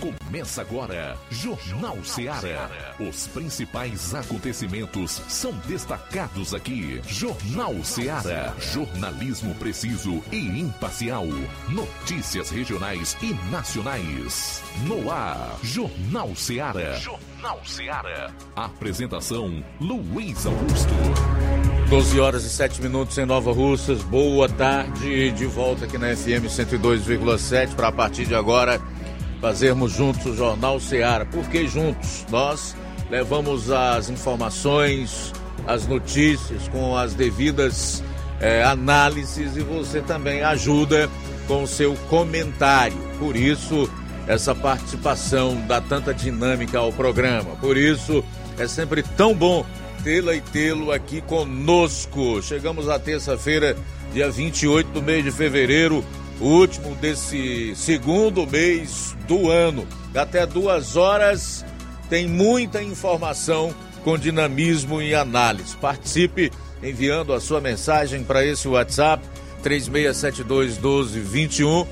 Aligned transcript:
Começa 0.00 0.60
agora, 0.60 1.16
Jornal 1.28 1.96
Seara. 2.04 2.70
Os 3.00 3.26
principais 3.26 4.14
acontecimentos 4.14 5.20
são 5.28 5.52
destacados 5.66 6.54
aqui. 6.54 7.00
Jornal 7.04 7.74
Seara. 7.82 8.54
Jornalismo 8.60 9.54
preciso 9.56 10.22
e 10.30 10.60
imparcial. 10.60 11.26
Notícias 11.68 12.50
regionais 12.50 13.16
e 13.20 13.34
nacionais. 13.50 14.62
No 14.86 15.10
ar, 15.10 15.58
Jornal 15.64 16.34
Seara. 16.36 16.96
Jornal 17.00 17.60
Seara. 17.64 18.32
Apresentação: 18.54 19.64
Luiz 19.80 20.46
Augusto. 20.46 20.94
12 21.90 22.20
horas 22.20 22.44
e 22.44 22.50
7 22.50 22.82
minutos 22.82 23.16
em 23.18 23.24
Nova 23.24 23.50
Russas. 23.50 24.02
Boa 24.02 24.48
tarde, 24.48 25.32
de 25.32 25.46
volta 25.46 25.86
aqui 25.86 25.96
na 25.96 26.14
FM 26.14 26.44
102,7 26.46 27.74
para 27.74 27.88
a 27.88 27.92
partir 27.92 28.26
de 28.26 28.34
agora 28.34 28.78
fazermos 29.40 29.92
juntos 29.92 30.26
o 30.26 30.36
Jornal 30.36 30.80
Seara. 30.80 31.24
Por 31.26 31.48
que 31.48 31.66
juntos? 31.66 32.26
Nós 32.30 32.76
levamos 33.10 33.70
as 33.70 34.10
informações, 34.10 35.32
as 35.66 35.86
notícias 35.86 36.68
com 36.68 36.96
as 36.96 37.14
devidas 37.14 38.02
é, 38.40 38.62
análises 38.62 39.56
e 39.56 39.60
você 39.60 40.00
também 40.00 40.42
ajuda 40.42 41.08
com 41.46 41.62
o 41.62 41.66
seu 41.66 41.94
comentário. 42.08 42.96
Por 43.18 43.36
isso, 43.36 43.90
essa 44.26 44.54
participação 44.54 45.60
dá 45.66 45.80
tanta 45.80 46.12
dinâmica 46.12 46.78
ao 46.78 46.92
programa. 46.92 47.56
Por 47.56 47.76
isso, 47.76 48.24
é 48.58 48.66
sempre 48.66 49.02
tão 49.02 49.34
bom 49.34 49.64
tê-la 50.04 50.34
e 50.34 50.40
tê-lo 50.40 50.92
aqui 50.92 51.20
conosco. 51.20 52.42
Chegamos 52.42 52.88
à 52.88 52.98
terça-feira, 52.98 53.76
dia 54.12 54.30
28 54.30 54.90
do 54.90 55.02
mês 55.02 55.24
de 55.24 55.30
fevereiro 55.30 56.04
o 56.40 56.46
último 56.46 56.94
desse 56.96 57.74
segundo 57.76 58.46
mês 58.46 59.16
do 59.26 59.50
ano. 59.50 59.86
Até 60.14 60.46
duas 60.46 60.96
horas 60.96 61.64
tem 62.08 62.26
muita 62.26 62.82
informação 62.82 63.74
com 64.04 64.16
dinamismo 64.16 65.02
e 65.02 65.14
análise. 65.14 65.76
Participe 65.76 66.50
enviando 66.82 67.32
a 67.32 67.40
sua 67.40 67.60
mensagem 67.60 68.24
para 68.24 68.44
esse 68.44 68.66
WhatsApp 68.68 69.24
3672 69.62 70.78
1221 70.78 71.86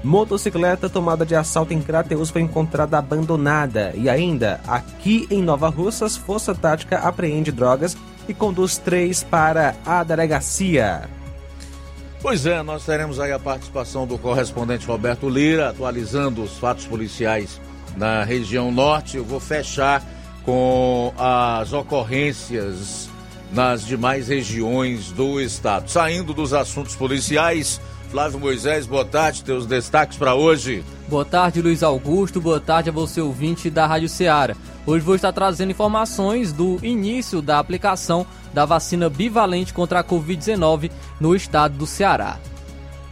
Motocicleta 0.03 0.89
tomada 0.89 1.27
de 1.27 1.35
assalto 1.35 1.75
em 1.75 1.83
Crateus 1.83 2.31
foi 2.31 2.41
encontrada 2.41 2.99
abandonada. 2.99 3.93
E 3.97 4.09
ainda, 4.09 4.61
aqui 4.67 5.27
em 5.29 5.43
Nova 5.43 5.69
Russas, 5.69 6.17
Força 6.17 6.55
Tática 6.55 6.99
apreende 6.99 7.51
drogas 7.51 7.97
e 8.29 8.35
conduz 8.35 8.79
três 8.79 9.25
para 9.25 9.75
a 9.85 10.05
delegacia. 10.05 11.18
Pois 12.21 12.47
é, 12.47 12.63
nós 12.63 12.85
teremos 12.85 13.21
aí 13.21 13.31
a 13.31 13.39
participação 13.39 14.07
do 14.07 14.19
correspondente 14.19 14.87
Roberto 14.87 15.29
Lira, 15.29 15.71
atualizando 15.71 16.43
os 16.43 16.59
fatos 16.59 16.85
policiais 16.85 17.61
na 17.97 18.25
região 18.25 18.73
norte. 18.73 19.17
Eu 19.17 19.25
vou 19.25 19.39
fechar 19.39 20.05
com 20.45 21.13
as 21.17 21.73
ocorrências 21.73 23.09
nas 23.53 23.87
demais 23.87 24.29
regiões 24.29 25.13
do 25.13 25.41
estado. 25.41 25.89
Saindo 25.89 26.35
dos 26.35 26.53
assuntos 26.53 26.97
policiais, 26.97 27.81
Flávio 28.11 28.41
Moisés, 28.41 28.87
boa 28.87 29.05
tarde, 29.05 29.45
teus 29.45 29.65
destaques 29.65 30.19
para 30.19 30.35
hoje. 30.35 30.83
Boa 31.09 31.25
tarde, 31.25 31.63
Luiz 31.63 31.83
Augusto, 31.83 32.41
boa 32.41 32.61
tarde 32.61 32.91
a 32.91 32.93
você 32.93 33.21
ouvinte 33.21 33.71
da 33.71 33.87
Rádio 33.87 34.09
Ceará. 34.09 34.57
Hoje 34.85 35.05
vou 35.05 35.15
estar 35.15 35.33
trazendo 35.33 35.71
informações 35.71 36.53
do 36.53 36.79
início 36.83 37.41
da 37.41 37.59
aplicação 37.59 38.27
da 38.53 38.65
vacina 38.65 39.09
bivalente 39.09 39.75
contra 39.75 40.01
a 40.01 40.05
Covid-19 40.05 40.91
no 41.21 41.35
estado 41.35 41.77
do 41.77 41.87
Ceará. 41.87 42.39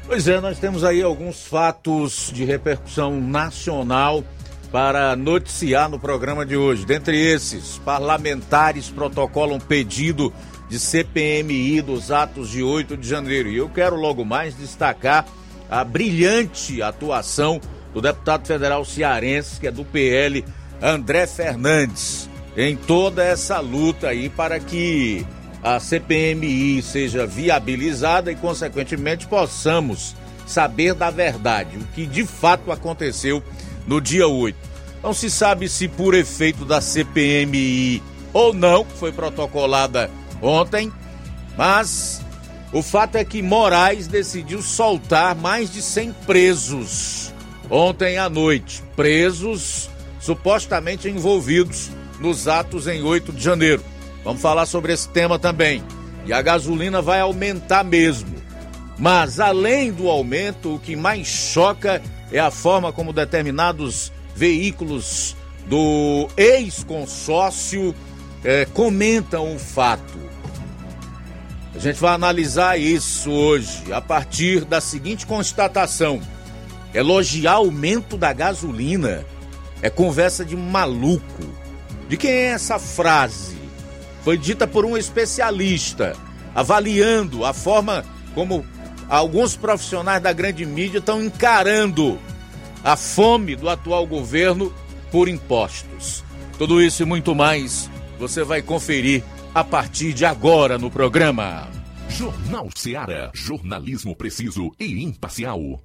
Pois 0.06 0.28
é, 0.28 0.41
nós 0.41 0.58
temos 0.58 0.84
aí 0.84 1.02
alguns 1.02 1.44
fatos 1.47 2.30
de 2.32 2.44
repercussão 2.44 3.20
nacional 3.20 4.22
para 4.70 5.16
noticiar 5.16 5.88
no 5.88 5.98
programa 5.98 6.47
de 6.47 6.56
hoje. 6.56 6.84
Dentre 6.84 7.16
esses, 7.16 7.78
parlamentares 7.78 8.88
protocolam 8.88 9.58
pedido 9.58 10.32
de 10.69 10.78
CPMI 10.78 11.80
dos 11.82 12.10
atos 12.10 12.50
de 12.50 12.62
8 12.62 12.97
de 12.97 13.08
janeiro. 13.08 13.48
E 13.48 13.56
eu 13.56 13.68
quero 13.68 13.97
logo 13.97 14.24
mais 14.24 14.56
destacar 14.56 15.26
a 15.70 15.82
brilhante 15.82 16.82
atuação 16.82 17.60
do 17.92 18.00
deputado 18.00 18.47
federal 18.47 18.84
cearense, 18.84 19.58
que 19.58 19.66
é 19.66 19.70
do 19.70 19.84
PL, 19.84 20.44
André 20.82 21.26
Fernandes, 21.26 22.28
em 22.56 22.74
toda 22.74 23.22
essa 23.22 23.60
luta 23.60 24.08
aí 24.08 24.28
para 24.28 24.58
que 24.58 25.26
a 25.62 25.78
CPMI 25.78 26.80
seja 26.82 27.26
viabilizada 27.26 28.32
e, 28.32 28.36
consequentemente, 28.36 29.26
possamos 29.26 30.14
saber 30.46 30.94
da 30.94 31.10
verdade, 31.10 31.76
o 31.76 31.84
que 31.94 32.06
de 32.06 32.24
fato 32.24 32.70
aconteceu 32.70 33.42
no 33.86 34.00
dia 34.00 34.28
8. 34.28 34.56
Não 35.02 35.12
se 35.12 35.28
sabe 35.28 35.68
se 35.68 35.88
por 35.88 36.14
efeito 36.14 36.64
da 36.64 36.80
CPMI 36.80 38.02
ou 38.32 38.54
não, 38.54 38.84
que 38.84 38.96
foi 38.96 39.12
protocolada 39.12 40.10
ontem, 40.40 40.92
mas 41.56 42.24
o 42.72 42.82
fato 42.82 43.16
é 43.16 43.24
que 43.24 43.42
Moraes 43.42 44.06
decidiu 44.06 44.62
soltar 44.62 45.34
mais 45.34 45.72
de 45.72 45.82
100 45.82 46.12
presos 46.26 47.32
ontem 47.70 48.18
à 48.18 48.28
noite. 48.28 48.82
Presos 48.94 49.90
supostamente 50.20 51.08
envolvidos 51.08 51.90
nos 52.21 52.49
atos 52.49 52.87
em 52.87 53.03
8 53.03 53.32
de 53.32 53.43
janeiro. 53.43 53.82
Vamos 54.25 54.43
falar 54.43 54.66
sobre 54.66 54.93
esse 54.93 55.09
tema 55.09 55.38
também. 55.38 55.82
E 56.25 56.32
a 56.32 56.43
gasolina 56.43 57.00
vai 57.00 57.21
aumentar 57.21 57.84
mesmo. 57.84 58.34
Mas 58.99 59.38
além 59.38 59.93
do 59.93 60.09
aumento, 60.09 60.75
o 60.75 60.78
que 60.78 60.97
mais 60.97 61.27
choca 61.27 62.03
é 62.32 62.38
a 62.38 62.50
forma 62.50 62.93
como 62.93 63.12
determinados 63.12 64.12
veículos 64.34 65.37
do 65.66 66.28
ex-consórcio 66.37 67.94
é, 68.44 68.65
comentam 68.66 69.54
o 69.54 69.59
fato. 69.59 70.19
A 71.75 71.78
gente 71.78 72.00
vai 72.00 72.15
analisar 72.15 72.78
isso 72.78 73.31
hoje 73.31 73.93
a 73.93 74.00
partir 74.00 74.65
da 74.65 74.81
seguinte 74.81 75.27
constatação: 75.27 76.21
elogiar 76.94 77.54
aumento 77.54 78.16
da 78.16 78.33
gasolina 78.33 79.25
é 79.83 79.91
conversa 79.91 80.44
de 80.44 80.56
maluco. 80.56 81.66
De 82.08 82.16
quem 82.16 82.30
é 82.30 82.46
essa 82.46 82.78
frase? 82.78 83.56
Foi 84.22 84.36
dita 84.36 84.66
por 84.66 84.84
um 84.84 84.96
especialista, 84.96 86.16
avaliando 86.54 87.44
a 87.44 87.52
forma 87.52 88.04
como 88.34 88.64
alguns 89.08 89.56
profissionais 89.56 90.22
da 90.22 90.32
grande 90.32 90.64
mídia 90.64 90.98
estão 90.98 91.22
encarando 91.22 92.18
a 92.84 92.96
fome 92.96 93.56
do 93.56 93.68
atual 93.68 94.06
governo 94.06 94.72
por 95.10 95.28
impostos. 95.28 96.24
Tudo 96.58 96.80
isso 96.80 97.02
e 97.02 97.06
muito 97.06 97.34
mais 97.34 97.90
você 98.18 98.42
vai 98.42 98.62
conferir 98.62 99.22
a 99.54 99.64
partir 99.64 100.12
de 100.12 100.24
agora 100.24 100.78
no 100.78 100.90
programa. 100.90 101.68
Jornal 102.08 102.68
Seara. 102.74 103.30
Jornalismo 103.34 104.14
preciso 104.14 104.72
e 104.78 105.02
imparcial. 105.02 105.80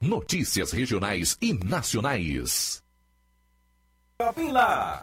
Notícias 0.00 0.72
regionais 0.72 1.36
e 1.40 1.52
nacionais. 1.52 2.82
Lá. 4.50 5.02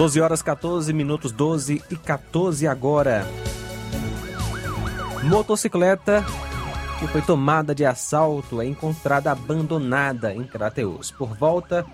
12 0.00 0.18
horas 0.18 0.40
14 0.40 0.94
minutos, 0.94 1.30
12 1.30 1.82
e 1.90 1.94
14 1.94 2.66
agora. 2.66 3.26
Motocicleta 5.24 6.24
que 6.98 7.06
foi 7.08 7.20
tomada 7.20 7.74
de 7.74 7.84
assalto 7.84 8.62
é 8.62 8.66
encontrada 8.66 9.30
abandonada 9.30 10.34
em 10.34 10.42
Crateus. 10.44 11.10
Por 11.10 11.36
volta 11.36 11.84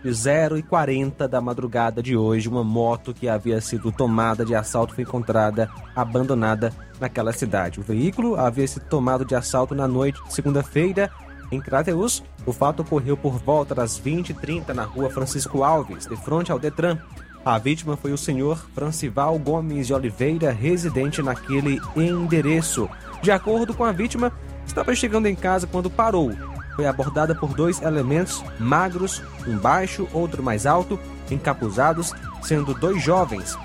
de 0.00 0.12
0 0.12 0.56
e 0.58 0.62
40 0.62 1.26
da 1.26 1.40
madrugada 1.40 2.00
de 2.00 2.16
hoje, 2.16 2.48
uma 2.48 2.62
moto 2.62 3.12
que 3.12 3.28
havia 3.28 3.60
sido 3.60 3.90
tomada 3.90 4.44
de 4.44 4.54
assalto 4.54 4.94
foi 4.94 5.02
encontrada 5.02 5.68
abandonada 5.96 6.72
naquela 7.00 7.32
cidade. 7.32 7.80
O 7.80 7.82
veículo 7.82 8.36
havia 8.36 8.68
sido 8.68 8.84
tomado 8.84 9.24
de 9.24 9.34
assalto 9.34 9.74
na 9.74 9.88
noite 9.88 10.22
de 10.22 10.32
segunda-feira 10.32 11.10
em 11.50 11.60
Crateus. 11.60 12.22
O 12.46 12.52
fato 12.52 12.82
ocorreu 12.82 13.16
por 13.16 13.38
volta 13.38 13.74
das 13.74 14.00
20h30 14.00 14.68
na 14.68 14.84
rua 14.84 15.10
Francisco 15.10 15.64
Alves, 15.64 16.06
de 16.06 16.14
frente 16.14 16.52
ao 16.52 16.60
Detran. 16.60 16.96
A 17.46 17.58
vítima 17.58 17.96
foi 17.96 18.12
o 18.12 18.18
senhor 18.18 18.58
Francival 18.74 19.38
Gomes 19.38 19.86
de 19.86 19.94
Oliveira, 19.94 20.50
residente 20.50 21.22
naquele 21.22 21.80
endereço. 21.94 22.90
De 23.22 23.30
acordo 23.30 23.72
com 23.72 23.84
a 23.84 23.92
vítima, 23.92 24.32
estava 24.66 24.92
chegando 24.96 25.26
em 25.26 25.36
casa 25.36 25.64
quando 25.64 25.88
parou. 25.88 26.32
Foi 26.74 26.88
abordada 26.88 27.36
por 27.36 27.54
dois 27.54 27.80
elementos 27.80 28.42
magros, 28.58 29.22
um 29.46 29.56
baixo, 29.56 30.08
outro 30.12 30.42
mais 30.42 30.66
alto, 30.66 30.98
encapuzados, 31.30 32.12
sendo 32.42 32.74
dois 32.74 33.00
jovens. 33.00 33.56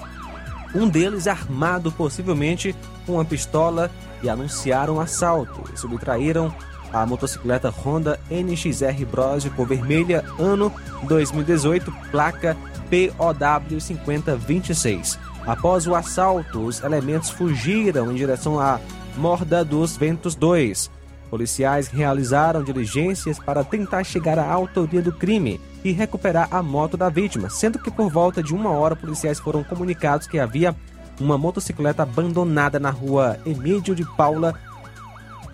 Um 0.76 0.88
deles 0.88 1.26
armado 1.26 1.92
possivelmente 1.92 2.76
com 3.08 3.14
uma 3.14 3.26
pistola 3.26 3.90
e 4.22 4.30
anunciaram 4.30 5.02
assalto. 5.02 5.64
E 5.74 5.80
subtraíram 5.80 6.54
a 6.94 7.04
motocicleta 7.04 7.70
Honda 7.72 8.20
NXR 8.30 9.06
Bros 9.10 9.44
cor 9.56 9.66
vermelha, 9.66 10.24
ano 10.38 10.72
2018, 11.04 11.92
placa 12.12 12.56
POW 12.92 13.80
5026. 13.80 15.18
Após 15.48 15.88
o 15.88 15.96
assalto, 15.96 16.60
os 16.60 16.84
elementos 16.84 17.30
fugiram 17.30 18.12
em 18.12 18.16
direção 18.16 18.60
à 18.60 18.80
Morda 19.16 19.64
dos 19.64 19.96
Ventos 19.96 20.36
2. 20.36 20.92
Policiais 21.30 21.88
realizaram 21.88 22.62
diligências 22.62 23.40
para 23.40 23.64
tentar 23.64 24.04
chegar 24.04 24.38
à 24.38 24.52
autoria 24.52 25.02
do 25.02 25.14
crime 25.14 25.60
e 25.84 25.92
recuperar 25.92 26.50
a 26.52 26.62
moto 26.62 26.98
da 26.98 27.08
vítima, 27.08 27.50
sendo 27.50 27.80
que 27.80 27.90
por 27.90 28.12
volta 28.12 28.44
de 28.44 28.54
uma 28.54 28.72
hora 28.72 28.96
policiais 28.96 29.40
foram 29.40 29.64
comunicados 29.64 30.28
que 30.28 30.38
havia 30.38 30.76
uma 31.20 31.38
motocicleta 31.38 32.04
abandonada 32.04 32.80
na 32.80 32.90
rua 32.90 33.40
Emílio 33.46 33.96
de 33.96 34.04
Paula, 34.18 34.54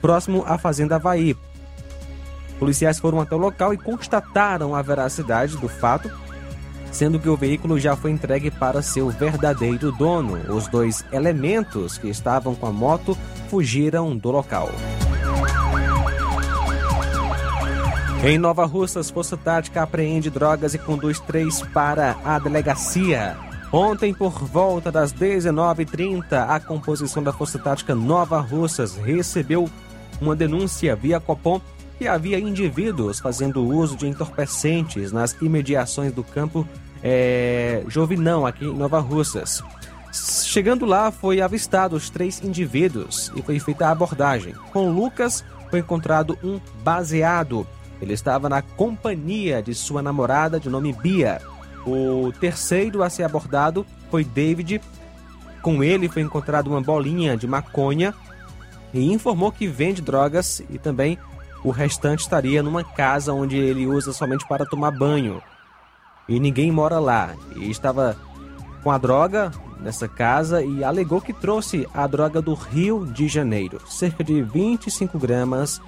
próximo 0.01 0.44
à 0.48 0.58
Fazenda 0.58 0.96
Havaí. 0.96 1.38
Policiais 2.58 3.00
foram 3.00 3.22
até 3.22 3.36
o 3.36 3.39
local 3.39 3.74
e 3.74 3.77
constataram 3.77 4.74
a 4.74 4.82
veracidade 4.82 5.56
do 5.58 5.70
fato 5.70 6.10
sendo 6.98 7.20
que 7.20 7.30
o 7.30 7.38
veículo 7.38 7.80
já 7.80 7.96
foi 7.96 8.10
entregue 8.10 8.50
para 8.50 8.82
seu 8.82 9.08
verdadeiro 9.12 9.92
dono. 9.92 10.34
Os 10.51 10.68
dois 10.68 11.06
elementos 11.12 11.96
que 11.96 12.10
estavam 12.10 12.56
com 12.56 12.66
a 12.66 12.72
moto 12.72 13.16
fugiram 13.50 14.18
do 14.18 14.32
local. 14.32 14.72
Em 18.24 18.39
Nova 18.39 18.66
Russas, 18.66 19.12
Força 19.12 19.38
Tática 19.38 19.84
apreende 19.84 20.32
drogas 20.32 20.74
e 20.74 20.80
conduz 20.80 21.20
três 21.20 21.62
para 21.72 22.18
a 22.25 22.39
delegacia. 22.39 23.38
Ontem, 23.72 24.12
por 24.12 24.32
volta 24.44 24.92
das 24.92 25.13
19h30, 25.13 26.50
a 26.50 26.60
composição 26.60 27.22
da 27.22 27.32
Força 27.32 27.60
Tática 27.60 27.94
Nova 27.94 28.39
Russas 28.39 28.96
recebeu 28.96 29.70
uma 30.20 30.36
denúncia 30.36 30.96
via 30.96 31.20
Copom 31.20 31.62
que 32.00 32.08
havia 32.08 32.39
indivíduos 32.39 33.20
fazendo 33.20 33.63
uso 33.63 33.96
de 33.96 34.08
entorpecentes 34.08 35.12
nas 35.12 35.34
imediações 35.39 36.12
do 36.12 36.24
campo 36.24 36.68
é, 37.04 37.84
Jovinão, 37.88 38.46
aqui 38.46 38.66
em 38.66 38.74
Nova 38.74 39.00
Russas. 39.00 39.63
Chegando 40.12 40.86
lá, 40.86 41.12
foi 41.12 41.42
avistado 41.42 41.96
os 41.96 42.10
três 42.10 42.42
indivíduos 42.44 43.32
e 43.36 43.42
foi 43.42 43.60
feita 43.60 43.88
a 43.88 43.92
abordagem. 43.92 44.54
Com 44.72 44.92
Lucas, 44.92 45.44
foi 45.70 45.80
encontrado 45.80 46.38
um 46.44 46.60
baseado. 46.84 47.68
Ele 48.01 48.13
estava 48.13 48.48
na 48.50 48.62
companhia 48.62 49.62
de 49.62 49.74
sua 49.74 50.01
namorada 50.01 50.60
de 50.60 50.70
nome 50.70 50.94
Bia. 50.94 51.42
O 51.86 52.32
terceiro 52.39 53.04
a 53.04 53.10
ser 53.10 53.24
abordado 53.24 53.86
foi 54.10 54.24
David. 54.24 54.82
Com 55.62 55.84
ele 55.84 56.08
foi 56.08 56.22
encontrado 56.22 56.68
uma 56.68 56.82
bolinha 56.82 57.36
de 57.36 57.48
maconha 57.48 58.13
e 58.94 59.12
informou 59.12 59.51
que 59.51 59.68
vende 59.68 60.01
drogas 60.01 60.62
e 60.70 60.77
também 60.77 61.18
o 61.63 61.72
restante 61.72 62.22
estaria 62.22 62.63
numa 62.63 62.84
casa 62.84 63.34
onde 63.34 63.58
ele 63.58 63.86
usa 63.86 64.13
somente 64.13 64.48
para 64.48 64.66
tomar 64.66 64.92
banho. 64.92 65.42
E 66.28 66.40
ninguém 66.40 66.72
mora 66.72 67.00
lá. 67.00 67.36
E 67.56 67.70
estava 67.70 68.18
com 68.84 68.92
a 68.92 68.98
droga 68.98 69.52
nessa 69.80 70.08
casa 70.08 70.64
e 70.64 70.84
alegou 70.84 71.22
que 71.22 71.34
trouxe 71.34 71.88
a 71.94 72.06
droga 72.08 72.42
do 72.42 72.54
Rio 72.54 73.06
de 73.06 73.28
Janeiro. 73.28 73.80
Cerca 73.88 74.24
de 74.24 74.42
25 74.42 75.18
gramas 75.20 75.82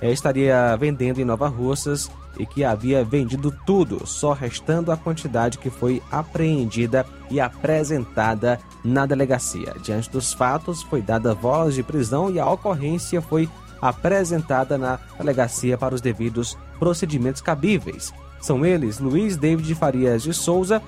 eh, 0.00 0.10
estaria 0.10 0.76
vendendo 0.76 1.20
em 1.20 1.24
Nova 1.24 1.48
Russas 1.48 2.10
e 2.38 2.44
que 2.44 2.64
havia 2.64 3.02
vendido 3.02 3.50
tudo, 3.64 4.06
só 4.06 4.32
restando 4.32 4.92
a 4.92 4.96
quantidade 4.96 5.58
que 5.58 5.70
foi 5.70 6.02
apreendida 6.10 7.06
e 7.30 7.40
apresentada 7.40 8.60
na 8.84 9.06
delegacia. 9.06 9.74
Diante 9.82 10.10
dos 10.10 10.32
fatos, 10.32 10.82
foi 10.82 11.00
dada 11.00 11.34
voz 11.34 11.74
de 11.74 11.82
prisão 11.82 12.30
e 12.30 12.38
a 12.38 12.48
ocorrência 12.48 13.22
foi 13.22 13.48
apresentada 13.80 14.76
na 14.76 14.98
delegacia 15.18 15.78
para 15.78 15.94
os 15.94 16.00
devidos 16.00 16.56
procedimentos 16.78 17.40
cabíveis. 17.40 18.12
São 18.46 18.64
eles 18.64 19.00
Luiz 19.00 19.36
David 19.36 19.74
Farias 19.74 20.22
de 20.22 20.32
Souza, 20.32 20.80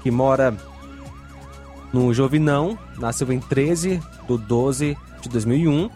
que 0.00 0.12
mora 0.12 0.56
no 1.92 2.14
Jovinão, 2.14 2.78
nasceu 2.98 3.32
em 3.32 3.40
13 3.40 4.00
de 4.28 4.38
12 4.38 4.96
de 5.20 5.28
2001. 5.28 5.90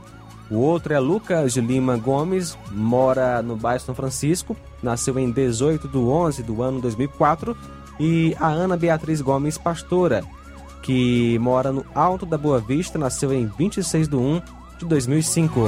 O 0.50 0.56
outro 0.56 0.92
é 0.92 0.98
Lucas 0.98 1.52
de 1.52 1.60
Lima 1.60 1.96
Gomes, 1.96 2.58
mora 2.72 3.40
no 3.42 3.54
bairro 3.54 3.80
São 3.80 3.94
Francisco, 3.94 4.56
nasceu 4.82 5.16
em 5.16 5.30
18 5.30 5.86
de 5.86 5.96
11 5.96 6.42
do 6.42 6.60
ano 6.60 6.80
2004. 6.80 7.56
E 8.00 8.36
a 8.40 8.48
Ana 8.48 8.76
Beatriz 8.76 9.20
Gomes 9.20 9.56
Pastora, 9.56 10.24
que 10.82 11.38
mora 11.38 11.70
no 11.70 11.86
Alto 11.94 12.26
da 12.26 12.36
Boa 12.36 12.58
Vista, 12.58 12.98
nasceu 12.98 13.32
em 13.32 13.46
26 13.46 14.08
de 14.08 14.16
1 14.16 14.42
de 14.80 14.84
2005. 14.86 15.60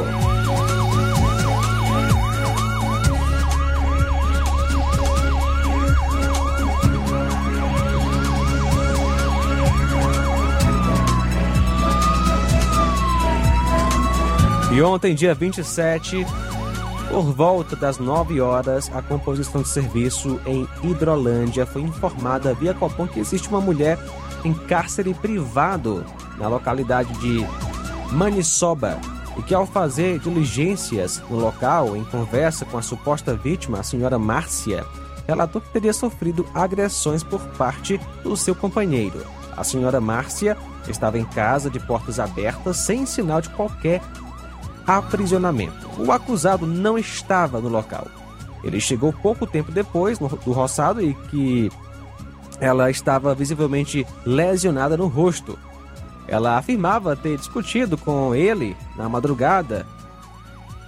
E 14.76 14.82
ontem, 14.82 15.14
dia 15.14 15.34
27, 15.34 16.26
por 17.08 17.22
volta 17.32 17.74
das 17.74 17.96
9 17.96 18.42
horas, 18.42 18.90
a 18.94 19.00
composição 19.00 19.62
de 19.62 19.68
serviço 19.68 20.38
em 20.44 20.68
Hidrolândia 20.82 21.64
foi 21.64 21.80
informada 21.80 22.52
via 22.52 22.74
Copom 22.74 23.06
que 23.08 23.18
existe 23.18 23.48
uma 23.48 23.58
mulher 23.58 23.98
em 24.44 24.52
cárcere 24.52 25.14
privado 25.14 26.04
na 26.36 26.46
localidade 26.46 27.10
de 27.20 27.38
Maniçoba 28.12 29.00
e 29.38 29.42
que, 29.42 29.54
ao 29.54 29.64
fazer 29.64 30.18
diligências 30.18 31.22
no 31.30 31.38
local, 31.38 31.96
em 31.96 32.04
conversa 32.04 32.66
com 32.66 32.76
a 32.76 32.82
suposta 32.82 33.34
vítima, 33.34 33.80
a 33.80 33.82
senhora 33.82 34.18
Márcia, 34.18 34.84
relatou 35.26 35.62
que 35.62 35.70
teria 35.70 35.94
sofrido 35.94 36.46
agressões 36.52 37.22
por 37.22 37.40
parte 37.56 37.98
do 38.22 38.36
seu 38.36 38.54
companheiro. 38.54 39.24
A 39.56 39.64
senhora 39.64 40.02
Márcia 40.02 40.54
estava 40.86 41.18
em 41.18 41.24
casa 41.24 41.70
de 41.70 41.80
portas 41.80 42.20
abertas, 42.20 42.76
sem 42.76 43.06
sinal 43.06 43.40
de 43.40 43.48
qualquer 43.48 44.02
aprisionamento. 44.86 45.88
O 45.98 46.12
acusado 46.12 46.66
não 46.66 46.96
estava 46.96 47.60
no 47.60 47.68
local. 47.68 48.06
Ele 48.62 48.80
chegou 48.80 49.12
pouco 49.12 49.46
tempo 49.46 49.70
depois 49.70 50.18
do 50.18 50.52
roçado 50.52 51.02
e 51.02 51.14
que 51.30 51.70
ela 52.60 52.90
estava 52.90 53.34
visivelmente 53.34 54.06
lesionada 54.24 54.96
no 54.96 55.06
rosto. 55.06 55.58
Ela 56.26 56.58
afirmava 56.58 57.14
ter 57.14 57.36
discutido 57.38 57.96
com 57.96 58.34
ele 58.34 58.76
na 58.96 59.08
madrugada 59.08 59.86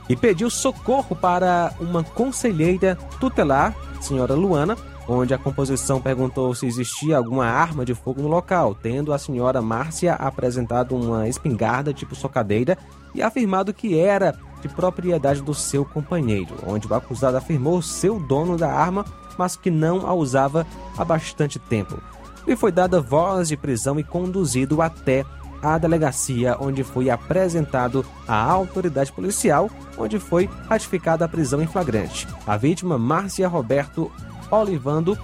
e 0.09 0.17
pediu 0.17 0.49
socorro 0.49 1.15
para 1.15 1.73
uma 1.79 2.03
conselheira 2.03 2.97
tutelar, 3.21 3.75
senhora 4.01 4.35
Luana, 4.35 4.77
onde 5.09 5.33
a 5.33 5.39
composição 5.39 6.01
perguntou 6.01 6.55
se 6.55 6.67
existia 6.67 7.17
alguma 7.17 7.47
arma 7.47 7.85
de 7.85 7.95
fogo 7.95 8.21
no 8.21 8.29
local, 8.29 8.75
tendo 8.75 9.13
a 9.13 9.19
senhora 9.19 9.63
Márcia 9.63 10.13
apresentado 10.15 10.95
uma 10.95 11.27
espingarda 11.27 11.95
tipo 11.95 12.15
socadeira 12.15 12.77
e 13.15 13.23
afirmado 13.23 13.73
que 13.73 13.99
era 13.99 14.39
de 14.61 14.69
propriedade 14.69 15.41
do 15.41 15.55
seu 15.55 15.85
companheiro, 15.85 16.55
onde 16.67 16.87
o 16.87 16.95
acusado 16.95 17.39
afirmou 17.39 17.81
ser 17.81 18.11
o 18.11 18.21
dono 18.21 18.59
da 18.59 18.71
arma, 18.71 19.05
mas 19.39 19.57
que 19.57 19.71
não 19.71 20.07
a 20.07 20.13
usava 20.13 20.67
há 20.97 21.05
bastante 21.05 21.59
tempo. 21.59 21.99
Lhe 22.47 22.57
foi 22.57 22.71
dada 22.71 23.01
voz 23.01 23.49
de 23.49 23.57
prisão 23.57 23.99
e 23.99 24.05
conduzido 24.05 24.83
até 24.83 25.25
a 25.63 25.79
delegacia, 25.79 26.57
onde 26.61 26.85
foi 26.85 27.11
apresentado 27.11 28.05
à 28.27 28.43
autoridade 28.43 29.13
policial, 29.13 29.71
onde 29.97 30.19
foi 30.19 30.49
ratificada 30.69 31.25
a 31.25 31.29
prisão 31.29 31.61
em 31.61 31.67
flagrante. 31.67 32.29
A 32.47 32.57
vítima, 32.57 32.99
Márcia 32.99 33.49
Roberto 33.49 34.11
Olivando, 34.51 35.19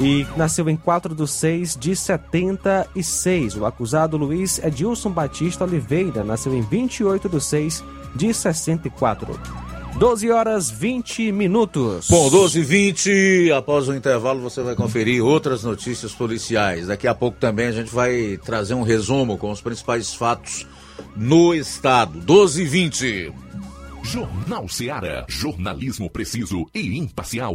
e 0.00 0.26
nasceu 0.36 0.68
em 0.68 0.76
4 0.76 1.14
de 1.14 1.26
6 1.26 1.76
de 1.76 1.94
76. 1.94 3.56
O 3.56 3.64
acusado 3.64 4.16
Luiz 4.16 4.58
Edilson 4.58 5.10
Batista 5.10 5.64
Oliveira 5.64 6.24
nasceu 6.24 6.54
em 6.54 6.62
28 6.62 7.28
de 7.28 7.40
6 7.40 7.84
de 8.14 8.34
64. 8.34 9.38
12 9.96 10.30
horas 10.30 10.70
20 10.70 11.30
minutos. 11.30 12.08
Bom, 12.10 12.28
12 12.28 12.58
e 12.58 12.62
20 12.62 13.52
após 13.52 13.86
o 13.86 13.94
intervalo 13.94 14.40
você 14.40 14.60
vai 14.60 14.74
conferir 14.74 15.24
outras 15.24 15.62
notícias 15.62 16.12
policiais. 16.12 16.88
Daqui 16.88 17.06
a 17.06 17.14
pouco 17.14 17.38
também 17.38 17.68
a 17.68 17.72
gente 17.72 17.94
vai 17.94 18.36
trazer 18.44 18.74
um 18.74 18.82
resumo 18.82 19.38
com 19.38 19.52
os 19.52 19.60
principais 19.60 20.12
fatos 20.12 20.66
no 21.14 21.54
estado. 21.54 22.18
12 22.20 22.62
e 22.62 22.66
20. 22.66 23.32
Jornal 24.02 24.68
Seara. 24.68 25.24
Jornalismo 25.28 26.10
preciso 26.10 26.66
e 26.74 26.98
imparcial. 26.98 27.54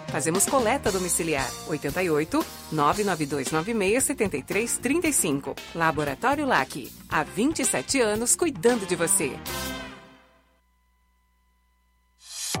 Fazemos 0.07 0.45
coleta 0.45 0.91
domiciliar 0.91 1.49
88 1.67 2.45
99296 2.71 4.03
7335. 4.03 5.55
Laboratório 5.75 6.45
LAC. 6.45 6.91
Há 7.09 7.23
27 7.23 8.01
anos 8.01 8.35
cuidando 8.35 8.85
de 8.85 8.95
você. 8.95 9.31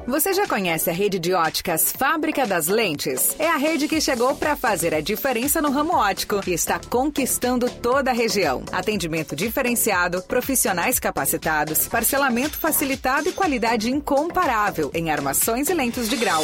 Você 0.07 0.33
já 0.33 0.47
conhece 0.47 0.89
a 0.89 0.93
rede 0.93 1.19
de 1.19 1.33
óticas 1.33 1.91
Fábrica 1.91 2.47
das 2.47 2.67
Lentes? 2.67 3.35
É 3.37 3.47
a 3.47 3.57
rede 3.57 3.87
que 3.87 4.01
chegou 4.01 4.35
para 4.35 4.55
fazer 4.55 4.95
a 4.95 5.01
diferença 5.01 5.61
no 5.61 5.69
ramo 5.69 5.93
óptico 5.93 6.41
e 6.47 6.53
está 6.53 6.79
conquistando 6.79 7.69
toda 7.69 8.09
a 8.09 8.13
região. 8.13 8.63
Atendimento 8.71 9.35
diferenciado, 9.35 10.23
profissionais 10.23 10.99
capacitados, 10.99 11.87
parcelamento 11.87 12.57
facilitado 12.57 13.29
e 13.29 13.33
qualidade 13.33 13.91
incomparável 13.91 14.89
em 14.93 15.11
armações 15.11 15.69
e 15.69 15.73
lentes 15.73 16.09
de 16.09 16.15
grau. 16.15 16.43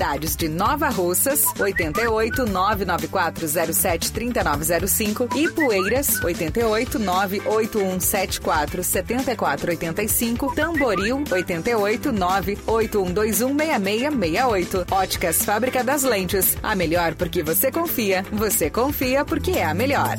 de 0.35 0.49
Nova 0.49 0.89
Russas, 0.89 1.43
88 1.59 2.47
99407 2.47 4.11
3905 4.11 5.29
e 5.35 5.47
Poeiras, 5.51 6.19
88 6.23 6.97
98174 6.97 8.83
7485, 8.83 10.55
Tamboril, 10.55 11.23
88 11.29 12.11
98121 12.11 13.55
6668. 13.55 14.85
Óticas 14.89 15.43
Fábrica 15.43 15.83
das 15.83 16.01
Lentes. 16.01 16.57
A 16.63 16.75
melhor 16.75 17.13
porque 17.13 17.43
você 17.43 17.71
confia. 17.71 18.25
Você 18.31 18.71
confia 18.71 19.23
porque 19.23 19.51
é 19.51 19.65
a 19.65 19.73
melhor. 19.75 20.17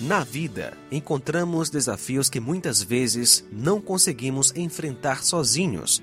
Na 0.00 0.24
vida, 0.24 0.76
encontramos 0.90 1.70
desafios 1.70 2.28
que 2.28 2.40
muitas 2.40 2.82
vezes 2.82 3.44
não 3.52 3.80
conseguimos 3.80 4.52
enfrentar 4.56 5.22
sozinhos 5.22 6.02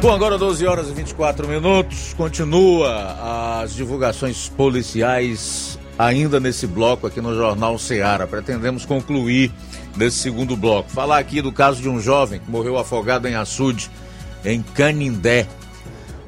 Bom, 0.00 0.12
agora 0.12 0.38
12 0.38 0.64
horas 0.64 0.88
e 0.88 0.92
24 0.92 1.48
minutos. 1.48 2.14
Continua 2.16 3.62
as 3.62 3.74
divulgações 3.74 4.48
policiais 4.48 5.76
ainda 5.98 6.38
nesse 6.38 6.68
bloco 6.68 7.08
aqui 7.08 7.20
no 7.20 7.34
Jornal 7.34 7.76
Ceará. 7.80 8.24
Pretendemos 8.24 8.86
concluir 8.86 9.50
nesse 9.96 10.18
segundo 10.18 10.56
bloco. 10.56 10.88
Falar 10.88 11.18
aqui 11.18 11.42
do 11.42 11.50
caso 11.50 11.82
de 11.82 11.88
um 11.88 12.00
jovem 12.00 12.38
que 12.38 12.48
morreu 12.48 12.78
afogado 12.78 13.26
em 13.26 13.34
açude 13.34 13.90
em 14.44 14.62
Canindé. 14.62 15.48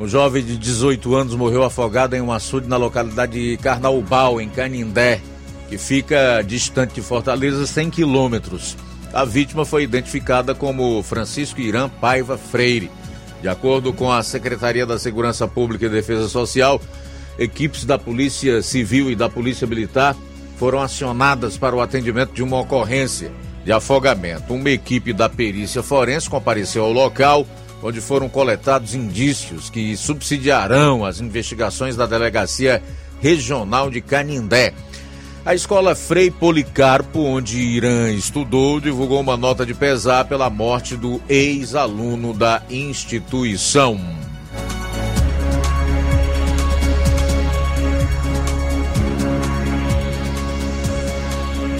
Um 0.00 0.08
jovem 0.08 0.44
de 0.44 0.58
18 0.58 1.14
anos 1.14 1.36
morreu 1.36 1.62
afogado 1.62 2.16
em 2.16 2.20
um 2.20 2.32
açude 2.32 2.66
na 2.66 2.76
localidade 2.76 3.32
de 3.32 3.56
Carnaubal, 3.58 4.40
em 4.40 4.48
Canindé, 4.48 5.20
que 5.68 5.78
fica 5.78 6.42
distante 6.42 6.94
de 6.94 7.02
Fortaleza 7.02 7.64
100 7.64 7.90
quilômetros. 7.90 8.76
A 9.12 9.24
vítima 9.24 9.64
foi 9.64 9.84
identificada 9.84 10.56
como 10.56 11.02
Francisco 11.04 11.60
Irã 11.60 11.88
Paiva 11.88 12.36
Freire. 12.36 12.90
De 13.42 13.48
acordo 13.48 13.92
com 13.92 14.12
a 14.12 14.22
Secretaria 14.22 14.84
da 14.84 14.98
Segurança 14.98 15.48
Pública 15.48 15.86
e 15.86 15.88
Defesa 15.88 16.28
Social, 16.28 16.80
equipes 17.38 17.84
da 17.84 17.98
Polícia 17.98 18.60
Civil 18.60 19.10
e 19.10 19.16
da 19.16 19.28
Polícia 19.28 19.66
Militar 19.66 20.14
foram 20.58 20.80
acionadas 20.80 21.56
para 21.56 21.74
o 21.74 21.80
atendimento 21.80 22.32
de 22.32 22.42
uma 22.42 22.60
ocorrência 22.60 23.32
de 23.64 23.72
afogamento. 23.72 24.52
Uma 24.52 24.70
equipe 24.70 25.12
da 25.12 25.28
perícia 25.28 25.82
forense 25.82 26.28
compareceu 26.28 26.84
ao 26.84 26.92
local, 26.92 27.46
onde 27.82 27.98
foram 27.98 28.28
coletados 28.28 28.94
indícios 28.94 29.70
que 29.70 29.96
subsidiarão 29.96 31.02
as 31.02 31.18
investigações 31.20 31.96
da 31.96 32.04
Delegacia 32.04 32.82
Regional 33.22 33.90
de 33.90 34.02
Canindé. 34.02 34.74
A 35.50 35.54
escola 35.56 35.96
Frei 35.96 36.30
Policarpo, 36.30 37.24
onde 37.24 37.58
Irã 37.58 38.08
estudou, 38.12 38.78
divulgou 38.78 39.18
uma 39.18 39.36
nota 39.36 39.66
de 39.66 39.74
pesar 39.74 40.26
pela 40.26 40.48
morte 40.48 40.96
do 40.96 41.20
ex-aluno 41.28 42.32
da 42.32 42.62
instituição. 42.70 44.00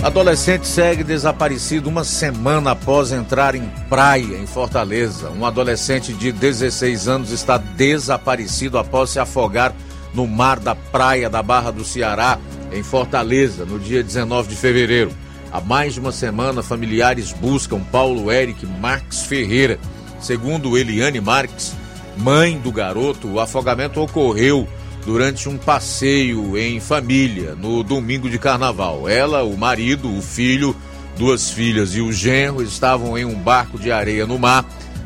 Adolescente 0.03 0.67
segue 0.67 1.05
desaparecido 1.05 1.89
uma 1.89 2.03
semana 2.03 2.73
após 2.73 3.13
entrar 3.13 3.55
em 3.55 3.71
praia 3.89 4.37
em 4.37 4.49
Fortaleza. 4.49 5.31
Um 5.31 5.47
adolescente 5.47 6.13
de 6.13 6.33
16 6.33 7.07
anos 7.07 7.31
está 7.31 7.57
desaparecido 7.57 8.79
após 8.79 9.11
se 9.11 9.21
afogar 9.21 9.73
no 10.13 10.27
mar 10.27 10.59
da 10.59 10.75
praia 10.75 11.31
da 11.31 11.41
Barra 11.41 11.71
do 11.71 11.85
Ceará, 11.85 12.37
em 12.73 12.83
Fortaleza, 12.83 13.65
no 13.65 13.79
dia 13.79 14.03
19 14.03 14.49
de 14.49 14.57
fevereiro. 14.57 15.11
Há 15.53 15.61
mais 15.61 15.95
de 15.95 16.01
uma 16.01 16.13
semana, 16.13 16.63
familiares 16.63 17.33
buscam 17.33 17.81
Paulo 17.81 18.31
Eric 18.31 18.65
Marques 18.67 19.23
Ferreira. 19.23 19.79
Segundo 20.21 20.77
Eliane 20.77 21.21
Marques, 21.21 21.75
mãe 22.17 22.59
do 22.59 22.71
garoto, 22.71 23.27
o 23.29 23.41
afogamento 23.41 24.01
ocorreu 24.01 24.69
durante 25.05 25.49
um 25.49 25.57
passeio 25.57 26.57
em 26.57 26.79
família 26.79 27.55
no 27.55 27.83
domingo 27.83 28.29
de 28.29 28.39
carnaval. 28.39 29.09
Ela, 29.09 29.43
o 29.43 29.57
marido, 29.57 30.15
o 30.15 30.23
filho, 30.23 30.77
duas 31.17 31.51
filhas 31.51 31.95
e 31.95 32.01
o 32.01 32.13
genro 32.13 32.63
estavam 32.63 33.17
em 33.17 33.25
um 33.25 33.35
barco 33.35 33.79
de 33.79 33.91
areia 33.91 34.27
no 34.27 34.39
mar 34.39 34.65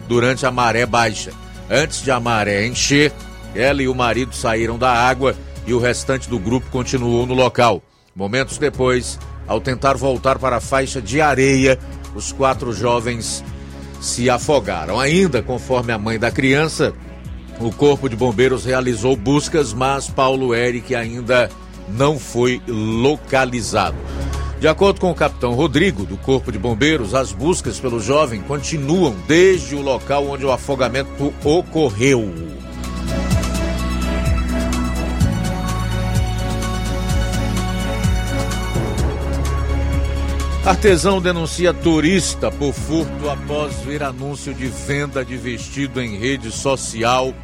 durante 0.09 0.45
a 0.45 0.51
maré 0.51 0.85
baixa. 0.85 1.33
Antes 1.71 2.03
de 2.03 2.11
a 2.11 2.21
maré 2.21 2.67
encher, 2.67 3.13
ela 3.55 3.83
e 3.83 3.89
o 3.89 3.95
marido 3.95 4.35
saíram 4.35 4.77
da 4.77 4.93
água 4.93 5.35
e 5.67 5.73
o 5.73 5.79
restante 5.79 6.29
do 6.29 6.39
grupo 6.39 6.71
continuou 6.71 7.27
no 7.27 7.35
local. 7.35 7.83
Momentos 8.15 8.59
depois, 8.59 9.19
ao 9.47 9.61
tentar 9.61 9.95
voltar 9.97 10.39
para 10.39 10.57
a 10.57 10.61
faixa 10.61 11.01
de 11.01 11.21
areia, 11.21 11.79
os 12.15 12.33
quatro 12.33 12.73
jovens 12.73 13.45
se 14.01 14.29
afogaram. 14.31 15.01
Ainda 15.01 15.43
conforme 15.43 15.93
a 15.93 15.99
mãe 15.99 16.19
da 16.19 16.31
criança, 16.31 16.93
o 17.61 17.71
Corpo 17.73 18.09
de 18.09 18.17
Bombeiros 18.17 18.65
realizou 18.65 19.17
buscas, 19.17 19.73
mas 19.73 20.09
Paulo 20.09 20.55
Eric 20.55 20.95
ainda 20.95 21.51
não 21.89 22.19
foi 22.19 22.61
localizado. 22.69 23.97
De 24.61 24.69
acordo 24.69 25.01
com 25.01 25.11
o 25.11 25.15
capitão 25.15 25.53
Rodrigo, 25.53 26.07
do 26.07 26.17
Corpo 26.17 26.51
de 26.51 26.59
Bombeiros, 26.59 27.15
as 27.15 27.33
buscas 27.33 27.79
pelo 27.79 28.01
jovem 28.01 28.41
continuam 28.41 29.15
desde 29.29 29.75
o 29.75 29.83
local 29.83 30.27
onde 30.27 30.47
o 30.47 30.53
afogamento 30.53 31.35
ocorreu. 31.45 32.33
Artesão 40.67 41.21
denuncia 41.21 41.75
turista 41.75 42.51
por 42.51 42.73
furto 42.73 43.29
após 43.29 43.75
ver 43.83 44.03
anúncio 44.03 44.55
de 44.55 44.67
venda 44.67 45.23
de 45.23 45.37
vestido 45.37 46.01
em 46.01 46.17
rede 46.17 46.51
social 46.51 47.35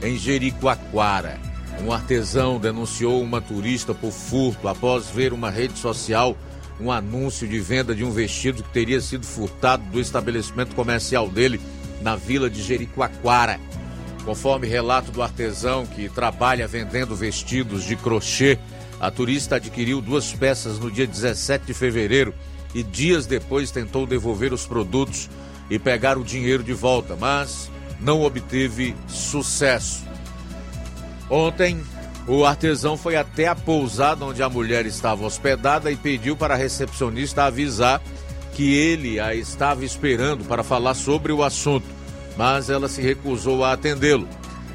em 0.00 0.16
Jericoacoara. 0.16 1.36
Um 1.84 1.90
artesão 1.90 2.60
denunciou 2.60 3.20
uma 3.20 3.40
turista 3.40 3.92
por 3.92 4.12
furto 4.12 4.68
após 4.68 5.08
ver 5.10 5.32
uma 5.32 5.50
rede 5.50 5.76
social 5.80 6.36
um 6.80 6.92
anúncio 6.92 7.46
de 7.48 7.58
venda 7.58 7.92
de 7.92 8.04
um 8.04 8.12
vestido 8.12 8.62
que 8.62 8.70
teria 8.70 9.00
sido 9.00 9.26
furtado 9.26 9.82
do 9.90 10.00
estabelecimento 10.00 10.76
comercial 10.76 11.28
dele 11.28 11.60
na 12.00 12.14
vila 12.14 12.48
de 12.48 12.62
Jericoacoara. 12.62 13.58
Conforme 14.24 14.68
relato 14.68 15.10
do 15.10 15.22
artesão 15.22 15.84
que 15.86 16.08
trabalha 16.08 16.68
vendendo 16.68 17.16
vestidos 17.16 17.82
de 17.82 17.96
crochê, 17.96 18.60
a 19.00 19.10
turista 19.10 19.56
adquiriu 19.56 20.00
duas 20.00 20.32
peças 20.32 20.78
no 20.78 20.88
dia 20.88 21.06
17 21.06 21.66
de 21.66 21.74
fevereiro 21.74 22.32
e 22.74 22.82
dias 22.82 23.26
depois 23.26 23.70
tentou 23.70 24.06
devolver 24.06 24.52
os 24.52 24.66
produtos 24.66 25.28
e 25.68 25.78
pegar 25.78 26.18
o 26.18 26.24
dinheiro 26.24 26.62
de 26.62 26.72
volta, 26.72 27.16
mas 27.16 27.70
não 28.00 28.22
obteve 28.22 28.94
sucesso. 29.08 30.04
Ontem, 31.28 31.80
o 32.26 32.44
artesão 32.44 32.96
foi 32.96 33.16
até 33.16 33.46
a 33.46 33.54
pousada 33.54 34.24
onde 34.24 34.42
a 34.42 34.48
mulher 34.48 34.86
estava 34.86 35.24
hospedada 35.24 35.90
e 35.90 35.96
pediu 35.96 36.36
para 36.36 36.54
a 36.54 36.56
recepcionista 36.56 37.44
avisar 37.44 38.00
que 38.54 38.74
ele 38.74 39.20
a 39.20 39.34
estava 39.34 39.84
esperando 39.84 40.44
para 40.44 40.62
falar 40.62 40.94
sobre 40.94 41.32
o 41.32 41.42
assunto, 41.42 41.86
mas 42.36 42.68
ela 42.68 42.88
se 42.88 43.00
recusou 43.00 43.64
a 43.64 43.72
atendê-lo. 43.72 44.28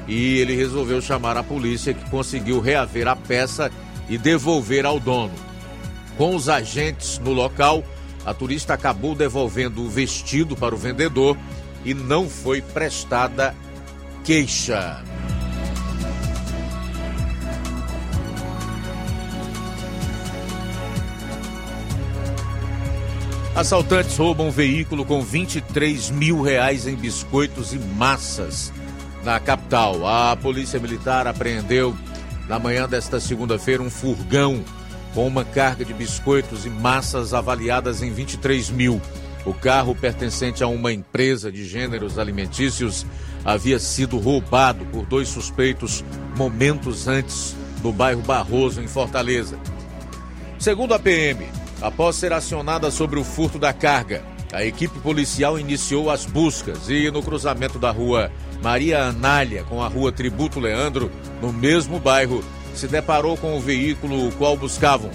E 0.08 0.38
ele 0.38 0.54
resolveu 0.54 1.00
chamar 1.00 1.36
a 1.36 1.42
polícia, 1.42 1.92
que 1.92 2.10
conseguiu 2.10 2.60
reaver 2.60 3.08
a 3.08 3.16
peça 3.16 3.70
e 4.08 4.16
devolver 4.16 4.86
ao 4.86 5.00
dono. 5.00 5.45
Com 6.16 6.34
os 6.34 6.48
agentes 6.48 7.18
no 7.18 7.32
local, 7.32 7.84
a 8.24 8.32
turista 8.32 8.74
acabou 8.74 9.14
devolvendo 9.14 9.82
o 9.82 9.88
vestido 9.88 10.56
para 10.56 10.74
o 10.74 10.78
vendedor 10.78 11.36
e 11.84 11.94
não 11.94 12.28
foi 12.28 12.60
prestada 12.60 13.54
queixa. 14.24 15.02
Assaltantes 23.54 24.18
roubam 24.18 24.48
um 24.48 24.50
veículo 24.50 25.02
com 25.04 25.22
23 25.22 26.10
mil 26.10 26.42
reais 26.42 26.86
em 26.86 26.94
biscoitos 26.94 27.72
e 27.72 27.78
massas 27.78 28.70
na 29.24 29.40
capital. 29.40 30.06
A 30.06 30.36
Polícia 30.36 30.78
Militar 30.78 31.26
apreendeu 31.26 31.96
na 32.48 32.58
manhã 32.58 32.86
desta 32.86 33.18
segunda-feira 33.18 33.82
um 33.82 33.88
furgão 33.88 34.62
com 35.16 35.26
uma 35.26 35.44
carga 35.44 35.84
de 35.84 35.92
biscoitos 35.92 36.64
e 36.64 36.70
massas 36.70 37.34
avaliadas 37.34 38.02
em 38.02 38.12
23 38.12 38.70
mil. 38.70 39.00
O 39.44 39.52
carro, 39.52 39.94
pertencente 39.94 40.62
a 40.62 40.68
uma 40.68 40.92
empresa 40.92 41.50
de 41.50 41.64
gêneros 41.64 42.18
alimentícios, 42.18 43.04
havia 43.44 43.80
sido 43.80 44.18
roubado 44.18 44.84
por 44.86 45.06
dois 45.06 45.28
suspeitos 45.28 46.04
momentos 46.36 47.08
antes 47.08 47.56
no 47.82 47.92
bairro 47.92 48.22
Barroso, 48.22 48.80
em 48.80 48.86
Fortaleza. 48.86 49.58
Segundo 50.58 50.94
a 50.94 50.98
PM, 50.98 51.46
Após 51.80 52.16
ser 52.16 52.32
acionada 52.32 52.90
sobre 52.90 53.18
o 53.18 53.24
furto 53.24 53.58
da 53.58 53.72
carga, 53.72 54.24
a 54.52 54.64
equipe 54.64 54.98
policial 55.00 55.58
iniciou 55.58 56.10
as 56.10 56.24
buscas 56.24 56.88
e 56.88 57.10
no 57.10 57.22
cruzamento 57.22 57.78
da 57.78 57.90
rua 57.90 58.32
Maria 58.62 59.04
Anália 59.04 59.62
com 59.64 59.82
a 59.82 59.88
rua 59.88 60.10
Tributo 60.10 60.58
Leandro, 60.58 61.10
no 61.42 61.52
mesmo 61.52 62.00
bairro, 62.00 62.42
se 62.76 62.86
deparou 62.86 63.36
com 63.36 63.56
o 63.56 63.60
veículo 63.60 64.28
o 64.28 64.32
qual 64.32 64.56
buscavam. 64.56 65.10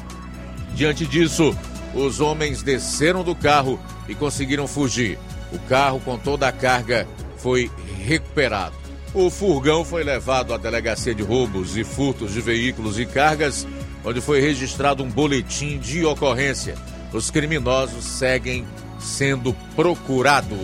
Diante 0.74 1.06
disso, 1.06 1.56
os 1.94 2.20
homens 2.20 2.64
desceram 2.64 3.24
do 3.24 3.36
carro 3.36 3.80
e 4.08 4.16
conseguiram 4.16 4.68
fugir. 4.68 5.18
O 5.52 5.60
carro 5.60 6.00
com 6.00 6.18
toda 6.18 6.48
a 6.48 6.52
carga 6.52 7.08
foi 7.38 7.70
recuperado. 8.04 8.76
O 9.14 9.30
furgão 9.30 9.84
foi 9.84 10.04
levado 10.04 10.54
à 10.54 10.58
delegacia 10.58 11.14
de 11.14 11.22
roubos 11.22 11.76
e 11.76 11.84
furtos 11.84 12.34
de 12.34 12.40
veículos 12.40 12.98
e 12.98 13.06
cargas 13.06 13.68
onde 14.04 14.22
foi 14.22 14.40
registrado 14.40 15.04
um 15.04 15.10
boletim 15.10 15.78
de 15.78 16.06
ocorrência. 16.06 16.76
Os 17.14 17.30
criminosos 17.30 18.06
seguem 18.06 18.66
sendo 19.00 19.54
procurados. 19.76 20.60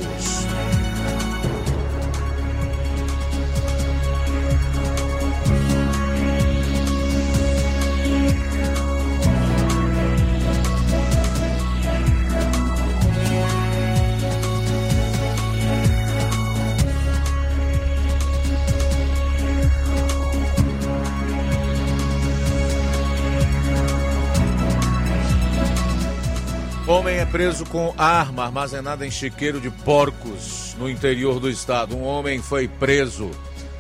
Preso 27.31 27.65
com 27.65 27.93
arma 27.97 28.45
armazenada 28.45 29.05
em 29.05 29.11
chiqueiro 29.11 29.59
de 29.59 29.69
porcos 29.69 30.75
no 30.79 30.89
interior 30.89 31.39
do 31.39 31.49
estado. 31.49 31.95
Um 31.95 32.03
homem 32.03 32.41
foi 32.41 32.67
preso 32.67 33.29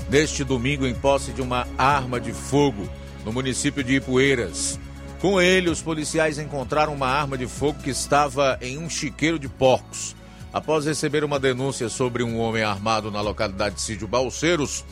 neste 0.09 0.43
domingo 0.43 0.85
em 0.85 0.93
posse 0.93 1.31
de 1.31 1.41
uma 1.41 1.65
arma 1.77 2.19
de 2.19 2.33
fogo 2.33 2.87
no 3.23 3.31
município 3.31 3.83
de 3.83 3.95
Ipueiras. 3.95 4.79
Com 5.21 5.41
ele, 5.41 5.69
os 5.69 5.81
policiais 5.81 6.37
encontraram 6.37 6.93
uma 6.93 7.07
arma 7.07 7.37
de 7.37 7.47
fogo 7.47 7.81
que 7.81 7.89
estava 7.89 8.57
em 8.61 8.77
um 8.77 8.89
chiqueiro 8.89 9.39
de 9.39 9.47
porcos. 9.47 10.15
Após 10.53 10.85
receber 10.85 11.23
uma 11.23 11.39
denúncia 11.39 11.89
sobre 11.89 12.23
um 12.23 12.39
homem 12.39 12.63
armado 12.63 13.09
na 13.09 13.21
localidade 13.21 13.75
de 13.75 13.81
Sídio 13.81 14.07
Balseiros, 14.07 14.83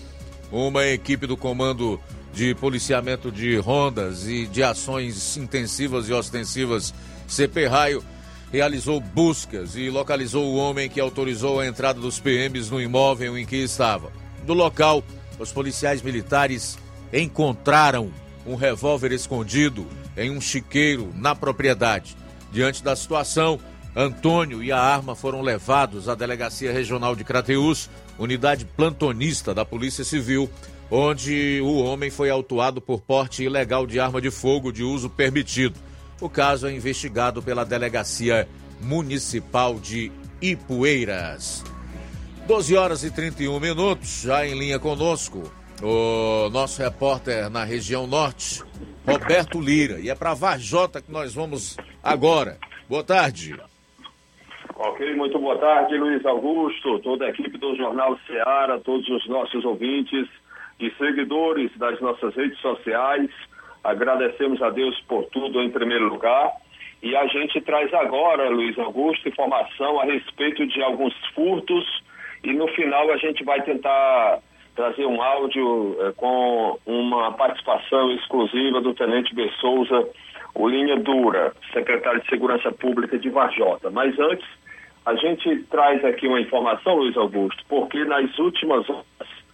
uma 0.51 0.85
equipe 0.85 1.27
do 1.27 1.37
Comando 1.37 1.99
de 2.33 2.55
Policiamento 2.55 3.31
de 3.31 3.57
Rondas 3.57 4.27
e 4.27 4.45
de 4.45 4.63
Ações 4.63 5.37
Intensivas 5.37 6.07
e 6.09 6.13
Ostensivas 6.13 6.93
CP 7.27 7.67
Raio 7.67 8.03
realizou 8.55 9.01
buscas 9.01 9.75
e 9.75 9.89
localizou 9.89 10.45
o 10.45 10.55
homem 10.55 10.89
que 10.89 11.01
autorizou 11.01 11.59
a 11.59 11.67
entrada 11.67 11.99
dos 11.99 12.21
PMs 12.21 12.71
no 12.71 12.79
imóvel 12.79 13.37
em 13.37 13.45
que 13.45 13.57
estava. 13.57 14.13
No 14.47 14.53
local, 14.53 15.03
os 15.37 15.51
policiais 15.51 16.01
militares 16.01 16.77
encontraram 17.11 18.09
um 18.47 18.55
revólver 18.55 19.11
escondido 19.11 19.85
em 20.15 20.31
um 20.31 20.39
chiqueiro 20.39 21.11
na 21.15 21.35
propriedade. 21.35 22.15
Diante 22.49 22.81
da 22.81 22.95
situação, 22.95 23.59
Antônio 23.93 24.63
e 24.63 24.71
a 24.71 24.79
arma 24.79 25.17
foram 25.17 25.41
levados 25.41 26.07
à 26.07 26.15
Delegacia 26.15 26.71
Regional 26.71 27.13
de 27.13 27.25
Crateús, 27.25 27.89
unidade 28.17 28.63
plantonista 28.63 29.53
da 29.53 29.65
Polícia 29.65 30.05
Civil, 30.05 30.49
onde 30.89 31.59
o 31.61 31.83
homem 31.83 32.09
foi 32.09 32.29
autuado 32.29 32.79
por 32.79 33.01
porte 33.01 33.43
ilegal 33.43 33.85
de 33.85 33.99
arma 33.99 34.21
de 34.21 34.31
fogo 34.31 34.71
de 34.71 34.81
uso 34.81 35.09
permitido. 35.09 35.77
O 36.21 36.29
caso 36.29 36.67
é 36.67 36.73
investigado 36.73 37.41
pela 37.41 37.65
Delegacia 37.65 38.47
Municipal 38.81 39.75
de 39.75 40.11
Ipueiras. 40.41 41.63
12 42.47 42.77
horas 42.77 43.03
e 43.03 43.11
31 43.11 43.59
minutos, 43.59 44.21
já 44.21 44.45
em 44.45 44.57
linha 44.57 44.79
conosco, 44.79 45.51
o 45.81 46.49
nosso 46.51 46.81
repórter 46.81 47.49
na 47.49 47.63
região 47.63 48.07
norte, 48.07 48.63
Roberto 49.05 49.59
Lira. 49.59 49.99
E 49.99 50.09
é 50.09 50.15
para 50.15 50.33
Varjota 50.33 51.01
que 51.01 51.11
nós 51.11 51.33
vamos 51.33 51.75
agora. 52.03 52.57
Boa 52.87 53.03
tarde. 53.03 53.55
Ok, 54.75 55.15
muito 55.15 55.39
boa 55.39 55.57
tarde, 55.57 55.97
Luiz 55.97 56.25
Augusto, 56.25 56.99
toda 56.99 57.25
a 57.25 57.29
equipe 57.29 57.57
do 57.57 57.75
Jornal 57.75 58.17
Ceará, 58.27 58.79
todos 58.79 59.07
os 59.09 59.27
nossos 59.27 59.65
ouvintes 59.65 60.27
e 60.79 60.91
seguidores 60.91 61.71
das 61.77 61.99
nossas 61.99 62.35
redes 62.35 62.59
sociais. 62.59 63.29
Agradecemos 63.85 64.61
a 64.61 64.69
Deus 64.71 64.99
por 65.07 65.25
tudo 65.25 65.61
em 65.61 65.69
primeiro 65.69 66.07
lugar. 66.07 66.51
E 67.03 67.15
a 67.15 67.27
gente 67.27 67.61
traz 67.61 67.93
agora, 67.93 68.49
Luiz 68.49 68.77
Augusto, 68.79 69.29
informação 69.29 69.99
a 69.99 70.05
respeito 70.05 70.65
de 70.65 70.81
alguns 70.81 71.13
furtos 71.35 71.85
e 72.43 72.51
no 72.53 72.67
final 72.69 73.11
a 73.11 73.17
gente 73.17 73.43
vai 73.43 73.61
tentar 73.61 74.39
trazer 74.75 75.05
um 75.05 75.21
áudio 75.21 75.97
eh, 75.99 76.13
com 76.17 76.79
uma 76.85 77.31
participação 77.33 78.11
exclusiva 78.11 78.81
do 78.81 78.93
Tenente 78.93 79.33
B. 79.33 79.49
Souza, 79.59 80.07
o 80.53 80.67
Linha 80.67 80.97
Dura, 80.97 81.53
secretário 81.71 82.21
de 82.21 82.29
Segurança 82.29 82.71
Pública 82.71 83.17
de 83.19 83.29
Varjota. 83.29 83.89
Mas 83.89 84.17
antes, 84.19 84.47
a 85.05 85.15
gente 85.15 85.63
traz 85.69 86.03
aqui 86.03 86.27
uma 86.27 86.41
informação, 86.41 86.95
Luiz 86.95 87.15
Augusto, 87.15 87.63
porque 87.69 88.03
nas 88.05 88.37
últimas 88.39 88.89
horas 88.89 89.44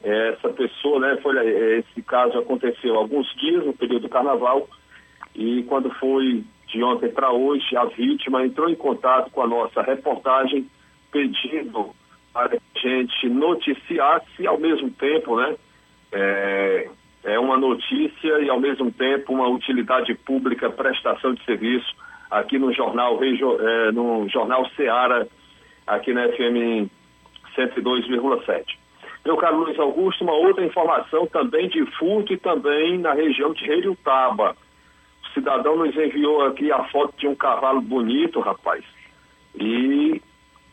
essa 0.04 0.50
pessoa, 0.50 1.00
né, 1.00 1.18
foi, 1.22 1.36
esse 1.80 2.02
caso 2.04 2.38
aconteceu 2.38 2.96
alguns 2.96 3.28
dias 3.36 3.66
no 3.66 3.74
período 3.74 4.04
do 4.04 4.10
carnaval, 4.10 4.68
e 5.34 5.64
quando 5.64 5.90
foi 5.96 6.44
de 6.68 6.84
ontem 6.84 7.10
para 7.10 7.32
hoje, 7.32 7.76
a 7.76 7.86
vítima 7.86 8.46
entrou 8.46 8.70
em 8.70 8.76
contato 8.76 9.30
com 9.32 9.42
a 9.42 9.48
nossa 9.48 9.82
reportagem, 9.82 10.70
pedindo 11.12 11.94
para 12.34 12.56
a 12.58 12.80
gente 12.80 13.30
noticiasse 13.30 14.28
e 14.40 14.48
ao 14.48 14.60
mesmo 14.60 14.90
tempo, 14.92 15.38
né, 15.38 15.56
é, 16.12 16.90
é 17.26 17.40
uma 17.40 17.58
notícia 17.58 18.40
e, 18.40 18.50
ao 18.50 18.60
mesmo 18.60 18.92
tempo, 18.92 19.34
uma 19.34 19.48
utilidade 19.48 20.14
pública, 20.14 20.70
prestação 20.70 21.34
de 21.34 21.44
serviço 21.44 21.94
aqui 22.30 22.58
no 22.60 22.72
jornal, 22.72 23.20
é, 23.24 23.92
no 23.92 24.30
jornal 24.30 24.70
Seara, 24.76 25.28
aqui 25.88 26.14
na 26.14 26.28
FM 26.30 26.90
102,7. 27.58 28.64
Meu 29.26 29.38
caro 29.38 29.58
Luiz 29.58 29.80
Augusto, 29.80 30.24
uma 30.24 30.34
outra 30.34 30.64
informação 30.64 31.26
também 31.26 31.68
de 31.68 31.84
furto 31.98 32.32
e 32.32 32.38
também 32.38 33.00
na 33.00 33.14
região 33.14 33.54
de 33.54 33.66
Reiutaba. 33.66 34.56
O 35.24 35.34
cidadão 35.34 35.78
nos 35.78 35.96
enviou 35.96 36.46
aqui 36.46 36.72
a 36.72 36.84
foto 36.86 37.14
de 37.18 37.28
um 37.28 37.34
cavalo 37.34 37.82
bonito, 37.82 38.40
rapaz, 38.40 38.84
e 39.56 40.22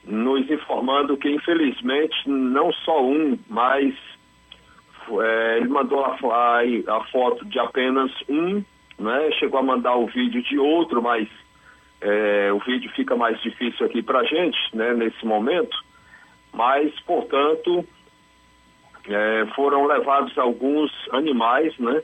nos 0.05 0.51
informando 0.51 1.17
que, 1.17 1.31
infelizmente, 1.31 2.15
não 2.29 2.71
só 2.73 3.03
um, 3.03 3.39
mas 3.49 3.95
é, 5.21 5.59
ele 5.59 5.69
mandou 5.69 6.05
a, 6.05 6.17
a, 6.17 6.61
a, 6.97 7.05
foto 7.11 7.45
de 7.45 7.59
apenas 7.59 8.11
um, 8.29 8.63
né? 8.99 9.31
Chegou 9.39 9.61
a 9.61 9.63
mandar 9.63 9.97
o 9.97 10.07
vídeo 10.07 10.43
de 10.43 10.59
outro, 10.59 11.03
mas 11.03 11.29
é, 12.01 12.53
o 12.53 12.59
vídeo 12.61 12.91
fica 12.93 13.17
mais 13.17 13.41
difícil 13.43 13.87
aqui 13.87 14.03
para 14.03 14.25
gente, 14.25 14.59
né? 14.75 14.95
Nesse 14.95 15.25
momento. 15.25 15.77
Mas, 16.53 16.93
portanto, 17.01 17.85
é, 19.09 19.47
foram 19.55 19.87
levados 19.87 20.37
alguns 20.39 20.91
animais, 21.11 21.77
né? 21.79 22.03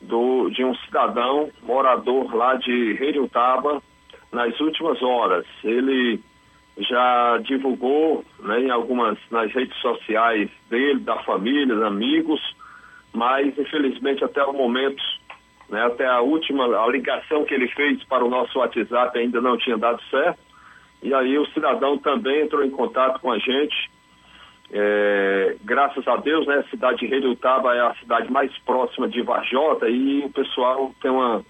Do, 0.00 0.50
de 0.50 0.64
um 0.64 0.74
cidadão 0.76 1.50
morador 1.62 2.34
lá 2.34 2.56
de 2.56 2.92
Reiutaba 2.94 3.82
nas 4.30 4.58
últimas 4.60 5.02
horas. 5.02 5.46
Ele 5.62 6.20
já 6.78 7.38
divulgou 7.38 8.24
né, 8.40 8.60
em 8.60 8.70
algumas 8.70 9.18
nas 9.30 9.52
redes 9.52 9.76
sociais 9.78 10.50
dele, 10.68 11.00
da 11.00 11.22
família, 11.22 11.86
amigos, 11.86 12.40
mas 13.12 13.56
infelizmente 13.56 14.24
até 14.24 14.42
o 14.44 14.52
momento, 14.52 15.02
né, 15.68 15.84
até 15.84 16.06
a 16.06 16.20
última 16.20 16.64
a 16.64 16.88
ligação 16.88 17.44
que 17.44 17.54
ele 17.54 17.68
fez 17.68 18.02
para 18.04 18.24
o 18.24 18.28
nosso 18.30 18.58
WhatsApp 18.58 19.16
ainda 19.18 19.40
não 19.40 19.56
tinha 19.56 19.78
dado 19.78 20.02
certo. 20.10 20.38
E 21.02 21.12
aí 21.12 21.38
o 21.38 21.46
cidadão 21.48 21.98
também 21.98 22.42
entrou 22.42 22.64
em 22.64 22.70
contato 22.70 23.20
com 23.20 23.30
a 23.30 23.38
gente. 23.38 23.90
É, 24.72 25.56
graças 25.62 26.08
a 26.08 26.16
Deus, 26.16 26.46
né, 26.46 26.56
a 26.56 26.70
cidade 26.70 26.98
de 26.98 27.06
Redutaba 27.06 27.74
é 27.74 27.80
a 27.80 27.94
cidade 27.96 28.32
mais 28.32 28.50
próxima 28.60 29.06
de 29.06 29.22
Varjota 29.22 29.88
e 29.88 30.24
o 30.24 30.30
pessoal 30.30 30.92
tem 31.00 31.10
uma 31.10 31.44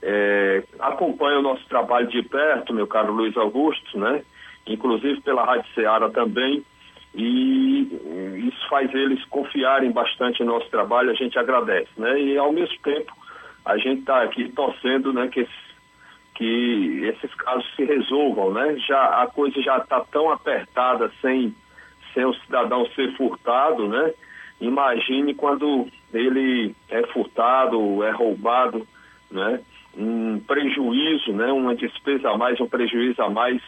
é, 0.00 0.62
acompanha 0.78 1.40
o 1.40 1.42
nosso 1.42 1.66
trabalho 1.68 2.06
de 2.06 2.22
perto, 2.22 2.72
meu 2.72 2.86
caro 2.86 3.12
Luiz 3.12 3.36
Augusto, 3.36 3.98
né? 3.98 4.22
Inclusive 4.72 5.20
pela 5.20 5.44
Rádio 5.44 5.70
Ceará 5.74 6.08
também, 6.10 6.64
e 7.14 8.46
isso 8.48 8.68
faz 8.68 8.92
eles 8.94 9.24
confiarem 9.26 9.90
bastante 9.90 10.44
no 10.44 10.52
nosso 10.52 10.68
trabalho, 10.70 11.10
a 11.10 11.14
gente 11.14 11.38
agradece, 11.38 11.90
né? 11.96 12.20
E 12.20 12.38
ao 12.38 12.52
mesmo 12.52 12.78
tempo 12.82 13.12
a 13.64 13.76
gente 13.76 14.00
está 14.00 14.22
aqui 14.22 14.48
torcendo, 14.50 15.12
né, 15.12 15.28
que, 15.28 15.46
que 16.34 17.00
esses 17.04 17.34
casos 17.34 17.66
se 17.74 17.84
resolvam, 17.84 18.52
né? 18.52 18.76
Já 18.86 19.22
a 19.22 19.26
coisa 19.26 19.60
já 19.60 19.78
está 19.78 20.00
tão 20.00 20.30
apertada 20.30 21.10
sem 21.20 21.54
sem 22.14 22.24
o 22.24 22.34
cidadão 22.34 22.86
ser 22.94 23.14
furtado, 23.16 23.86
né? 23.86 24.12
Imagine 24.60 25.34
quando 25.34 25.86
ele 26.12 26.74
é 26.88 27.02
furtado, 27.08 28.02
é 28.02 28.10
roubado, 28.10 28.86
né? 29.30 29.60
Um 29.96 30.40
prejuízo, 30.40 31.32
né? 31.32 31.52
Uma 31.52 31.74
despesa 31.74 32.30
a 32.30 32.38
mais, 32.38 32.60
um 32.60 32.66
prejuízo 32.66 33.22
a 33.22 33.30
mais 33.30 33.62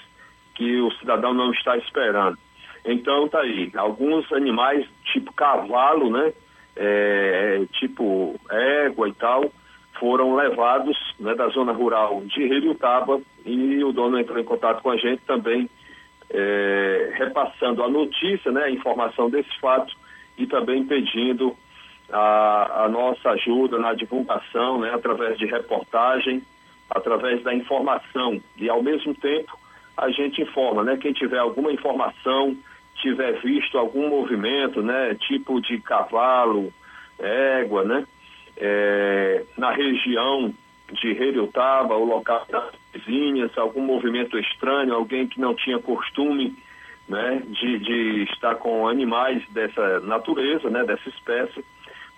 que 0.60 0.78
o 0.78 0.90
cidadão 0.98 1.32
não 1.32 1.50
está 1.52 1.74
esperando. 1.78 2.36
Então 2.84 3.26
tá 3.28 3.40
aí, 3.40 3.72
alguns 3.74 4.30
animais 4.30 4.86
tipo 5.04 5.32
cavalo, 5.32 6.10
né, 6.10 6.34
é, 6.76 7.62
tipo 7.72 8.38
égua 8.50 9.08
e 9.08 9.12
tal, 9.14 9.50
foram 9.98 10.34
levados 10.36 10.98
né, 11.18 11.34
da 11.34 11.48
zona 11.48 11.72
rural 11.72 12.20
de 12.26 12.46
Rio 12.46 12.76
e 13.46 13.82
o 13.82 13.92
dono 13.92 14.18
entrou 14.18 14.38
em 14.38 14.44
contato 14.44 14.82
com 14.82 14.90
a 14.90 14.98
gente 14.98 15.22
também, 15.22 15.68
é, 16.28 17.14
repassando 17.14 17.82
a 17.82 17.88
notícia, 17.88 18.52
né, 18.52 18.64
a 18.64 18.70
informação 18.70 19.30
desse 19.30 19.58
fato 19.60 19.94
e 20.36 20.46
também 20.46 20.84
pedindo 20.84 21.56
a, 22.12 22.84
a 22.84 22.88
nossa 22.90 23.30
ajuda 23.30 23.78
na 23.78 23.94
divulgação, 23.94 24.78
né, 24.80 24.92
através 24.92 25.38
de 25.38 25.46
reportagem, 25.46 26.42
através 26.90 27.42
da 27.42 27.54
informação 27.54 28.42
e 28.58 28.68
ao 28.68 28.82
mesmo 28.82 29.14
tempo 29.14 29.58
a 30.00 30.10
gente 30.10 30.40
informa, 30.40 30.82
né? 30.82 30.96
Quem 30.96 31.12
tiver 31.12 31.38
alguma 31.38 31.70
informação, 31.70 32.56
tiver 32.96 33.32
visto 33.42 33.76
algum 33.76 34.08
movimento, 34.08 34.82
né? 34.82 35.14
Tipo 35.14 35.60
de 35.60 35.78
cavalo, 35.78 36.72
égua, 37.18 37.84
né? 37.84 38.06
É, 38.56 39.44
na 39.58 39.70
região 39.70 40.54
de 40.90 41.08
Heriotaba, 41.08 41.94
o 41.96 42.04
local 42.04 42.46
das 42.48 42.72
vizinhas, 42.94 43.56
algum 43.58 43.82
movimento 43.82 44.38
estranho, 44.38 44.94
alguém 44.94 45.28
que 45.28 45.38
não 45.38 45.54
tinha 45.54 45.78
costume 45.78 46.56
né, 47.06 47.42
de, 47.46 47.78
de 47.78 48.22
estar 48.32 48.54
com 48.56 48.88
animais 48.88 49.42
dessa 49.50 50.00
natureza, 50.00 50.68
né, 50.70 50.84
dessa 50.84 51.08
espécie, 51.08 51.64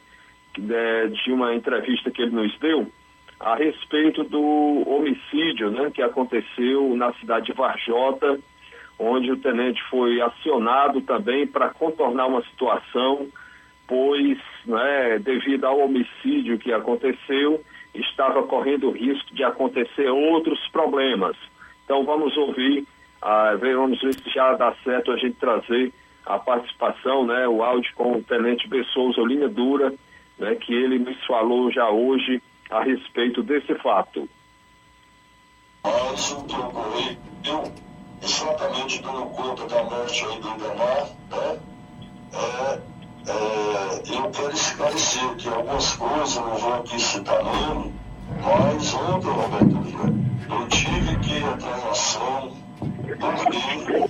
de, 0.62 1.08
de 1.10 1.32
uma 1.32 1.54
entrevista 1.54 2.12
que 2.12 2.22
ele 2.22 2.32
nos 2.32 2.58
deu 2.60 2.92
a 3.40 3.56
respeito 3.56 4.24
do 4.24 4.84
homicídio, 4.88 5.70
né, 5.70 5.92
que 5.94 6.02
aconteceu 6.02 6.96
na 6.96 7.14
cidade 7.14 7.48
de 7.48 7.54
Varjota, 7.54 8.40
onde 8.98 9.32
o 9.32 9.38
tenente 9.38 9.82
foi 9.90 10.22
acionado 10.22 11.02
também 11.02 11.46
para 11.46 11.70
contornar 11.70 12.28
uma 12.28 12.42
situação, 12.44 13.28
pois, 13.88 14.38
né, 14.66 15.20
devido 15.20 15.66
ao 15.66 15.80
homicídio 15.80 16.58
que 16.58 16.72
aconteceu, 16.72 17.62
estava 17.94 18.44
correndo 18.44 18.88
o 18.88 18.92
risco 18.92 19.34
de 19.34 19.44
acontecer 19.44 20.10
outros 20.10 20.60
problemas. 20.70 21.36
Então 21.84 22.04
vamos 22.06 22.36
ouvir, 22.38 22.86
ah, 23.22 23.54
vamos 23.60 24.02
ver 24.02 24.14
se 24.14 24.30
já 24.30 24.54
dá 24.54 24.74
certo 24.84 25.12
a 25.12 25.18
gente 25.18 25.36
trazer 25.36 25.94
a 26.26 26.40
participação, 26.40 27.26
né, 27.26 27.48
o 27.48 27.64
áudio 27.64 27.92
com 27.96 28.14
o 28.14 28.24
Tenente 28.24 28.68
Bessouza 28.68 29.22
Linha 29.22 29.48
Dura, 29.48 29.94
né, 30.38 30.56
que 30.56 30.74
ele 30.74 31.00
nos 31.00 31.24
falou 31.26 31.72
já 31.72 31.90
hoje 31.90 32.42
a 32.70 32.84
respeito 32.84 33.44
desse 33.44 33.74
fato. 33.76 34.28
Mas 35.84 36.32
o 36.32 36.44
que 36.46 36.56
ocorreu, 36.56 37.74
exatamente 38.22 39.02
dando 39.02 39.26
conta 39.28 39.68
da 39.68 39.84
morte 39.84 40.26
aí 40.26 40.40
do 40.40 40.50
Itamar, 40.50 41.08
né, 41.30 41.60
é, 42.34 42.82
é, 43.28 44.18
eu 44.18 44.32
quero 44.32 44.54
esclarecer 44.54 45.36
que 45.36 45.48
algumas 45.48 45.96
coisas 45.96 46.36
não 46.36 46.56
vou 46.58 46.74
aqui 46.74 47.00
citar 47.00 47.44
nome, 47.44 47.94
mas 48.42 48.94
ontem, 48.94 49.30
Roberto 49.30 49.86
eu 50.48 50.68
tive 50.68 51.18
que 51.20 51.38
entrar 51.38 51.80
em 51.80 51.90
ação, 51.90 52.52
porque 53.20 54.10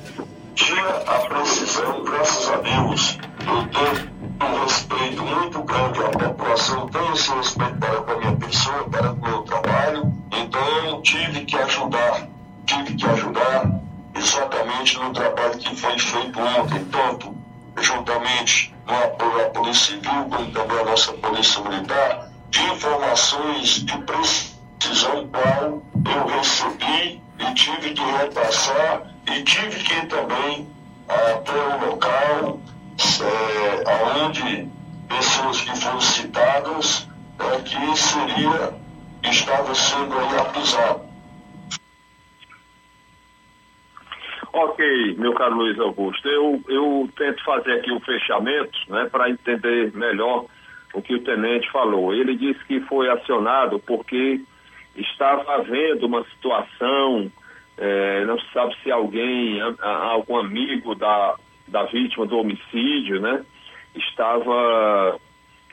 tinha 0.56 0.88
a 0.88 1.20
precisão, 1.28 2.04
graças 2.04 2.50
a 2.50 2.58
Deus, 2.58 3.18
eu 3.40 3.68
tenho 3.70 4.15
um 4.42 4.64
respeito 4.64 5.24
muito 5.24 5.64
grande, 5.64 6.00
a 6.04 6.10
população 6.10 6.88
tem 6.88 7.12
esse 7.14 7.32
respeito 7.32 7.78
para 7.78 8.02
com 8.02 8.12
a 8.12 8.18
minha 8.18 8.36
pessoa, 8.36 8.90
para 8.90 9.12
o 9.12 9.16
meu 9.16 9.42
trabalho, 9.44 10.14
então 10.32 11.02
tive 11.02 11.46
que 11.46 11.56
ajudar, 11.58 12.28
tive 12.66 12.96
que 12.96 13.06
ajudar 13.06 13.72
exatamente 14.16 14.98
no 15.00 15.14
trabalho 15.14 15.58
que 15.58 15.76
foi 15.76 16.00
feito 16.00 16.40
ontem, 16.40 16.86
tanto 16.86 17.36
juntamente 17.78 18.74
no 18.86 18.94
apoio 18.94 19.46
à 19.46 19.50
Polícia 19.50 19.96
Civil, 19.96 20.26
como 20.30 20.52
também 20.52 20.80
à 20.80 20.84
nossa 20.86 21.14
Polícia 21.14 21.62
Militar, 21.62 22.30
de 22.50 22.64
informações 22.64 23.68
de 23.86 23.98
precisão 24.00 25.28
qual 25.28 25.82
eu 26.06 26.38
recebi 26.38 27.22
e 27.40 27.54
tive 27.54 27.94
que 27.94 28.02
repassar 28.02 29.04
e 29.28 29.44
tive 29.44 29.84
que 29.84 29.94
ir 29.94 30.08
também 30.08 30.68
até 31.08 31.52
o 31.52 31.90
local 31.90 32.60
é, 33.22 33.84
aonde 33.90 34.70
pessoas 35.08 35.62
que 35.62 35.82
foram 35.82 36.02
citadas 36.02 37.08
é, 37.40 37.62
que 37.62 37.98
seria 37.98 38.74
estava 39.24 39.74
sendo 39.74 40.18
aí 40.18 40.38
acusado. 40.38 41.06
Ok, 44.54 45.16
meu 45.18 45.34
caro 45.34 45.56
Luiz 45.56 45.78
Augusto, 45.80 46.28
eu, 46.30 46.64
eu 46.70 47.10
tento 47.18 47.44
fazer 47.44 47.74
aqui 47.74 47.92
o 47.92 48.00
fechamento 48.00 48.78
né, 48.88 49.06
para 49.12 49.30
entender 49.30 49.92
melhor 49.94 50.46
o 50.94 51.02
que 51.02 51.16
o 51.16 51.24
tenente 51.24 51.70
falou. 51.72 52.14
Ele 52.14 52.38
disse 52.38 52.64
que 52.66 52.80
foi 52.82 53.10
acionado 53.10 53.80
porque 53.80 54.40
estava 54.96 55.56
havendo 55.56 56.06
uma 56.06 56.24
situação 56.26 57.30
é, 57.78 58.24
não 58.26 58.40
se 58.40 58.46
sabe 58.54 58.76
se 58.82 58.92
alguém, 58.92 59.60
algum 59.82 60.38
amigo 60.38 60.96
da, 60.96 61.36
da 61.68 61.84
vítima 61.84 62.26
do 62.26 62.38
homicídio, 62.38 63.20
né, 63.20 63.44
estava 63.96 65.20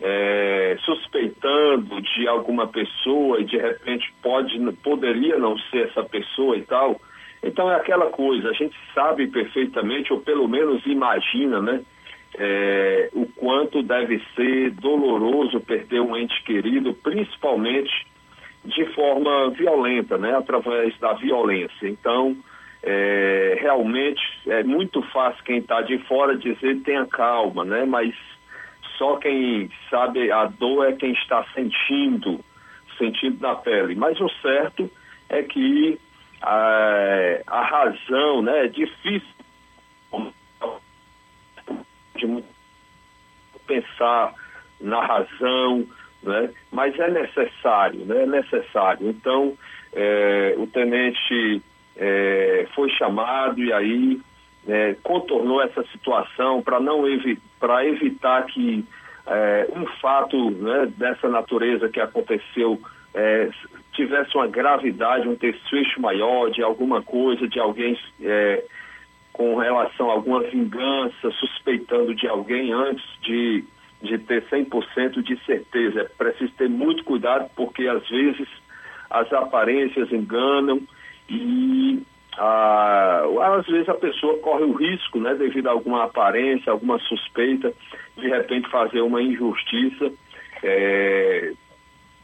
é, 0.00 0.76
suspeitando 0.84 2.00
de 2.00 2.26
alguma 2.26 2.66
pessoa 2.66 3.40
e 3.40 3.44
de 3.44 3.56
repente 3.56 4.12
pode, 4.22 4.58
poderia 4.82 5.38
não 5.38 5.58
ser 5.58 5.88
essa 5.88 6.02
pessoa 6.02 6.56
e 6.56 6.62
tal. 6.62 7.00
Então 7.42 7.70
é 7.70 7.76
aquela 7.76 8.06
coisa, 8.06 8.50
a 8.50 8.52
gente 8.52 8.76
sabe 8.94 9.26
perfeitamente, 9.26 10.12
ou 10.12 10.20
pelo 10.20 10.48
menos 10.48 10.84
imagina, 10.86 11.60
né, 11.60 11.82
é, 12.38 13.10
o 13.12 13.26
quanto 13.26 13.82
deve 13.82 14.22
ser 14.34 14.70
doloroso 14.70 15.60
perder 15.60 16.00
um 16.00 16.16
ente 16.16 16.42
querido, 16.44 16.94
principalmente 16.94 18.06
de 18.64 18.84
forma 18.94 19.50
violenta, 19.50 20.16
né, 20.16 20.36
através 20.36 20.96
da 20.98 21.12
violência. 21.14 21.88
Então, 21.88 22.36
é, 22.82 23.58
realmente 23.60 24.22
é 24.46 24.62
muito 24.62 25.02
fácil 25.10 25.44
quem 25.44 25.58
está 25.58 25.82
de 25.82 25.98
fora 25.98 26.36
dizer 26.36 26.82
tenha 26.82 27.06
calma, 27.06 27.64
né, 27.64 27.84
mas 27.84 28.14
só 28.98 29.16
quem 29.16 29.70
sabe 29.88 30.30
a 30.30 30.46
dor 30.46 30.88
é 30.88 30.92
quem 30.92 31.12
está 31.12 31.44
sentindo, 31.54 32.40
sentindo 32.98 33.40
na 33.40 33.54
pele. 33.54 33.94
Mas 33.94 34.20
o 34.20 34.28
certo 34.40 34.90
é 35.28 35.42
que 35.42 35.98
a, 36.40 37.40
a 37.46 37.62
razão, 37.62 38.42
né, 38.42 38.66
é 38.66 38.68
difícil 38.68 39.32
de 42.16 42.44
pensar 43.66 44.34
na 44.80 45.04
razão, 45.04 45.86
né? 46.22 46.50
mas 46.70 46.98
é 46.98 47.10
necessário, 47.10 48.04
né? 48.04 48.22
é 48.22 48.26
necessário. 48.26 49.08
Então, 49.08 49.56
é, 49.92 50.54
o 50.58 50.66
tenente 50.66 51.62
é, 51.96 52.66
foi 52.74 52.90
chamado 52.90 53.62
e 53.62 53.72
aí 53.72 54.20
é, 54.66 54.96
contornou 55.02 55.62
essa 55.62 55.82
situação 55.84 56.62
para 56.62 56.80
não 56.80 57.06
evi 57.06 57.38
para 57.58 57.86
evitar 57.86 58.44
que 58.46 58.84
é, 59.26 59.68
um 59.74 59.86
fato 60.00 60.50
né, 60.50 60.92
dessa 60.96 61.28
natureza 61.28 61.88
que 61.88 62.00
aconteceu 62.00 62.80
é, 63.14 63.50
tivesse 63.92 64.34
uma 64.36 64.46
gravidade, 64.46 65.28
um 65.28 65.34
desfecho 65.34 66.00
maior 66.00 66.50
de 66.50 66.62
alguma 66.62 67.02
coisa, 67.02 67.46
de 67.46 67.60
alguém 67.60 67.98
é, 68.20 68.64
com 69.32 69.56
relação 69.56 70.10
a 70.10 70.14
alguma 70.14 70.42
vingança, 70.42 71.30
suspeitando 71.32 72.14
de 72.14 72.26
alguém 72.26 72.72
antes 72.72 73.04
de 73.20 73.64
de 74.02 74.18
ter 74.18 74.42
100% 74.48 75.22
de 75.22 75.38
certeza. 75.44 76.00
É 76.00 76.04
preciso 76.04 76.52
ter 76.54 76.68
muito 76.68 77.04
cuidado 77.04 77.48
porque 77.54 77.86
às 77.86 78.06
vezes 78.08 78.48
as 79.08 79.32
aparências 79.32 80.10
enganam 80.12 80.82
e 81.32 82.02
ah, 82.38 83.22
às 83.58 83.66
vezes 83.66 83.88
a 83.88 83.94
pessoa 83.94 84.38
corre 84.38 84.64
o 84.64 84.72
risco, 84.72 85.18
né, 85.18 85.34
devido 85.34 85.68
a 85.68 85.72
alguma 85.72 86.04
aparência, 86.04 86.70
alguma 86.70 86.98
suspeita, 87.00 87.72
de 88.16 88.28
repente 88.28 88.68
fazer 88.70 89.00
uma 89.00 89.22
injustiça, 89.22 90.12
é, 90.62 91.52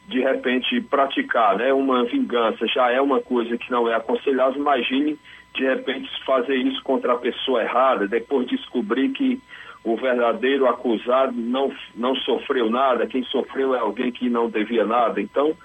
de 0.07 0.21
repente 0.21 0.81
praticar, 0.83 1.57
né, 1.57 1.73
uma 1.73 2.05
vingança 2.05 2.67
já 2.67 2.91
é 2.91 3.01
uma 3.01 3.21
coisa 3.21 3.57
que 3.57 3.71
não 3.71 3.89
é 3.89 3.95
aconselhável. 3.95 4.61
Imagine 4.61 5.19
de 5.55 5.65
repente 5.65 6.09
fazer 6.25 6.57
isso 6.57 6.83
contra 6.83 7.15
a 7.15 7.19
pessoa 7.19 7.63
errada, 7.63 8.07
depois 8.07 8.47
descobrir 8.47 9.11
que 9.11 9.41
o 9.85 9.97
verdadeiro 9.97 10.67
acusado 10.67 11.33
não, 11.33 11.73
não 11.95 12.15
sofreu 12.17 12.71
nada, 12.71 13.07
quem 13.07 13.25
sofreu 13.25 13.75
é 13.75 13.79
alguém 13.79 14.13
que 14.13 14.29
não 14.29 14.51
devia 14.51 14.85
nada. 14.85 15.21
Então, 15.21 15.57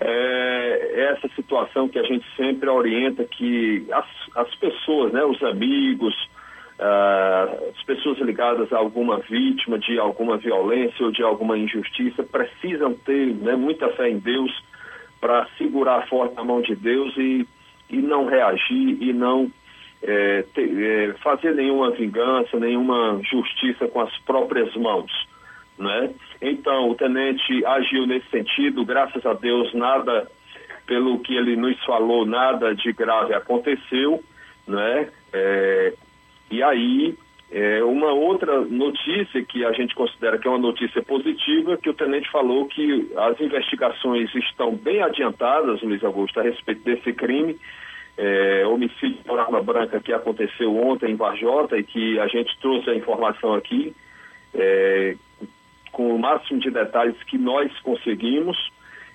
é 0.00 1.12
essa 1.12 1.28
situação 1.34 1.88
que 1.88 1.98
a 1.98 2.02
gente 2.02 2.24
sempre 2.36 2.68
orienta 2.68 3.24
que 3.24 3.86
as, 3.92 4.06
as 4.34 4.54
pessoas, 4.56 5.12
né, 5.12 5.24
os 5.24 5.42
amigos, 5.42 6.14
uh, 6.78 7.70
as 7.76 7.82
pessoas 7.84 8.18
ligadas 8.18 8.72
a 8.72 8.78
alguma 8.78 9.18
vítima 9.18 9.78
de 9.78 9.98
alguma 9.98 10.36
violência 10.36 11.04
ou 11.04 11.12
de 11.12 11.22
alguma 11.22 11.56
injustiça 11.58 12.22
precisam 12.22 12.94
ter 12.94 13.34
né, 13.34 13.56
muita 13.56 13.88
fé 13.90 14.08
em 14.08 14.18
Deus 14.18 14.52
para 15.20 15.46
segurar 15.58 16.06
forte 16.08 16.34
a 16.38 16.44
mão 16.44 16.60
de 16.62 16.76
Deus 16.76 17.16
e, 17.16 17.46
e 17.90 17.96
não 17.96 18.26
reagir 18.26 18.98
e 19.00 19.12
não 19.12 19.50
é, 20.02 20.42
te- 20.54 20.84
é, 20.84 21.12
fazer 21.22 21.54
nenhuma 21.54 21.90
vingança, 21.90 22.58
nenhuma 22.58 23.20
justiça 23.22 23.88
com 23.88 24.00
as 24.00 24.16
próprias 24.18 24.74
mãos. 24.76 25.10
Né? 25.78 26.10
Então, 26.40 26.90
o 26.90 26.94
tenente 26.94 27.64
agiu 27.64 28.06
nesse 28.06 28.28
sentido, 28.30 28.84
graças 28.84 29.24
a 29.26 29.32
Deus, 29.32 29.72
nada, 29.74 30.30
pelo 30.86 31.18
que 31.20 31.34
ele 31.34 31.56
nos 31.56 31.82
falou, 31.84 32.24
nada 32.24 32.74
de 32.74 32.92
grave 32.92 33.34
aconteceu. 33.34 34.22
Né? 34.66 35.08
É, 35.32 35.94
e 36.50 36.62
aí, 36.62 37.16
é, 37.50 37.82
uma 37.82 38.12
outra 38.12 38.60
notícia 38.60 39.42
que 39.42 39.64
a 39.64 39.72
gente 39.72 39.94
considera 39.94 40.38
que 40.38 40.46
é 40.46 40.50
uma 40.50 40.58
notícia 40.58 41.02
positiva, 41.02 41.78
que 41.78 41.88
o 41.88 41.94
tenente 41.94 42.30
falou 42.30 42.66
que 42.66 43.10
as 43.16 43.40
investigações 43.40 44.32
estão 44.34 44.74
bem 44.74 45.02
adiantadas, 45.02 45.82
Luiz 45.82 46.04
Augusto, 46.04 46.38
a 46.38 46.42
respeito 46.42 46.82
desse 46.82 47.12
crime, 47.12 47.58
é, 48.18 48.66
homicídio 48.66 49.18
por 49.24 49.38
arma 49.38 49.62
branca 49.62 50.00
que 50.00 50.12
aconteceu 50.12 50.76
ontem 50.76 51.12
em 51.12 51.16
Varjota 51.16 51.78
e 51.78 51.84
que 51.84 52.18
a 52.18 52.26
gente 52.26 52.56
trouxe 52.60 52.90
a 52.90 52.94
informação 52.94 53.54
aqui, 53.54 53.94
é, 54.54 55.16
com 55.98 56.14
o 56.14 56.18
máximo 56.18 56.60
de 56.60 56.70
detalhes 56.70 57.20
que 57.24 57.36
nós 57.36 57.76
conseguimos. 57.80 58.56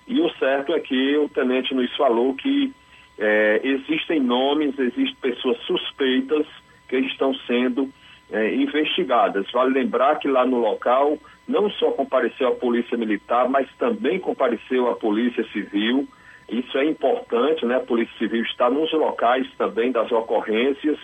E 0.05 0.19
o 0.19 0.29
certo 0.31 0.73
é 0.73 0.81
que 0.81 1.15
o 1.15 1.29
tenente 1.29 1.73
nos 1.73 1.95
falou 1.95 2.35
que 2.35 2.73
é, 3.17 3.61
existem 3.63 4.19
nomes, 4.19 4.77
existem 4.77 5.15
pessoas 5.21 5.57
suspeitas 5.59 6.45
que 6.89 6.97
estão 6.97 7.33
sendo 7.47 7.89
é, 8.29 8.53
investigadas. 8.53 9.49
Vale 9.53 9.73
lembrar 9.73 10.19
que 10.19 10.27
lá 10.27 10.45
no 10.45 10.57
local 10.57 11.17
não 11.47 11.69
só 11.69 11.91
compareceu 11.91 12.49
a 12.49 12.55
Polícia 12.55 12.97
Militar, 12.97 13.47
mas 13.47 13.65
também 13.79 14.19
compareceu 14.19 14.89
a 14.89 14.95
Polícia 14.97 15.45
Civil. 15.53 16.05
Isso 16.49 16.77
é 16.77 16.83
importante, 16.83 17.65
né? 17.65 17.77
A 17.77 17.79
Polícia 17.79 18.13
Civil 18.17 18.43
está 18.43 18.69
nos 18.69 18.91
locais 18.91 19.47
também 19.57 19.89
das 19.89 20.11
ocorrências 20.11 20.99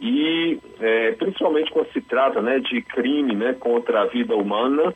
e 0.00 0.58
é, 0.80 1.12
principalmente 1.12 1.70
quando 1.70 1.92
se 1.92 2.00
trata 2.00 2.42
né, 2.42 2.58
de 2.58 2.82
crime 2.82 3.36
né, 3.36 3.52
contra 3.52 4.02
a 4.02 4.06
vida 4.06 4.34
humana. 4.34 4.92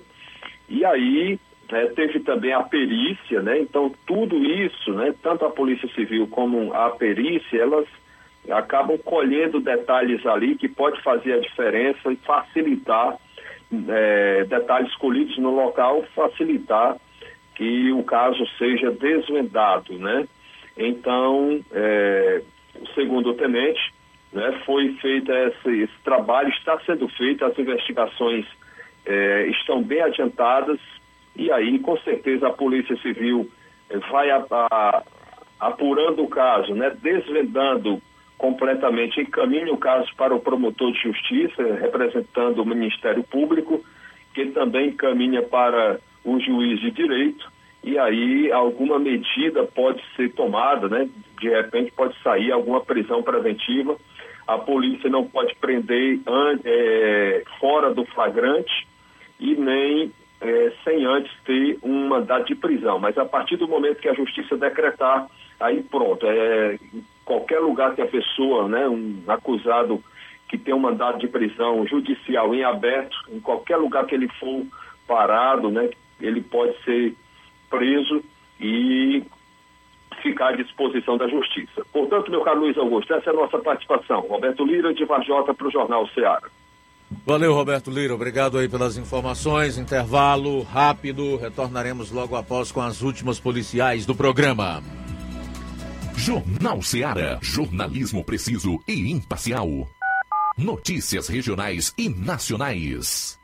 E 0.68 0.84
aí 0.84 1.38
é, 1.70 1.86
teve 1.86 2.20
também 2.20 2.52
a 2.52 2.62
perícia, 2.62 3.42
né? 3.42 3.58
Então 3.60 3.92
tudo 4.06 4.36
isso, 4.44 4.92
né, 4.92 5.14
tanto 5.22 5.44
a 5.44 5.50
Polícia 5.50 5.88
Civil 5.94 6.26
como 6.28 6.72
a 6.72 6.90
perícia, 6.90 7.60
elas 7.60 7.86
acabam 8.50 8.96
colhendo 8.98 9.60
detalhes 9.60 10.24
ali 10.24 10.56
que 10.56 10.68
pode 10.68 11.02
fazer 11.02 11.32
a 11.32 11.40
diferença 11.40 12.12
e 12.12 12.16
facilitar 12.16 13.16
é, 13.88 14.44
detalhes 14.44 14.94
colhidos 14.96 15.36
no 15.38 15.50
local, 15.50 16.04
facilitar 16.14 16.96
que 17.56 17.90
o 17.90 18.04
caso 18.04 18.46
seja 18.58 18.90
desvendado, 18.90 19.98
né? 19.98 20.28
Então, 20.76 21.60
é, 21.72 22.42
segundo 22.94 23.30
o 23.30 23.34
tenente, 23.34 23.92
né, 24.32 24.60
foi 24.66 24.92
feito 25.00 25.32
esse, 25.32 25.82
esse 25.82 25.98
trabalho, 26.04 26.50
está 26.50 26.78
sendo 26.80 27.08
feito, 27.08 27.44
as 27.44 27.58
investigações 27.58 28.46
é, 29.06 29.46
estão 29.48 29.82
bem 29.82 30.00
adiantadas 30.02 30.78
e 31.36 31.52
aí, 31.52 31.78
com 31.78 31.96
certeza, 31.98 32.48
a 32.48 32.52
Polícia 32.52 32.96
Civil 32.96 33.48
eh, 33.90 33.98
vai 34.10 34.30
a- 34.30 34.44
a- 34.50 35.02
apurando 35.60 36.22
o 36.22 36.28
caso, 36.28 36.74
né, 36.74 36.90
desvendando 37.02 38.00
completamente, 38.38 39.20
encaminha 39.20 39.72
o 39.72 39.76
caso 39.78 40.08
para 40.16 40.34
o 40.34 40.40
promotor 40.40 40.92
de 40.92 41.02
justiça, 41.02 41.62
representando 41.80 42.60
o 42.62 42.66
Ministério 42.66 43.22
Público, 43.22 43.84
que 44.34 44.46
também 44.46 44.88
encaminha 44.88 45.42
para 45.42 45.98
o 46.24 46.38
juiz 46.40 46.80
de 46.80 46.90
direito, 46.90 47.50
e 47.84 47.98
aí 47.98 48.50
alguma 48.50 48.98
medida 48.98 49.64
pode 49.64 50.02
ser 50.16 50.32
tomada, 50.32 50.88
né? 50.88 51.08
De 51.40 51.48
repente 51.48 51.92
pode 51.92 52.14
sair 52.22 52.50
alguma 52.50 52.80
prisão 52.80 53.22
preventiva. 53.22 53.96
A 54.46 54.58
polícia 54.58 55.08
não 55.08 55.24
pode 55.24 55.54
prender 55.56 56.20
eh, 56.64 57.42
fora 57.60 57.94
do 57.94 58.04
flagrante 58.06 58.86
e 59.38 59.54
nem 59.54 60.12
eh, 60.40 60.72
sem 60.84 61.04
antes 61.04 61.32
ter 61.44 61.78
um 61.82 62.08
mandado 62.08 62.44
de 62.44 62.54
prisão. 62.54 62.98
Mas 62.98 63.16
a 63.18 63.24
partir 63.24 63.56
do 63.56 63.68
momento 63.68 64.00
que 64.00 64.08
a 64.08 64.14
justiça 64.14 64.56
decretar, 64.56 65.26
aí 65.58 65.82
pronto, 65.82 66.26
é, 66.26 66.78
qualquer 67.24 67.60
lugar 67.60 67.94
que 67.94 68.02
a 68.02 68.06
pessoa, 68.06 68.68
né, 68.68 68.88
um 68.88 69.22
acusado 69.26 70.02
que 70.48 70.56
tem 70.56 70.74
um 70.74 70.78
mandado 70.78 71.18
de 71.18 71.26
prisão 71.26 71.86
judicial 71.86 72.54
em 72.54 72.62
aberto, 72.62 73.16
em 73.30 73.40
qualquer 73.40 73.76
lugar 73.76 74.06
que 74.06 74.14
ele 74.14 74.28
for 74.38 74.64
parado, 75.06 75.70
né, 75.70 75.90
ele 76.20 76.40
pode 76.40 76.76
ser 76.84 77.14
preso 77.68 78.22
e 78.60 79.24
ficar 80.22 80.48
à 80.48 80.56
disposição 80.56 81.16
da 81.16 81.28
justiça. 81.28 81.84
Portanto, 81.92 82.30
meu 82.30 82.42
caro 82.42 82.60
Luiz 82.60 82.76
Augusto, 82.76 83.12
essa 83.12 83.30
é 83.30 83.32
a 83.32 83.36
nossa 83.36 83.58
participação. 83.58 84.20
Roberto 84.20 84.64
Lira, 84.64 84.94
de 84.94 85.04
Varjota, 85.04 85.52
para 85.52 85.66
o 85.66 85.70
Jornal 85.70 86.06
Ceará. 86.08 86.48
Valeu, 87.26 87.52
Roberto 87.52 87.90
Lira. 87.90 88.14
Obrigado 88.14 88.56
aí 88.56 88.68
pelas 88.68 88.96
informações. 88.96 89.76
Intervalo 89.76 90.62
rápido. 90.62 91.36
Retornaremos 91.36 92.12
logo 92.12 92.36
após 92.36 92.70
com 92.70 92.80
as 92.80 93.02
últimas 93.02 93.40
policiais 93.40 94.06
do 94.06 94.14
programa. 94.14 94.80
Jornal 96.14 96.80
Seara. 96.80 97.40
Jornalismo 97.42 98.22
preciso 98.22 98.80
e 98.86 99.10
imparcial. 99.10 99.88
Notícias 100.56 101.26
regionais 101.26 101.92
e 101.98 102.08
nacionais. 102.08 103.36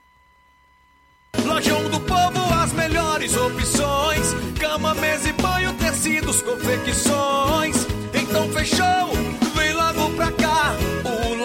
Lojão 1.45 1.91
do 1.91 1.99
Povo, 2.01 2.55
as 2.63 2.73
melhores 2.75 3.37
opções: 3.37 4.35
cama, 4.61 4.95
mesa 4.95 5.29
e 5.29 5.33
banho, 5.33 5.75
tecidos, 5.75 6.41
confecções. 6.43 7.87
Então 8.15 8.49
fechou, 8.51 9.13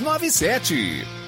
6297. 0.00 1.27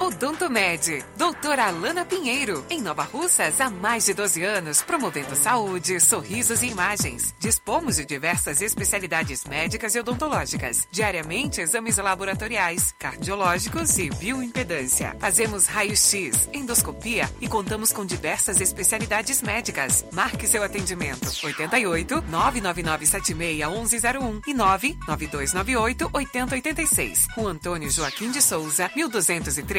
Odonto 0.00 0.48
Med, 0.48 1.04
doutora 1.16 1.66
Alana 1.66 2.04
Pinheiro, 2.04 2.64
em 2.70 2.80
Nova 2.80 3.02
Russas 3.02 3.60
há 3.60 3.68
mais 3.68 4.06
de 4.06 4.14
12 4.14 4.44
anos, 4.44 4.80
promovendo 4.80 5.34
saúde, 5.34 5.98
sorrisos 5.98 6.62
e 6.62 6.66
imagens. 6.66 7.34
Dispomos 7.38 7.96
de 7.96 8.06
diversas 8.06 8.62
especialidades 8.62 9.44
médicas 9.44 9.96
e 9.96 10.00
odontológicas. 10.00 10.86
Diariamente, 10.92 11.60
exames 11.60 11.96
laboratoriais, 11.96 12.94
cardiológicos 12.96 13.98
e 13.98 14.08
bioimpedância. 14.08 15.16
Fazemos 15.18 15.66
raio-x, 15.66 16.48
endoscopia 16.52 17.28
e 17.40 17.48
contamos 17.48 17.92
com 17.92 18.06
diversas 18.06 18.60
especialidades 18.60 19.42
médicas. 19.42 20.04
Marque 20.12 20.46
seu 20.46 20.62
atendimento. 20.62 21.28
88 21.42 22.22
999 22.30 23.04
76 23.04 23.66
1101 23.66 24.42
e 24.46 24.54
99298 24.54 26.10
8086. 26.12 27.26
Rua 27.34 27.50
Antônio 27.50 27.90
Joaquim 27.90 28.30
de 28.30 28.40
Souza, 28.40 28.88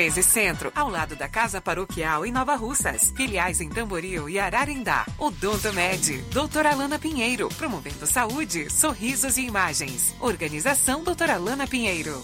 1213 0.10 0.24
Centro, 0.24 0.72
ao 0.76 0.90
lado 0.90 1.16
da 1.16 1.30
Casa 1.30 1.62
Paroquial 1.62 2.26
em 2.26 2.32
Nova 2.32 2.56
Russas. 2.56 3.14
Filiais 3.16 3.62
em 3.62 3.70
Tamboril 3.70 4.28
e 4.28 4.40
Ararindá. 4.40 5.06
Odonto 5.18 5.72
Med, 5.74 6.18
doutora 6.32 6.72
Alana 6.72 6.98
Pinheiro, 6.98 7.48
promovendo 7.50 8.06
saúde, 8.08 8.70
sorrisos 8.72 9.38
e 9.38 9.46
imagens. 9.46 10.16
Organização 10.20 11.04
doutora 11.04 11.36
Alana 11.36 11.68
Pinheiro. 11.68 12.22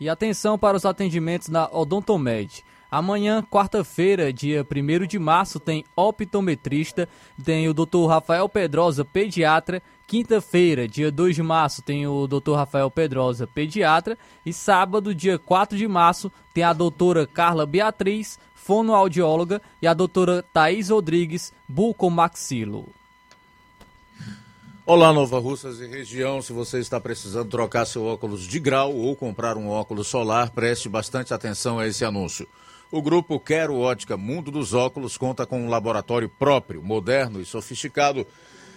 E 0.00 0.08
atenção 0.08 0.58
para 0.58 0.76
os 0.76 0.84
atendimentos 0.84 1.48
na 1.48 1.68
Odontomed. 1.70 2.64
Amanhã, 2.90 3.42
quarta-feira, 3.42 4.32
dia 4.32 4.66
1 4.70 5.06
de 5.06 5.18
março, 5.18 5.58
tem 5.58 5.84
optometrista, 5.96 7.08
tem 7.42 7.68
o 7.68 7.72
Dr. 7.72 8.06
Rafael 8.08 8.48
Pedrosa, 8.48 9.04
pediatra. 9.04 9.82
Quinta-feira, 10.12 10.86
dia 10.86 11.10
2 11.10 11.36
de 11.36 11.42
março, 11.42 11.80
tem 11.80 12.06
o 12.06 12.26
Dr. 12.26 12.52
Rafael 12.52 12.90
Pedrosa, 12.90 13.46
pediatra. 13.46 14.18
E 14.44 14.52
sábado, 14.52 15.14
dia 15.14 15.38
4 15.38 15.74
de 15.74 15.88
março, 15.88 16.30
tem 16.52 16.62
a 16.62 16.74
doutora 16.74 17.26
Carla 17.26 17.64
Beatriz, 17.64 18.38
fonoaudióloga, 18.54 19.62
e 19.80 19.86
a 19.86 19.94
doutora 19.94 20.44
Thaís 20.52 20.90
Rodrigues, 20.90 21.50
bucomaxilo. 21.66 22.90
Olá, 24.84 25.14
Nova 25.14 25.38
Russas 25.38 25.80
e 25.80 25.86
região. 25.86 26.42
Se 26.42 26.52
você 26.52 26.78
está 26.78 27.00
precisando 27.00 27.48
trocar 27.48 27.86
seu 27.86 28.04
óculos 28.04 28.42
de 28.46 28.60
grau 28.60 28.94
ou 28.94 29.16
comprar 29.16 29.56
um 29.56 29.70
óculos 29.70 30.08
solar, 30.08 30.50
preste 30.50 30.90
bastante 30.90 31.32
atenção 31.32 31.78
a 31.78 31.86
esse 31.86 32.04
anúncio. 32.04 32.46
O 32.90 33.00
grupo 33.00 33.40
Quero 33.40 33.78
Ótica 33.78 34.18
Mundo 34.18 34.50
dos 34.50 34.74
Óculos 34.74 35.16
conta 35.16 35.46
com 35.46 35.62
um 35.62 35.70
laboratório 35.70 36.28
próprio, 36.28 36.82
moderno 36.82 37.40
e 37.40 37.46
sofisticado, 37.46 38.26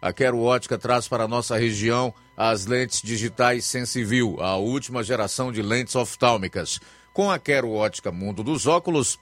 a 0.00 0.12
Quero 0.12 0.40
Ótica 0.40 0.78
traz 0.78 1.06
para 1.06 1.24
a 1.24 1.28
nossa 1.28 1.58
região 1.58 2.14
as 2.36 2.64
lentes 2.64 3.02
digitais 3.02 3.66
Sensiview, 3.66 4.40
a 4.40 4.56
última 4.56 5.02
geração 5.02 5.52
de 5.52 5.60
lentes 5.60 5.94
oftálmicas. 5.94 6.80
Com 7.12 7.30
a 7.30 7.38
Quero 7.38 7.70
Ótica 7.72 8.10
Mundo 8.10 8.42
dos 8.42 8.66
Óculos, 8.66 9.18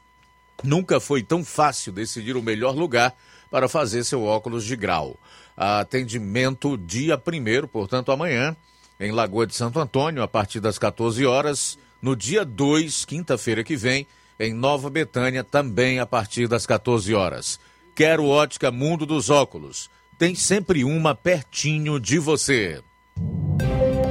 nunca 0.62 1.00
foi 1.00 1.22
tão 1.22 1.44
fácil 1.44 1.92
decidir 1.92 2.36
o 2.36 2.42
melhor 2.42 2.76
lugar 2.76 3.14
para 3.50 3.68
fazer 3.68 4.04
seu 4.04 4.22
óculos 4.22 4.64
de 4.64 4.76
grau. 4.76 5.18
Atendimento 5.56 6.76
dia 6.76 7.16
1 7.16 7.66
portanto 7.66 8.12
amanhã, 8.12 8.56
em 9.00 9.10
Lagoa 9.10 9.46
de 9.46 9.54
Santo 9.54 9.80
Antônio, 9.80 10.22
a 10.22 10.28
partir 10.28 10.60
das 10.60 10.78
14 10.78 11.24
horas. 11.26 11.78
No 12.00 12.14
dia 12.14 12.44
2, 12.44 13.04
quinta-feira 13.04 13.64
que 13.64 13.76
vem, 13.76 14.06
em 14.38 14.54
Nova 14.54 14.88
Betânia, 14.88 15.42
também 15.42 15.98
a 15.98 16.06
partir 16.06 16.46
das 16.46 16.66
14 16.66 17.12
horas. 17.14 17.58
Quero 17.94 18.26
ótica 18.26 18.70
Mundo 18.70 19.04
dos 19.04 19.30
Óculos. 19.30 19.90
Tem 20.18 20.34
sempre 20.34 20.82
uma 20.82 21.14
pertinho 21.14 22.00
de 22.00 22.18
você. 22.18 22.82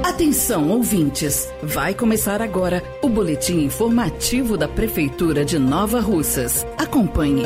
Atenção, 0.02 0.70
ouvintes! 0.70 1.46
Vai 1.62 1.92
começar 1.92 2.40
agora 2.40 2.82
o 3.02 3.10
boletim 3.10 3.58
informativo 3.58 4.56
da 4.56 4.66
Prefeitura 4.66 5.44
de 5.44 5.58
Nova 5.58 6.00
Russas. 6.00 6.66
Acompanhe. 6.78 7.44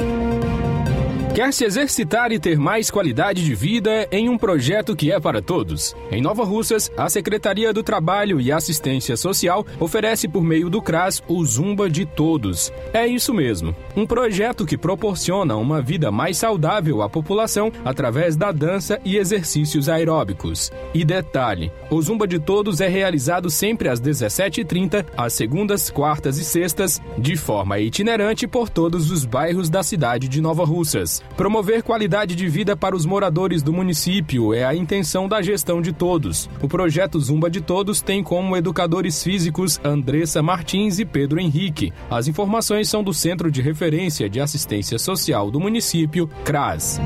Quer 1.35 1.51
se 1.51 1.65
exercitar 1.65 2.31
e 2.31 2.39
ter 2.39 2.59
mais 2.59 2.91
qualidade 2.91 3.43
de 3.43 3.55
vida 3.55 4.07
em 4.13 4.29
um 4.29 4.37
projeto 4.37 4.95
que 4.95 5.11
é 5.11 5.19
para 5.19 5.41
todos? 5.41 5.97
Em 6.11 6.21
Nova 6.21 6.45
Russas, 6.45 6.93
a 6.95 7.09
Secretaria 7.09 7.73
do 7.73 7.83
Trabalho 7.83 8.39
e 8.39 8.53
Assistência 8.53 9.17
Social 9.17 9.65
oferece 9.81 10.29
por 10.29 10.45
meio 10.45 10.69
do 10.69 10.83
CRAS 10.83 11.23
o 11.27 11.43
Zumba 11.43 11.89
de 11.89 12.05
Todos. 12.05 12.71
É 12.93 13.07
isso 13.07 13.33
mesmo, 13.33 13.75
um 13.97 14.05
projeto 14.05 14.67
que 14.67 14.77
proporciona 14.77 15.57
uma 15.57 15.81
vida 15.81 16.13
mais 16.13 16.37
saudável 16.37 17.01
à 17.01 17.09
população 17.09 17.73
através 17.83 18.37
da 18.37 18.53
dança 18.53 19.01
e 19.03 19.17
exercícios 19.17 19.89
aeróbicos. 19.89 20.71
E 20.93 21.03
detalhe, 21.03 21.73
o 21.89 22.03
Zumba 22.03 22.29
de 22.29 22.39
Todos 22.39 22.83
é 22.83 22.89
realizado 22.89 23.49
sempre 23.49 23.89
às 23.89 23.99
17h30, 24.03 25.07
às 25.17 25.33
segundas, 25.33 25.89
quartas 25.89 26.37
e 26.37 26.45
sextas, 26.45 27.01
de 27.17 27.37
forma 27.37 27.79
itinerante 27.79 28.47
por 28.47 28.69
todos 28.69 29.11
os 29.11 29.25
bairros 29.25 29.71
da 29.71 29.83
cidade 29.83 30.29
de 30.29 30.39
Nova 30.39 30.67
Russas. 30.67 31.22
Promover 31.37 31.83
qualidade 31.83 32.35
de 32.35 32.49
vida 32.49 32.77
para 32.77 32.95
os 32.95 33.07
moradores 33.07 33.63
do 33.63 33.73
município 33.73 34.53
é 34.53 34.65
a 34.65 34.75
intenção 34.75 35.27
da 35.27 35.41
gestão 35.41 35.81
de 35.81 35.93
todos. 35.93 36.49
O 36.61 36.69
projeto 36.69 37.19
Zumba 37.19 37.51
de 37.51 37.61
Todos 37.61 38.01
tem 38.01 38.23
como 38.23 38.57
educadores 38.57 39.23
físicos 39.23 39.81
Andressa 39.83 40.43
Martins 40.43 40.99
e 40.99 41.05
Pedro 41.05 41.41
Henrique. 41.41 41.93
As 42.11 42.29
informações 42.29 42.89
são 42.89 43.03
do 43.03 43.15
Centro 43.15 43.51
de 43.51 43.63
Referência 43.63 44.29
de 44.29 44.41
Assistência 44.41 44.99
Social 44.99 45.51
do 45.51 45.59
município, 45.59 46.29
CRAS. 46.45 47.01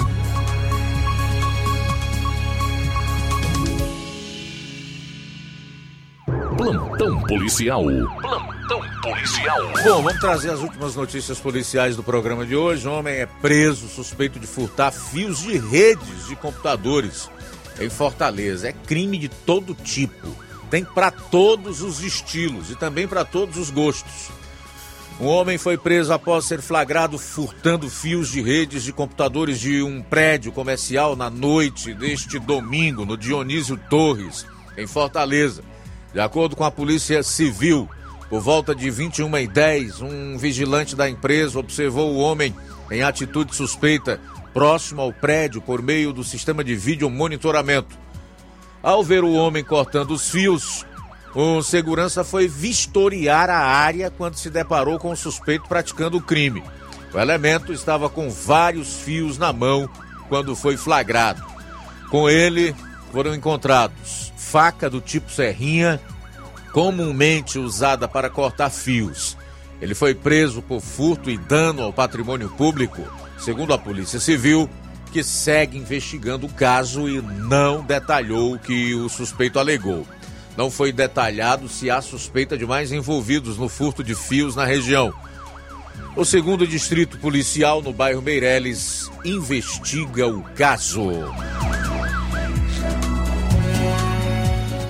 Plantão 6.56 7.20
policial. 7.22 7.84
Plantão 8.20 8.80
policial. 9.02 9.60
Bom, 9.84 10.02
vamos 10.02 10.18
trazer 10.18 10.50
as 10.50 10.60
últimas 10.60 10.96
notícias 10.96 11.38
policiais 11.38 11.94
do 11.94 12.02
programa 12.02 12.44
de 12.44 12.56
hoje. 12.56 12.88
O 12.88 12.92
homem 12.92 13.14
é 13.14 13.26
preso 13.26 13.86
suspeito 13.86 14.40
de 14.40 14.48
furtar 14.48 14.90
fios 14.90 15.42
de 15.42 15.56
redes 15.56 16.26
de 16.26 16.34
computadores 16.34 17.30
em 17.78 17.88
Fortaleza. 17.88 18.68
É 18.68 18.72
crime 18.72 19.16
de 19.16 19.28
todo 19.28 19.76
tipo. 19.76 20.28
Tem 20.68 20.84
para 20.84 21.12
todos 21.12 21.82
os 21.82 22.02
estilos 22.02 22.68
e 22.68 22.74
também 22.74 23.06
para 23.06 23.24
todos 23.24 23.56
os 23.56 23.70
gostos. 23.70 24.43
Um 25.20 25.26
homem 25.26 25.56
foi 25.56 25.78
preso 25.78 26.12
após 26.12 26.44
ser 26.44 26.60
flagrado 26.60 27.18
furtando 27.18 27.88
fios 27.88 28.28
de 28.28 28.42
redes 28.42 28.82
de 28.82 28.92
computadores 28.92 29.60
de 29.60 29.80
um 29.80 30.02
prédio 30.02 30.50
comercial 30.50 31.14
na 31.14 31.30
noite 31.30 31.94
deste 31.94 32.38
domingo, 32.38 33.04
no 33.06 33.16
Dionísio 33.16 33.76
Torres, 33.88 34.44
em 34.76 34.88
Fortaleza. 34.88 35.62
De 36.12 36.20
acordo 36.20 36.56
com 36.56 36.64
a 36.64 36.70
Polícia 36.70 37.22
Civil, 37.22 37.88
por 38.28 38.40
volta 38.40 38.74
de 38.74 38.88
21h10, 38.90 40.02
um 40.02 40.36
vigilante 40.36 40.96
da 40.96 41.08
empresa 41.08 41.60
observou 41.60 42.12
o 42.12 42.18
homem 42.18 42.52
em 42.90 43.02
atitude 43.02 43.54
suspeita 43.54 44.20
próximo 44.52 45.00
ao 45.00 45.12
prédio 45.12 45.60
por 45.60 45.80
meio 45.80 46.12
do 46.12 46.24
sistema 46.24 46.64
de 46.64 46.74
vídeo 46.74 47.08
monitoramento. 47.08 47.96
Ao 48.82 49.02
ver 49.02 49.22
o 49.22 49.32
homem 49.32 49.62
cortando 49.62 50.10
os 50.10 50.28
fios, 50.28 50.84
o 51.34 51.62
segurança 51.62 52.22
foi 52.22 52.46
vistoriar 52.46 53.50
a 53.50 53.58
área 53.58 54.10
quando 54.10 54.36
se 54.36 54.50
deparou 54.50 54.98
com 54.98 55.10
o 55.10 55.16
suspeito 55.16 55.68
praticando 55.68 56.18
o 56.18 56.22
crime. 56.22 56.62
O 57.12 57.18
elemento 57.18 57.72
estava 57.72 58.08
com 58.08 58.30
vários 58.30 59.00
fios 59.00 59.38
na 59.38 59.52
mão 59.52 59.88
quando 60.28 60.54
foi 60.54 60.76
flagrado. 60.76 61.44
Com 62.10 62.28
ele 62.28 62.74
foram 63.12 63.34
encontrados 63.34 64.24
faca 64.54 64.88
do 64.88 65.00
tipo 65.00 65.32
serrinha, 65.32 66.00
comumente 66.72 67.58
usada 67.58 68.06
para 68.06 68.30
cortar 68.30 68.70
fios. 68.70 69.36
Ele 69.82 69.96
foi 69.96 70.14
preso 70.14 70.62
por 70.62 70.80
furto 70.80 71.28
e 71.28 71.36
dano 71.36 71.82
ao 71.82 71.92
patrimônio 71.92 72.48
público, 72.50 73.02
segundo 73.36 73.74
a 73.74 73.78
Polícia 73.78 74.20
Civil, 74.20 74.70
que 75.10 75.24
segue 75.24 75.76
investigando 75.76 76.46
o 76.46 76.52
caso 76.52 77.08
e 77.08 77.20
não 77.20 77.82
detalhou 77.82 78.54
o 78.54 78.58
que 78.60 78.94
o 78.94 79.08
suspeito 79.08 79.58
alegou. 79.58 80.06
Não 80.56 80.70
foi 80.70 80.92
detalhado 80.92 81.68
se 81.68 81.90
há 81.90 82.00
suspeita 82.00 82.56
de 82.56 82.64
mais 82.64 82.92
envolvidos 82.92 83.58
no 83.58 83.68
furto 83.68 84.04
de 84.04 84.14
fios 84.14 84.54
na 84.54 84.64
região. 84.64 85.12
O 86.16 86.24
segundo 86.24 86.66
distrito 86.66 87.18
policial 87.18 87.82
no 87.82 87.92
bairro 87.92 88.22
Meireles 88.22 89.10
investiga 89.24 90.28
o 90.28 90.42
caso. 90.54 91.10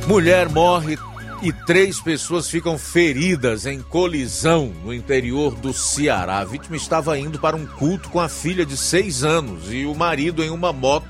Mulher 0.06 0.50
morre 0.50 0.98
e 1.42 1.50
três 1.50 1.98
pessoas 1.98 2.48
ficam 2.48 2.78
feridas 2.78 3.64
em 3.64 3.80
colisão 3.80 4.70
no 4.84 4.92
interior 4.92 5.54
do 5.54 5.72
Ceará. 5.72 6.40
A 6.40 6.44
vítima 6.44 6.76
estava 6.76 7.18
indo 7.18 7.38
para 7.38 7.56
um 7.56 7.66
culto 7.66 8.10
com 8.10 8.20
a 8.20 8.28
filha 8.28 8.66
de 8.66 8.76
seis 8.76 9.24
anos 9.24 9.72
e 9.72 9.86
o 9.86 9.94
marido 9.94 10.44
em 10.44 10.50
uma 10.50 10.74
moto 10.74 11.08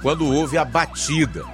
quando 0.00 0.32
houve 0.32 0.56
a 0.56 0.64
batida. 0.64 1.44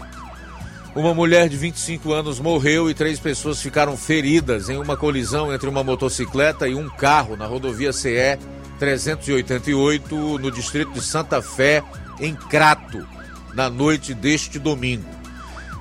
Uma 0.95 1.15
mulher 1.15 1.49
de 1.49 1.57
25 1.57 2.13
anos 2.13 2.39
morreu 2.39 2.91
e 2.91 2.95
três 2.95 3.19
pessoas 3.19 3.63
ficaram 3.63 3.97
feridas 3.97 4.69
em 4.69 4.77
uma 4.77 4.95
colisão 4.95 5.53
entre 5.53 5.67
uma 5.67 5.83
motocicleta 5.83 6.69
e 6.69 6.75
um 6.75 6.87
carro 6.87 7.35
na 7.35 7.47
rodovia 7.47 7.95
CE 7.95 8.39
388, 8.79 10.39
no 10.39 10.51
distrito 10.51 10.93
de 10.93 11.01
Santa 11.01 11.41
Fé, 11.41 11.83
em 12.21 12.35
Crato, 12.35 13.07
na 13.55 13.71
noite 13.71 14.13
deste 14.13 14.59
domingo. 14.59 15.09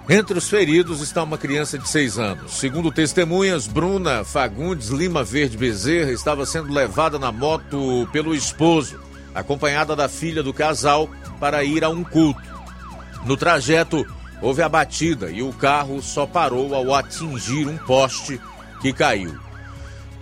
Entre 0.09 0.37
os 0.37 0.49
feridos 0.49 1.01
está 1.01 1.23
uma 1.23 1.37
criança 1.37 1.77
de 1.77 1.89
6 1.89 2.17
anos. 2.17 2.53
Segundo 2.53 2.89
testemunhas, 2.89 3.67
Bruna 3.67 4.23
Fagundes 4.23 4.89
Lima 4.89 5.25
Verde 5.25 5.57
Bezerra 5.57 6.11
estava 6.11 6.45
sendo 6.45 6.71
levada 6.71 7.19
na 7.19 7.33
moto 7.33 8.07
pelo 8.13 8.33
esposo, 8.33 8.97
acompanhada 9.35 9.93
da 9.93 10.07
filha 10.07 10.41
do 10.41 10.53
casal, 10.53 11.09
para 11.37 11.63
ir 11.65 11.83
a 11.83 11.89
um 11.89 12.03
culto. 12.03 12.41
No 13.25 13.35
trajeto, 13.35 14.05
houve 14.41 14.61
a 14.61 14.69
batida 14.69 15.29
e 15.29 15.41
o 15.43 15.53
carro 15.53 16.01
só 16.01 16.25
parou 16.25 16.73
ao 16.73 16.93
atingir 16.93 17.67
um 17.67 17.77
poste 17.77 18.41
que 18.81 18.91
caiu. 18.91 19.37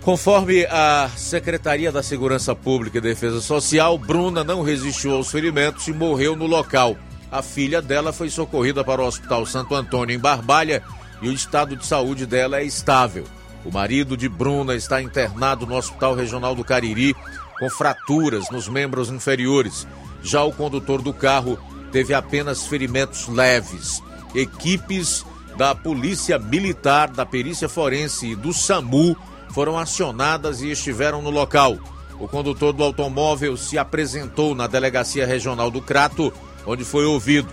Conforme 0.02 0.64
a 0.66 1.10
Secretaria 1.16 1.92
da 1.92 2.02
Segurança 2.02 2.54
Pública 2.54 2.98
e 2.98 3.02
Defesa 3.02 3.40
Social, 3.40 3.98
Bruna 3.98 4.42
não 4.42 4.62
resistiu 4.62 5.12
aos 5.14 5.30
ferimentos 5.30 5.86
e 5.88 5.92
morreu 5.92 6.34
no 6.34 6.46
local. 6.46 6.96
A 7.30 7.42
filha 7.42 7.82
dela 7.82 8.12
foi 8.12 8.30
socorrida 8.30 8.82
para 8.82 9.02
o 9.02 9.06
Hospital 9.06 9.44
Santo 9.44 9.74
Antônio 9.74 10.14
em 10.14 10.18
Barbalha 10.18 10.82
e 11.20 11.28
o 11.28 11.32
estado 11.32 11.76
de 11.76 11.86
saúde 11.86 12.24
dela 12.26 12.58
é 12.58 12.64
estável. 12.64 13.24
O 13.64 13.70
marido 13.70 14.16
de 14.16 14.28
Bruna 14.28 14.74
está 14.74 15.02
internado 15.02 15.66
no 15.66 15.76
Hospital 15.76 16.14
Regional 16.14 16.54
do 16.54 16.64
Cariri 16.64 17.14
com 17.58 17.68
fraturas 17.68 18.50
nos 18.50 18.68
membros 18.68 19.10
inferiores. 19.10 19.86
Já 20.22 20.42
o 20.42 20.52
condutor 20.52 21.02
do 21.02 21.12
carro 21.12 21.58
teve 21.92 22.14
apenas 22.14 22.66
ferimentos 22.66 23.28
leves. 23.28 24.02
Equipes 24.34 25.24
da 25.56 25.74
Polícia 25.74 26.38
Militar, 26.38 27.08
da 27.08 27.26
Perícia 27.26 27.68
Forense 27.68 28.28
e 28.28 28.36
do 28.36 28.52
SAMU 28.52 29.16
foram 29.50 29.78
acionadas 29.78 30.62
e 30.62 30.70
estiveram 30.70 31.20
no 31.20 31.30
local. 31.30 31.76
O 32.18 32.28
condutor 32.28 32.72
do 32.72 32.84
automóvel 32.84 33.56
se 33.56 33.78
apresentou 33.78 34.54
na 34.54 34.66
Delegacia 34.66 35.26
Regional 35.26 35.70
do 35.70 35.80
Crato, 35.80 36.32
onde 36.66 36.84
foi 36.84 37.04
ouvido. 37.04 37.48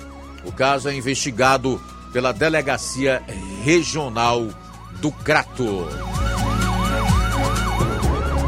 O 0.46 0.52
caso 0.52 0.90
é 0.90 0.96
investigado 0.96 1.82
pela 2.14 2.32
Delegacia 2.32 3.24
Regional 3.64 4.48
do 5.02 5.12
Crato. 5.12 5.88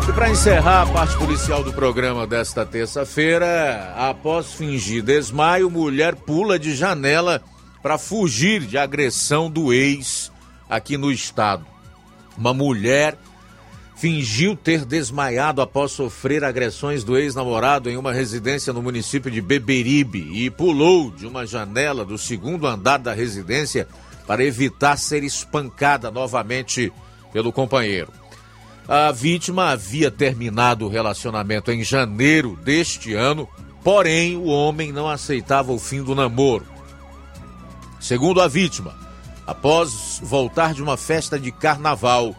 E 0.07 0.11
para 0.11 0.29
encerrar 0.29 0.81
a 0.81 0.85
parte 0.87 1.17
policial 1.17 1.63
do 1.63 1.71
programa 1.71 2.25
desta 2.25 2.65
terça-feira, 2.65 3.93
após 3.95 4.53
fingir 4.53 5.03
desmaio, 5.03 5.69
mulher 5.69 6.15
pula 6.15 6.57
de 6.57 6.75
janela 6.75 7.41
para 7.81 7.97
fugir 7.97 8.61
de 8.61 8.77
agressão 8.77 9.49
do 9.49 9.73
ex 9.73 10.31
aqui 10.69 10.97
no 10.97 11.11
estado. 11.11 11.65
Uma 12.37 12.53
mulher 12.53 13.17
fingiu 13.99 14.55
ter 14.55 14.85
desmaiado 14.85 15.61
após 15.61 15.91
sofrer 15.91 16.43
agressões 16.43 17.03
do 17.03 17.17
ex-namorado 17.17 17.89
em 17.89 17.97
uma 17.97 18.13
residência 18.13 18.71
no 18.71 18.81
município 18.81 19.29
de 19.29 19.41
Beberibe 19.41 20.29
e 20.31 20.49
pulou 20.49 21.11
de 21.11 21.27
uma 21.27 21.45
janela 21.45 22.05
do 22.05 22.17
segundo 22.17 22.65
andar 22.65 22.97
da 22.97 23.13
residência 23.13 23.87
para 24.25 24.43
evitar 24.43 24.95
ser 24.95 25.23
espancada 25.23 26.09
novamente 26.09 26.93
pelo 27.33 27.51
companheiro. 27.51 28.13
A 28.87 29.11
vítima 29.11 29.71
havia 29.71 30.09
terminado 30.09 30.85
o 30.85 30.89
relacionamento 30.89 31.69
em 31.69 31.83
janeiro 31.83 32.57
deste 32.63 33.13
ano, 33.13 33.49
porém 33.83 34.37
o 34.37 34.45
homem 34.45 34.93
não 34.93 35.09
aceitava 35.09 35.73
o 35.73 35.77
fim 35.77 36.01
do 36.01 36.15
namoro. 36.15 36.65
Segundo 37.99 38.41
a 38.41 38.47
vítima, 38.47 38.95
após 39.45 40.19
voltar 40.23 40.73
de 40.73 40.81
uma 40.81 40.95
festa 40.95 41.39
de 41.39 41.51
carnaval, 41.51 42.35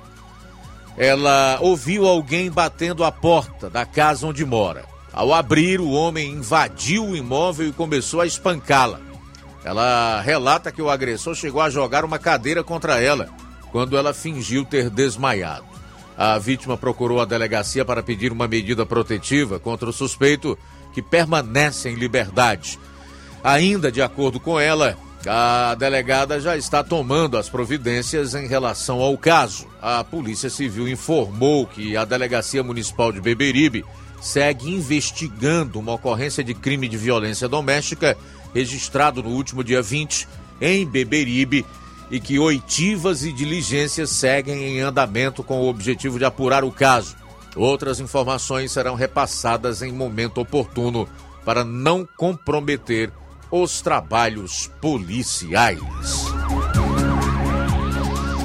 ela 0.97 1.59
ouviu 1.61 2.07
alguém 2.07 2.51
batendo 2.51 3.05
a 3.05 3.13
porta 3.13 3.69
da 3.69 3.85
casa 3.85 4.27
onde 4.27 4.45
mora. 4.45 4.85
Ao 5.13 5.35
abrir, 5.35 5.81
o 5.81 5.91
homem 5.91 6.31
invadiu 6.33 7.05
o 7.05 7.17
imóvel 7.17 7.69
e 7.69 7.73
começou 7.73 8.21
a 8.21 8.27
espancá-la. 8.27 9.01
Ela 9.65 10.21
relata 10.23 10.73
que 10.73 10.81
o 10.81 10.89
agressor 10.89 11.35
chegou 11.35 11.61
a 11.61 11.71
jogar 11.71 12.05
uma 12.05 12.19
cadeira 12.19 12.65
contra 12.65 13.01
ela 13.01 13.29
quando 13.71 13.97
ela 13.97 14.15
fingiu 14.15 14.65
ter 14.65 14.89
desmaiado. 14.89 15.65
A 16.17 16.39
vítima 16.39 16.77
procurou 16.77 17.21
a 17.21 17.25
delegacia 17.25 17.85
para 17.85 18.03
pedir 18.03 18.33
uma 18.33 18.49
medida 18.49 18.85
protetiva 18.85 19.59
contra 19.59 19.89
o 19.89 19.93
suspeito 19.93 20.59
que 20.93 21.01
permanece 21.01 21.89
em 21.89 21.95
liberdade. 21.95 22.79
Ainda 23.43 23.91
de 23.91 24.03
acordo 24.03 24.39
com 24.39 24.59
ela, 24.59 24.99
a 25.27 25.75
delegada 25.75 26.41
já 26.41 26.57
está 26.57 26.83
tomando 26.83 27.37
as 27.37 27.49
providências 27.49 28.35
em 28.35 28.47
relação 28.47 29.01
ao 29.01 29.16
caso. 29.18 29.66
A 29.81 30.03
Polícia 30.03 30.49
Civil 30.49 30.89
informou 30.89 31.66
que 31.66 31.97
a 31.97 32.05
Delegacia 32.05 32.62
Municipal 32.62 33.12
de 33.12 33.21
Beberibe 33.21 33.85
segue 34.21 34.71
investigando 34.71 35.79
uma 35.79 35.95
ocorrência 35.95 36.43
de 36.43 36.55
crime 36.55 36.89
de 36.89 36.97
violência 36.97 37.49
doméstica 37.49 38.16
registrado 38.55 39.23
no 39.23 39.31
último 39.31 39.62
dia 39.62 39.83
20 39.83 40.29
em 40.61 40.87
Beberibe 40.87 41.64
e 42.11 42.18
que 42.18 42.39
oitivas 42.39 43.23
e 43.23 43.33
diligências 43.33 44.11
seguem 44.11 44.64
em 44.64 44.81
andamento 44.81 45.43
com 45.43 45.61
o 45.61 45.68
objetivo 45.68 46.18
de 46.18 46.25
apurar 46.25 46.64
o 46.64 46.73
caso. 46.73 47.16
Outras 47.55 48.01
informações 48.01 48.73
serão 48.73 48.95
repassadas 48.95 49.83
em 49.83 49.93
momento 49.93 50.41
oportuno 50.41 51.09
para 51.45 51.64
não 51.64 52.07
comprometer 52.16 53.12
os 53.51 53.81
trabalhos 53.81 54.71
policiais. 54.81 55.81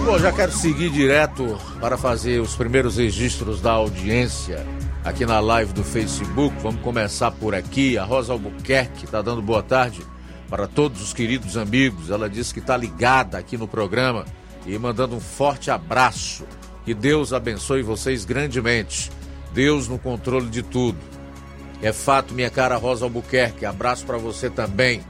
Bom, 0.03 0.19
já 0.19 0.31
quero 0.31 0.51
seguir 0.51 0.89
direto 0.91 1.57
para 1.79 1.97
fazer 1.97 2.39
os 2.39 2.55
primeiros 2.55 2.97
registros 2.97 3.61
da 3.61 3.71
audiência 3.71 4.65
aqui 5.03 5.25
na 5.25 5.39
live 5.39 5.73
do 5.73 5.83
Facebook. 5.83 6.55
Vamos 6.61 6.81
começar 6.81 7.31
por 7.31 7.53
aqui. 7.53 7.97
A 7.97 8.03
Rosa 8.03 8.33
Albuquerque 8.33 9.05
está 9.05 9.21
dando 9.21 9.41
boa 9.41 9.63
tarde 9.63 10.01
para 10.49 10.67
todos 10.67 11.01
os 11.01 11.13
queridos 11.13 11.57
amigos. 11.57 12.09
Ela 12.09 12.29
disse 12.29 12.53
que 12.53 12.59
está 12.59 12.77
ligada 12.77 13.37
aqui 13.37 13.57
no 13.57 13.67
programa 13.67 14.25
e 14.65 14.77
mandando 14.77 15.15
um 15.15 15.19
forte 15.19 15.69
abraço. 15.71 16.45
Que 16.83 16.93
Deus 16.93 17.33
abençoe 17.33 17.81
vocês 17.81 18.25
grandemente. 18.25 19.11
Deus 19.53 19.87
no 19.87 19.97
controle 19.97 20.49
de 20.49 20.61
tudo. 20.61 21.14
É 21.85 21.93
fato, 21.93 22.33
minha 22.33 22.49
cara 22.49 22.77
Rosa 22.77 23.05
Albuquerque. 23.05 23.63
Abraço 23.63 24.07
para 24.07 24.17
você 24.17 24.49
também. 24.49 25.03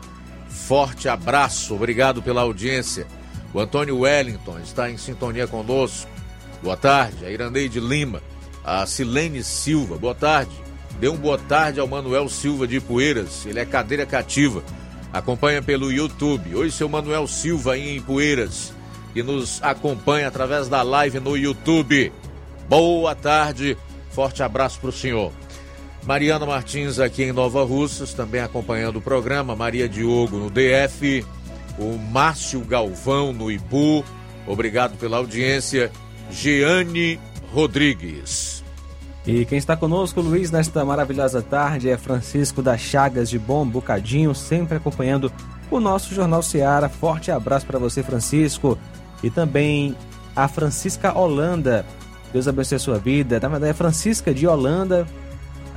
Forte 0.49 1.07
abraço. 1.07 1.73
Obrigado 1.73 2.21
pela 2.21 2.41
audiência. 2.41 3.07
O 3.53 3.61
Antônio 3.61 3.99
Wellington 3.99 4.59
está 4.59 4.91
em 4.91 4.97
sintonia 4.97 5.47
conosco. 5.47 6.11
Boa 6.61 6.75
tarde. 6.75 7.23
A 7.25 7.31
Irandeide 7.31 7.79
Lima. 7.79 8.21
A 8.61 8.85
Silene 8.85 9.41
Silva. 9.41 9.95
Boa 9.97 10.13
tarde. 10.13 10.51
Dê 10.99 11.07
um 11.07 11.15
boa 11.15 11.37
tarde 11.37 11.79
ao 11.79 11.87
Manuel 11.87 12.27
Silva 12.27 12.67
de 12.67 12.81
Poeiras. 12.81 13.45
Ele 13.45 13.59
é 13.61 13.65
cadeira 13.65 14.05
cativa. 14.05 14.61
Acompanha 15.13 15.61
pelo 15.61 15.89
YouTube. 15.89 16.55
Oi, 16.55 16.69
seu 16.69 16.89
Manuel 16.89 17.25
Silva 17.25 17.75
aí 17.75 17.95
em 17.95 18.01
Poeiras. 18.01 18.73
E 19.15 19.23
nos 19.23 19.63
acompanha 19.63 20.27
através 20.27 20.67
da 20.67 20.81
live 20.81 21.21
no 21.21 21.37
YouTube. 21.37 22.11
Boa 22.67 23.15
tarde. 23.15 23.77
Forte 24.11 24.43
abraço 24.43 24.77
para 24.81 24.89
o 24.89 24.93
senhor. 24.93 25.31
Mariana 26.05 26.45
Martins 26.45 26.99
aqui 26.99 27.23
em 27.23 27.31
Nova 27.31 27.63
Russas, 27.63 28.13
também 28.13 28.39
acompanhando 28.39 28.97
o 28.97 29.01
programa. 29.01 29.55
Maria 29.55 29.89
Diogo 29.89 30.37
no 30.37 30.51
DF. 30.51 31.25
O 31.79 31.97
Márcio 31.97 32.61
Galvão 32.61 33.33
no 33.33 33.51
Ipu. 33.51 34.05
Obrigado 34.45 34.97
pela 34.97 35.17
audiência. 35.17 35.91
Jeane 36.29 37.19
Rodrigues. 37.51 38.63
E 39.25 39.43
quem 39.45 39.57
está 39.57 39.75
conosco, 39.75 40.21
Luiz, 40.21 40.51
nesta 40.51 40.85
maravilhosa 40.85 41.41
tarde 41.41 41.89
é 41.89 41.97
Francisco 41.97 42.61
das 42.61 42.79
Chagas 42.79 43.27
de 43.27 43.39
Bom 43.39 43.65
Bocadinho, 43.65 44.35
sempre 44.35 44.77
acompanhando 44.77 45.31
o 45.71 45.79
nosso 45.79 46.13
Jornal 46.13 46.43
Seara. 46.43 46.87
Forte 46.87 47.31
abraço 47.31 47.65
para 47.65 47.79
você, 47.79 48.03
Francisco. 48.03 48.77
E 49.23 49.31
também 49.31 49.95
a 50.35 50.47
Francisca 50.47 51.17
Holanda. 51.17 51.83
Deus 52.31 52.47
abençoe 52.47 52.75
a 52.75 52.79
sua 52.79 52.99
vida. 52.99 53.39
Na 53.39 53.47
verdade, 53.47 53.71
é 53.71 53.73
Francisca 53.73 54.31
de 54.31 54.45
Holanda, 54.45 55.07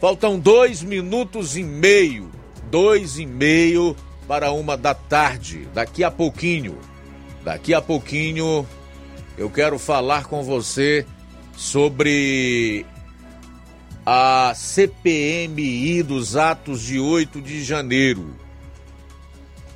Faltam 0.00 0.38
dois 0.38 0.82
minutos 0.82 1.56
e 1.56 1.62
meio, 1.62 2.30
dois 2.70 3.18
e 3.18 3.26
meio 3.26 3.96
para 4.26 4.52
uma 4.52 4.76
da 4.76 4.94
tarde. 4.94 5.68
Daqui 5.74 6.04
a 6.04 6.10
pouquinho, 6.10 6.78
daqui 7.44 7.74
a 7.74 7.82
pouquinho, 7.82 8.66
eu 9.36 9.50
quero 9.50 9.78
falar 9.78 10.24
com 10.24 10.42
você 10.42 11.04
sobre 11.56 12.86
a 14.06 14.52
CPMI 14.54 16.02
dos 16.02 16.36
atos 16.36 16.80
de 16.80 16.98
8 16.98 17.42
de 17.42 17.62
janeiro, 17.62 18.34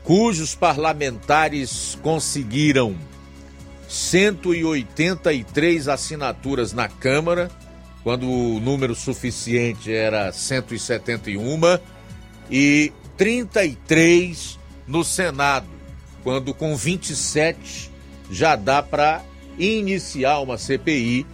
cujos 0.04 0.54
parlamentares 0.54 1.98
conseguiram 2.02 2.96
183 3.92 5.86
assinaturas 5.86 6.72
na 6.72 6.88
Câmara, 6.88 7.50
quando 8.02 8.26
o 8.26 8.58
número 8.58 8.94
suficiente 8.94 9.92
era 9.92 10.32
171, 10.32 11.78
e 12.50 12.90
33 13.18 14.58
no 14.88 15.04
Senado, 15.04 15.66
quando 16.24 16.54
com 16.54 16.74
27 16.74 17.90
já 18.30 18.56
dá 18.56 18.82
para 18.82 19.22
iniciar 19.58 20.38
uma 20.40 20.56
CPI 20.56 21.26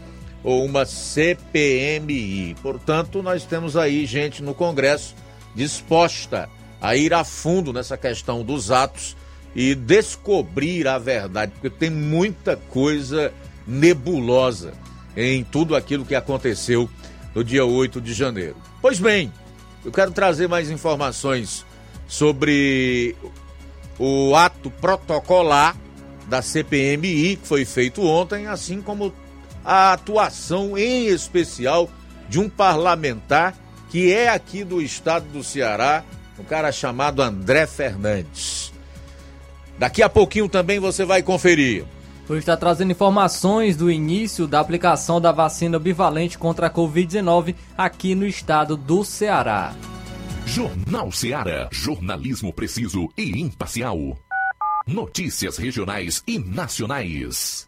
ou 0.43 0.65
uma 0.65 0.85
CPMI. 0.85 2.57
Portanto, 2.61 3.23
nós 3.23 3.45
temos 3.45 3.77
aí 3.77 4.05
gente 4.05 4.43
no 4.43 4.53
Congresso 4.53 5.15
disposta 5.55 6.51
a 6.81 6.97
ir 6.97 7.15
a 7.15 7.23
fundo 7.23 7.73
nessa 7.73 7.97
questão 7.97 8.43
dos 8.43 8.73
atos 8.73 9.17
e 9.55 9.75
descobrir 9.75 10.87
a 10.87 10.99
verdade, 10.99 11.53
porque 11.53 11.71
tem 11.71 11.91
muita 11.91 12.57
coisa 12.57 13.33
nebulosa 13.67 14.73
em 15.17 15.43
tudo 15.45 15.75
aquilo 15.75 16.05
que 16.05 16.15
aconteceu 16.15 16.89
no 17.35 17.43
dia 17.43 17.65
8 17.65 18.01
de 18.01 18.13
janeiro. 18.13 18.57
Pois 18.81 18.99
bem, 18.99 19.33
eu 19.85 19.93
quero 19.93 20.13
trazer 20.13 20.49
mais 20.49 20.71
informações 20.71 21.65
sobre 22.07 23.17
o 23.99 24.35
ato 24.35 24.71
protocolar 24.71 25.77
da 26.29 26.43
CPMI 26.43 27.37
que 27.37 27.47
foi 27.47 27.65
feito 27.65 28.03
ontem, 28.03 28.47
assim 28.47 28.81
como 28.81 29.13
a 29.65 29.93
atuação 29.93 30.79
em 30.79 31.07
especial 31.07 31.91
de 32.29 32.39
um 32.39 32.49
parlamentar 32.49 33.55
que 33.91 34.13
é 34.13 34.29
aqui 34.29 34.65
do 34.65 34.83
estado 34.83 35.27
do 35.29 35.43
Ceará, 35.43 36.05
um 36.39 36.45
cara 36.45 36.71
chamado 36.71 37.23
André 37.23 37.67
Fernandes. 37.67 38.73
Daqui 39.79 40.03
a 40.03 40.09
pouquinho 40.09 40.49
também 40.49 40.81
você 40.81 41.05
vai 41.05 41.23
conferir. 41.23 41.85
Hoje 42.29 42.41
está 42.41 42.57
trazendo 42.57 42.93
informações 42.93 43.77
do 43.77 43.91
início 43.91 44.47
da 44.47 44.61
aplicação 44.61 45.21
da 45.21 45.33
vacina 45.33 45.79
bivalente 45.79 46.37
contra 46.37 46.67
a 46.67 46.71
Covid-19 46.71 47.55
aqui 47.77 48.15
no 48.15 48.27
estado 48.27 48.77
do 48.77 49.03
Ceará. 49.05 49.75
Jornal 50.45 51.13
Ceará, 51.13 51.69
jornalismo 51.71 52.53
preciso 52.53 53.09
e 53.17 53.41
imparcial. 53.41 54.19
Notícias 54.87 55.59
regionais 55.59 56.23
e 56.27 56.39
nacionais. 56.39 57.68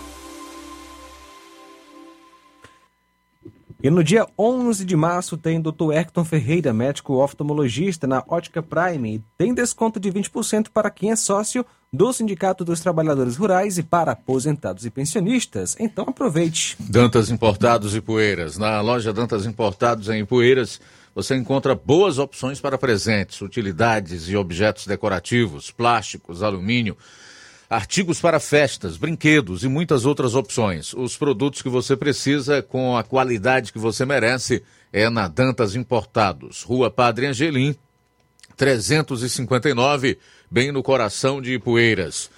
E 3.83 3.89
no 3.89 4.03
dia 4.03 4.27
11 4.37 4.85
de 4.85 4.95
março 4.95 5.35
tem 5.35 5.59
Dr. 5.59 5.91
Hector 5.91 6.23
Ferreira, 6.23 6.71
médico 6.71 7.15
oftalmologista 7.15 8.05
na 8.05 8.23
Ótica 8.27 8.61
Prime. 8.61 9.23
Tem 9.35 9.55
desconto 9.55 9.99
de 9.99 10.11
20% 10.11 10.67
para 10.71 10.91
quem 10.91 11.09
é 11.09 11.15
sócio 11.15 11.65
do 11.91 12.13
Sindicato 12.13 12.63
dos 12.63 12.79
Trabalhadores 12.79 13.37
Rurais 13.37 13.79
e 13.79 13.83
para 13.83 14.11
aposentados 14.11 14.85
e 14.85 14.91
pensionistas. 14.91 15.75
Então 15.79 16.05
aproveite. 16.07 16.77
Dantas 16.79 17.31
Importados 17.31 17.95
e 17.95 18.01
Poeiras. 18.01 18.55
Na 18.55 18.79
loja 18.81 19.11
Dantas 19.11 19.47
Importados 19.47 20.09
em 20.09 20.23
Poeiras, 20.23 20.79
você 21.15 21.35
encontra 21.35 21.73
boas 21.73 22.19
opções 22.19 22.61
para 22.61 22.77
presentes, 22.77 23.41
utilidades 23.41 24.29
e 24.29 24.35
objetos 24.37 24.85
decorativos, 24.85 25.71
plásticos, 25.71 26.43
alumínio, 26.43 26.95
artigos 27.71 28.19
para 28.19 28.37
festas, 28.37 28.97
brinquedos 28.97 29.63
e 29.63 29.69
muitas 29.69 30.05
outras 30.05 30.35
opções. 30.35 30.93
Os 30.93 31.15
produtos 31.15 31.61
que 31.61 31.69
você 31.69 31.95
precisa 31.95 32.61
com 32.61 32.97
a 32.97 33.03
qualidade 33.03 33.71
que 33.71 33.79
você 33.79 34.05
merece 34.05 34.61
é 34.91 35.09
na 35.09 35.29
Dantas 35.29 35.73
Importados, 35.73 36.63
Rua 36.63 36.91
Padre 36.91 37.27
Angelim, 37.27 37.73
359, 38.57 40.19
bem 40.51 40.69
no 40.69 40.83
coração 40.83 41.41
de 41.41 41.53
Ipueiras. 41.53 42.29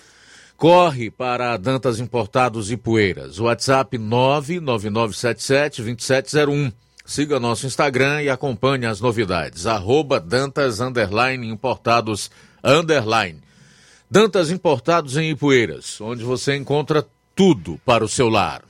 Corre 0.55 1.09
para 1.09 1.57
Dantas 1.57 1.99
Importados 1.99 2.71
Poeiras. 2.75 3.39
WhatsApp 3.39 3.97
99977-2701. 3.97 6.71
Siga 7.03 7.39
nosso 7.39 7.65
Instagram 7.65 8.21
e 8.21 8.29
acompanhe 8.29 8.85
as 8.85 9.01
novidades. 9.01 9.65
Arroba 9.65 10.19
Dantas 10.19 10.79
Underline 10.79 11.49
Importados 11.49 12.29
Underline. 12.63 13.41
Dantas 14.13 14.51
Importados 14.51 15.17
em 15.17 15.31
Ipueiras, 15.31 15.99
onde 15.99 16.23
você 16.23 16.55
encontra 16.55 17.03
tudo 17.35 17.81
para 17.83 18.05
o 18.05 18.07
seu 18.07 18.29
lar. 18.29 18.61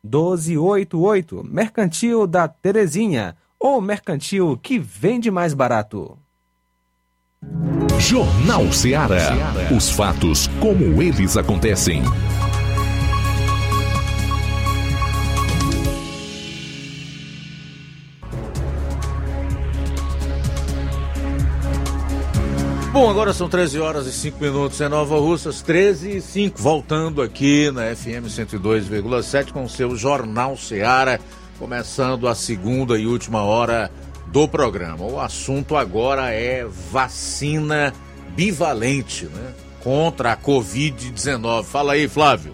88999561288. 0.07 1.45
Mercantil 1.45 2.27
da 2.27 2.49
Terezinha, 2.49 3.37
ou 3.59 3.81
mercantil 3.81 4.59
que 4.62 4.79
vende 4.79 5.31
mais 5.31 5.53
barato. 5.53 6.18
Jornal 7.99 8.72
Ceará. 8.72 9.32
Os 9.74 9.90
fatos 9.90 10.49
como 10.61 11.03
eles 11.03 11.36
acontecem. 11.36 12.03
Bom, 22.92 23.11
agora 23.11 23.32
são 23.32 23.49
13 23.49 23.80
horas 23.80 24.07
e 24.07 24.12
5 24.12 24.40
minutos 24.40 24.80
em 24.80 24.88
Nova 24.88 25.18
Russas, 25.18 25.61
13 25.62 26.18
e 26.18 26.20
5, 26.20 26.62
voltando 26.62 27.22
aqui 27.22 27.68
na 27.72 27.92
FM 27.92 28.28
102,7 28.28 29.51
com 29.51 29.64
o 29.64 29.68
seu 29.68 29.97
Jornal 29.97 30.57
Seara, 30.57 31.18
começando 31.59 32.28
a 32.28 32.36
segunda 32.36 32.97
e 32.97 33.05
última 33.05 33.42
hora 33.42 33.90
do 34.35 34.49
programa. 34.49 35.07
O 35.07 35.20
assunto 35.20 35.76
agora 35.76 36.32
é 36.32 36.66
vacina 36.91 37.95
bivalente, 38.35 39.26
né? 39.26 39.55
Contra 39.80 40.32
a 40.32 40.37
Covid-19. 40.37 41.62
Fala 41.62 41.93
aí, 41.93 42.09
Flávio. 42.09 42.53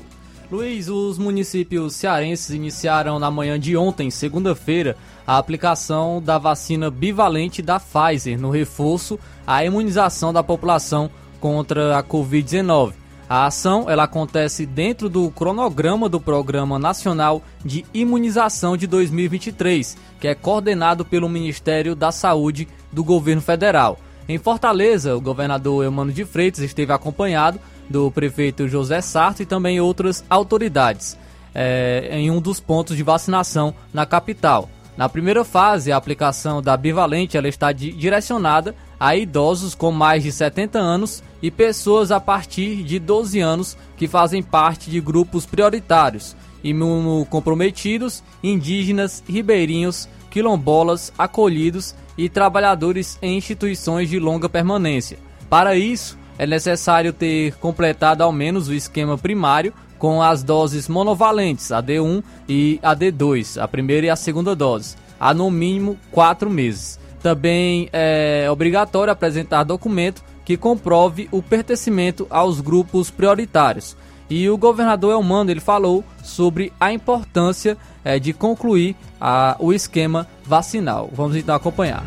Luiz, 0.52 0.90
os 0.90 1.16
municípios 1.16 1.94
cearenses 1.94 2.50
iniciaram 2.50 3.18
na 3.18 3.30
manhã 3.30 3.58
de 3.58 3.78
ontem, 3.78 4.10
segunda-feira, 4.10 4.94
a 5.26 5.38
aplicação 5.38 6.20
da 6.20 6.36
vacina 6.36 6.90
bivalente 6.90 7.62
da 7.62 7.80
Pfizer 7.80 8.38
no 8.38 8.50
reforço 8.50 9.18
à 9.46 9.64
imunização 9.64 10.34
da 10.34 10.42
população 10.42 11.08
contra 11.40 11.96
a 11.96 12.02
Covid-19. 12.02 12.99
A 13.30 13.46
ação 13.46 13.88
ela 13.88 14.02
acontece 14.02 14.66
dentro 14.66 15.08
do 15.08 15.30
cronograma 15.30 16.08
do 16.08 16.20
Programa 16.20 16.80
Nacional 16.80 17.40
de 17.64 17.86
Imunização 17.94 18.76
de 18.76 18.88
2023, 18.88 19.96
que 20.18 20.26
é 20.26 20.34
coordenado 20.34 21.04
pelo 21.04 21.28
Ministério 21.28 21.94
da 21.94 22.10
Saúde 22.10 22.66
do 22.90 23.04
Governo 23.04 23.40
Federal. 23.40 24.00
Em 24.28 24.36
Fortaleza, 24.36 25.14
o 25.14 25.20
governador 25.20 25.84
Eumano 25.84 26.10
de 26.10 26.24
Freitas 26.24 26.58
esteve 26.58 26.92
acompanhado 26.92 27.60
do 27.88 28.10
prefeito 28.10 28.66
José 28.66 29.00
Sarto 29.00 29.44
e 29.44 29.46
também 29.46 29.80
outras 29.80 30.24
autoridades 30.28 31.16
é, 31.54 32.08
em 32.10 32.32
um 32.32 32.40
dos 32.40 32.58
pontos 32.58 32.96
de 32.96 33.04
vacinação 33.04 33.72
na 33.94 34.04
capital. 34.04 34.68
Na 34.96 35.08
primeira 35.08 35.44
fase, 35.44 35.92
a 35.92 35.96
aplicação 35.96 36.60
da 36.60 36.76
bivalente 36.76 37.36
ela 37.36 37.46
está 37.46 37.70
direcionada 37.70 38.74
a 39.00 39.16
idosos 39.16 39.74
com 39.74 39.90
mais 39.90 40.22
de 40.22 40.30
70 40.30 40.78
anos 40.78 41.22
e 41.40 41.50
pessoas 41.50 42.12
a 42.12 42.20
partir 42.20 42.82
de 42.84 42.98
12 42.98 43.40
anos 43.40 43.76
que 43.96 44.06
fazem 44.06 44.42
parte 44.42 44.90
de 44.90 45.00
grupos 45.00 45.46
prioritários, 45.46 46.36
imunocomprometidos, 46.62 48.22
indígenas, 48.44 49.24
ribeirinhos, 49.26 50.06
quilombolas, 50.30 51.10
acolhidos 51.18 51.94
e 52.16 52.28
trabalhadores 52.28 53.18
em 53.22 53.38
instituições 53.38 54.10
de 54.10 54.18
longa 54.18 54.50
permanência. 54.50 55.18
Para 55.48 55.74
isso, 55.74 56.18
é 56.38 56.46
necessário 56.46 57.12
ter 57.12 57.54
completado 57.54 58.22
ao 58.22 58.30
menos 58.30 58.68
o 58.68 58.74
esquema 58.74 59.16
primário 59.16 59.72
com 59.98 60.22
as 60.22 60.42
doses 60.42 60.88
monovalentes, 60.88 61.68
AD1 61.68 62.22
e 62.48 62.78
AD2, 62.82 63.62
a 63.62 63.66
primeira 63.66 64.06
e 64.06 64.10
a 64.10 64.16
segunda 64.16 64.54
dose, 64.54 64.96
há 65.18 65.32
no 65.32 65.50
mínimo 65.50 65.98
quatro 66.10 66.50
meses. 66.50 66.99
Também 67.22 67.88
é 67.92 68.48
obrigatório 68.50 69.12
apresentar 69.12 69.64
documento 69.64 70.22
que 70.44 70.56
comprove 70.56 71.28
o 71.30 71.42
pertencimento 71.42 72.26
aos 72.30 72.60
grupos 72.60 73.10
prioritários. 73.10 73.96
E 74.28 74.48
o 74.48 74.56
governador 74.56 75.12
Elmano 75.12 75.50
ele 75.50 75.60
falou 75.60 76.04
sobre 76.22 76.72
a 76.80 76.92
importância 76.92 77.76
é, 78.04 78.18
de 78.18 78.32
concluir 78.32 78.96
a, 79.20 79.56
o 79.58 79.72
esquema 79.72 80.26
vacinal. 80.44 81.10
Vamos 81.12 81.36
então 81.36 81.54
acompanhar. 81.54 82.04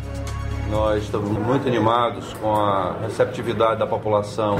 Nós 0.70 1.04
estamos 1.04 1.30
muito 1.30 1.68
animados 1.68 2.32
com 2.40 2.54
a 2.54 2.96
receptividade 3.02 3.78
da 3.78 3.86
população 3.86 4.56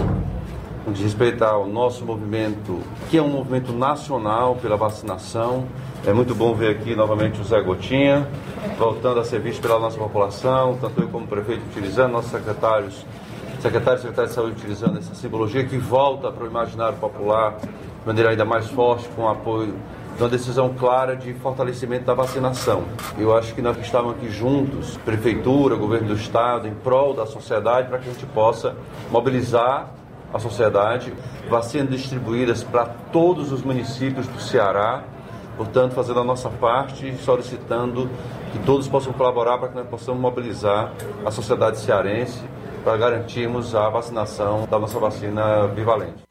com 0.85 0.93
respeito 0.93 1.43
ao 1.43 1.66
nosso 1.66 2.05
movimento, 2.05 2.78
que 3.11 3.16
é 3.16 3.22
um 3.22 3.28
movimento 3.28 3.72
nacional 3.72 4.57
pela 4.57 4.76
vacinação. 4.76 5.64
É 6.07 6.12
muito 6.12 6.35
bom 6.35 6.55
ver 6.55 6.76
aqui 6.76 6.95
novamente 6.95 7.41
o 7.41 7.45
Zé 7.45 7.61
Gotinha, 7.62 8.28
voltando 8.78 9.18
a 9.18 9.24
ser 9.24 9.41
visto 9.41 9.62
pela 9.62 9.78
nossa 9.78 9.97
população, 9.97 10.76
tanto 10.78 11.01
eu 11.01 11.09
como 11.09 11.26
prefeito 11.26 11.62
utilizando, 11.70 12.12
nossos 12.12 12.30
secretários, 12.30 13.07
secretário 13.62 13.99
e 13.99 14.03
secretário 14.03 14.28
de 14.28 14.35
saúde 14.35 14.53
utilizando 14.53 14.99
essa 14.99 15.14
simbologia 15.14 15.64
que 15.64 15.78
volta 15.78 16.30
para 16.30 16.45
o 16.45 16.47
imaginário 16.47 16.99
popular 16.99 17.57
de 17.61 17.68
maneira 18.07 18.30
ainda 18.30 18.45
mais 18.45 18.68
forte, 18.68 19.09
com 19.16 19.22
o 19.22 19.28
apoio 19.28 19.74
de 20.16 20.22
uma 20.22 20.28
decisão 20.28 20.74
clara 20.74 21.16
de 21.16 21.32
fortalecimento 21.35 22.05
da 22.05 22.14
vacinação. 22.14 22.85
Eu 23.18 23.37
acho 23.37 23.55
que 23.55 23.62
nós 23.62 23.76
estamos 23.78 24.12
aqui 24.12 24.28
juntos, 24.30 24.99
prefeitura, 24.99 25.74
governo 25.76 26.09
do 26.09 26.14
estado, 26.14 26.68
em 26.68 26.74
prol 26.74 27.14
da 27.14 27.24
sociedade, 27.24 27.89
para 27.89 27.99
que 27.99 28.11
a 28.11 28.12
gente 28.12 28.26
possa 28.26 28.76
mobilizar 29.11 29.91
a 30.35 30.39
sociedade, 30.41 31.14
vacinas 31.49 31.91
distribuídas 31.91 32.64
para 32.64 32.87
todos 32.87 33.53
os 33.53 33.62
municípios 33.62 34.26
do 34.26 34.41
Ceará, 34.41 35.05
portanto, 35.57 35.93
fazendo 35.95 36.18
a 36.18 36.24
nossa 36.24 36.51
parte 36.51 37.09
e 37.09 37.16
solicitando 37.18 38.11
que 38.53 38.59
todos 38.66 38.89
possam 38.89 39.12
colaborar 39.12 39.59
para 39.59 39.68
que 39.68 39.76
nós 39.76 39.87
possamos 39.87 40.20
mobilizar 40.20 40.93
a 41.24 41.30
sociedade 41.30 41.78
cearense 41.78 42.43
para 42.82 42.97
garantirmos 42.97 43.74
a 43.76 43.89
vacinação 43.89 44.66
da 44.68 44.78
nossa 44.78 44.99
vacina 44.99 45.68
bivalente. 45.68 46.22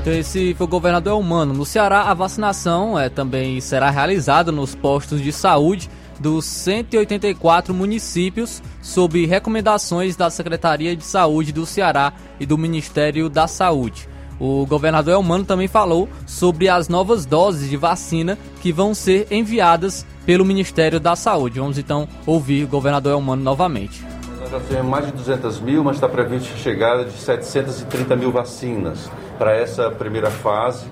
Então 0.00 0.12
esse 0.12 0.52
foi 0.52 0.66
o 0.66 0.68
governador 0.68 1.18
Humano. 1.18 1.54
No 1.54 1.64
Ceará, 1.64 2.02
a 2.02 2.14
vacinação 2.14 2.98
é, 2.98 3.08
também 3.08 3.58
será 3.60 3.88
realizada 3.88 4.52
nos 4.52 4.74
postos 4.74 5.20
de 5.20 5.32
saúde 5.32 5.88
dos 6.20 6.44
184 6.44 7.74
municípios, 7.74 8.62
sob 8.80 9.24
recomendações 9.26 10.16
da 10.16 10.30
Secretaria 10.30 10.96
de 10.96 11.04
Saúde 11.04 11.52
do 11.52 11.66
Ceará 11.66 12.12
e 12.38 12.46
do 12.46 12.58
Ministério 12.58 13.28
da 13.28 13.46
Saúde. 13.46 14.08
O 14.38 14.66
governador 14.66 15.14
Elmano 15.14 15.44
também 15.44 15.68
falou 15.68 16.08
sobre 16.26 16.68
as 16.68 16.88
novas 16.88 17.24
doses 17.24 17.70
de 17.70 17.76
vacina 17.76 18.36
que 18.60 18.72
vão 18.72 18.94
ser 18.94 19.28
enviadas 19.30 20.04
pelo 20.26 20.44
Ministério 20.44 20.98
da 20.98 21.14
Saúde. 21.14 21.60
Vamos 21.60 21.78
então 21.78 22.08
ouvir 22.26 22.64
o 22.64 22.68
governador 22.68 23.12
Elmano 23.12 23.42
novamente. 23.42 24.04
Nós 24.40 24.50
já 24.50 24.60
temos 24.60 24.86
mais 24.86 25.06
de 25.06 25.12
200 25.12 25.60
mil, 25.60 25.84
mas 25.84 25.96
está 25.96 26.08
prevista 26.08 26.52
a 26.52 26.56
chegada 26.58 27.04
de 27.04 27.12
730 27.12 28.16
mil 28.16 28.32
vacinas 28.32 29.10
para 29.38 29.54
essa 29.56 29.90
primeira 29.90 30.30
fase 30.30 30.86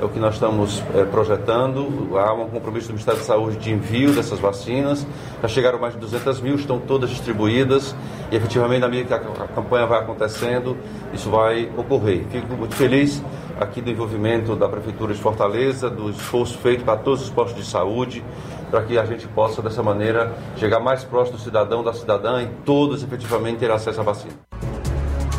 é 0.00 0.04
o 0.04 0.08
que 0.08 0.18
nós 0.18 0.34
estamos 0.34 0.82
é, 0.94 1.04
projetando. 1.04 2.16
Há 2.16 2.32
um 2.32 2.48
compromisso 2.48 2.86
do 2.88 2.92
Ministério 2.92 3.20
da 3.20 3.26
Saúde 3.26 3.56
de 3.56 3.72
envio 3.72 4.12
dessas 4.12 4.38
vacinas. 4.38 5.06
Já 5.42 5.48
chegaram 5.48 5.78
mais 5.78 5.94
de 5.94 6.00
200 6.00 6.40
mil, 6.40 6.54
estão 6.54 6.78
todas 6.78 7.10
distribuídas 7.10 7.94
e 8.30 8.36
efetivamente, 8.36 8.80
na 8.80 8.88
medida 8.88 9.18
que 9.18 9.42
a, 9.42 9.44
a 9.44 9.48
campanha 9.48 9.86
vai 9.86 9.98
acontecendo, 9.98 10.76
isso 11.12 11.28
vai 11.30 11.70
ocorrer. 11.76 12.24
Fico 12.30 12.54
muito 12.54 12.74
feliz 12.76 13.22
aqui 13.58 13.80
do 13.80 13.90
envolvimento 13.90 14.54
da 14.54 14.68
Prefeitura 14.68 15.12
de 15.12 15.20
Fortaleza, 15.20 15.90
do 15.90 16.10
esforço 16.10 16.56
feito 16.58 16.84
para 16.84 16.96
todos 16.96 17.22
os 17.22 17.30
postos 17.30 17.56
de 17.56 17.68
saúde, 17.68 18.24
para 18.70 18.82
que 18.82 18.96
a 18.96 19.04
gente 19.04 19.26
possa, 19.26 19.60
dessa 19.60 19.82
maneira, 19.82 20.32
chegar 20.56 20.78
mais 20.78 21.02
próximo 21.02 21.38
do 21.38 21.42
cidadão, 21.42 21.82
da 21.82 21.92
cidadã 21.92 22.42
e 22.42 22.46
todos 22.64 23.02
efetivamente 23.02 23.58
ter 23.58 23.70
acesso 23.70 24.00
à 24.00 24.04
vacina. 24.04 24.34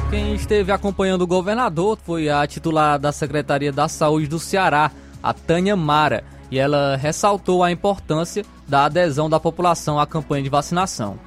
Quem 0.09 0.33
esteve 0.33 0.71
acompanhando 0.71 1.21
o 1.21 1.27
governador 1.27 1.97
foi 2.03 2.29
a 2.29 2.45
titular 2.47 2.97
da 2.97 3.11
Secretaria 3.11 3.71
da 3.71 3.87
Saúde 3.87 4.27
do 4.27 4.39
Ceará, 4.39 4.89
a 5.21 5.33
Tânia 5.35 5.75
Mara, 5.75 6.23
e 6.49 6.57
ela 6.57 6.95
ressaltou 6.95 7.63
a 7.63 7.71
importância 7.71 8.43
da 8.67 8.85
adesão 8.85 9.29
da 9.29 9.39
população 9.39 9.99
à 9.99 10.07
campanha 10.07 10.41
de 10.41 10.49
vacinação 10.49 11.19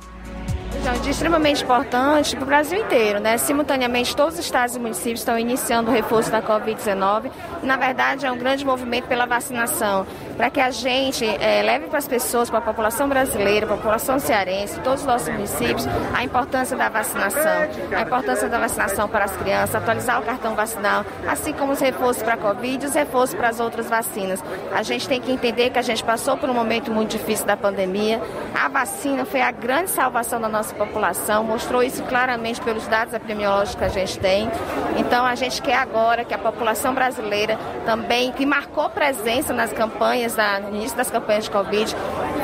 de 0.90 1.10
extremamente 1.10 1.62
importante 1.62 2.34
para 2.34 2.42
o 2.42 2.46
Brasil 2.46 2.80
inteiro, 2.80 3.20
né? 3.20 3.38
Simultaneamente, 3.38 4.16
todos 4.16 4.34
os 4.34 4.44
estados 4.44 4.74
e 4.74 4.80
municípios 4.80 5.20
estão 5.20 5.38
iniciando 5.38 5.90
o 5.90 5.94
reforço 5.94 6.30
da 6.30 6.42
Covid-19. 6.42 7.30
Na 7.62 7.76
verdade, 7.76 8.26
é 8.26 8.32
um 8.32 8.36
grande 8.36 8.64
movimento 8.64 9.06
pela 9.06 9.24
vacinação, 9.24 10.04
para 10.36 10.50
que 10.50 10.60
a 10.60 10.72
gente 10.72 11.24
é, 11.24 11.62
leve 11.62 11.86
para 11.86 11.98
as 11.98 12.08
pessoas, 12.08 12.50
para 12.50 12.58
a 12.58 12.62
população 12.62 13.08
brasileira, 13.08 13.64
para 13.64 13.76
a 13.76 13.78
população 13.78 14.18
cearense, 14.18 14.80
todos 14.80 15.02
os 15.02 15.06
nossos 15.06 15.28
municípios, 15.28 15.86
a 16.12 16.24
importância 16.24 16.76
da 16.76 16.88
vacinação, 16.88 17.68
a 17.96 18.02
importância 18.02 18.48
da 18.48 18.58
vacinação 18.58 19.08
para 19.08 19.24
as 19.24 19.36
crianças, 19.36 19.76
atualizar 19.76 20.20
o 20.20 20.24
cartão 20.24 20.56
vacinal, 20.56 21.04
assim 21.28 21.52
como 21.52 21.72
os 21.72 21.80
reforços 21.80 22.24
para 22.24 22.34
a 22.34 22.36
Covid 22.36 22.84
e 22.84 22.88
os 22.88 22.94
reforços 22.94 23.36
para 23.36 23.48
as 23.48 23.60
outras 23.60 23.88
vacinas. 23.88 24.42
A 24.74 24.82
gente 24.82 25.08
tem 25.08 25.20
que 25.20 25.30
entender 25.30 25.70
que 25.70 25.78
a 25.78 25.82
gente 25.82 26.02
passou 26.02 26.36
por 26.36 26.50
um 26.50 26.54
momento 26.54 26.90
muito 26.90 27.12
difícil 27.12 27.46
da 27.46 27.56
pandemia. 27.56 28.20
A 28.52 28.68
vacina 28.68 29.24
foi 29.24 29.40
a 29.40 29.52
grande 29.52 29.90
salvação 29.90 30.40
da 30.40 30.48
nossa 30.48 30.71
população, 30.72 31.44
mostrou 31.44 31.82
isso 31.82 32.02
claramente 32.04 32.60
pelos 32.60 32.86
dados 32.86 33.14
epidemiológicos 33.14 33.76
que 33.76 33.84
a 33.84 33.88
gente 33.88 34.18
tem. 34.18 34.50
Então 34.96 35.24
a 35.24 35.34
gente 35.34 35.60
quer 35.62 35.76
agora 35.76 36.24
que 36.24 36.34
a 36.34 36.38
população 36.38 36.94
brasileira 36.94 37.58
também, 37.84 38.32
que 38.32 38.44
marcou 38.46 38.88
presença 38.90 39.52
nas 39.52 39.72
campanhas, 39.72 40.34
da, 40.34 40.60
no 40.60 40.76
início 40.76 40.96
das 40.96 41.10
campanhas 41.10 41.44
de 41.44 41.50
Covid, 41.50 41.96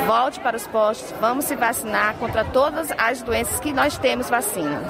volte 0.07 0.41
para 0.41 0.57
os 0.57 0.67
postos, 0.67 1.13
vamos 1.21 1.45
se 1.45 1.57
vacinar 1.57 2.15
contra 2.15 2.45
todas 2.45 2.89
as 2.97 3.23
doenças 3.23 3.61
que 3.61 3.73
nós 3.73 3.99
temos 3.99 4.29
vacina. 4.29 4.83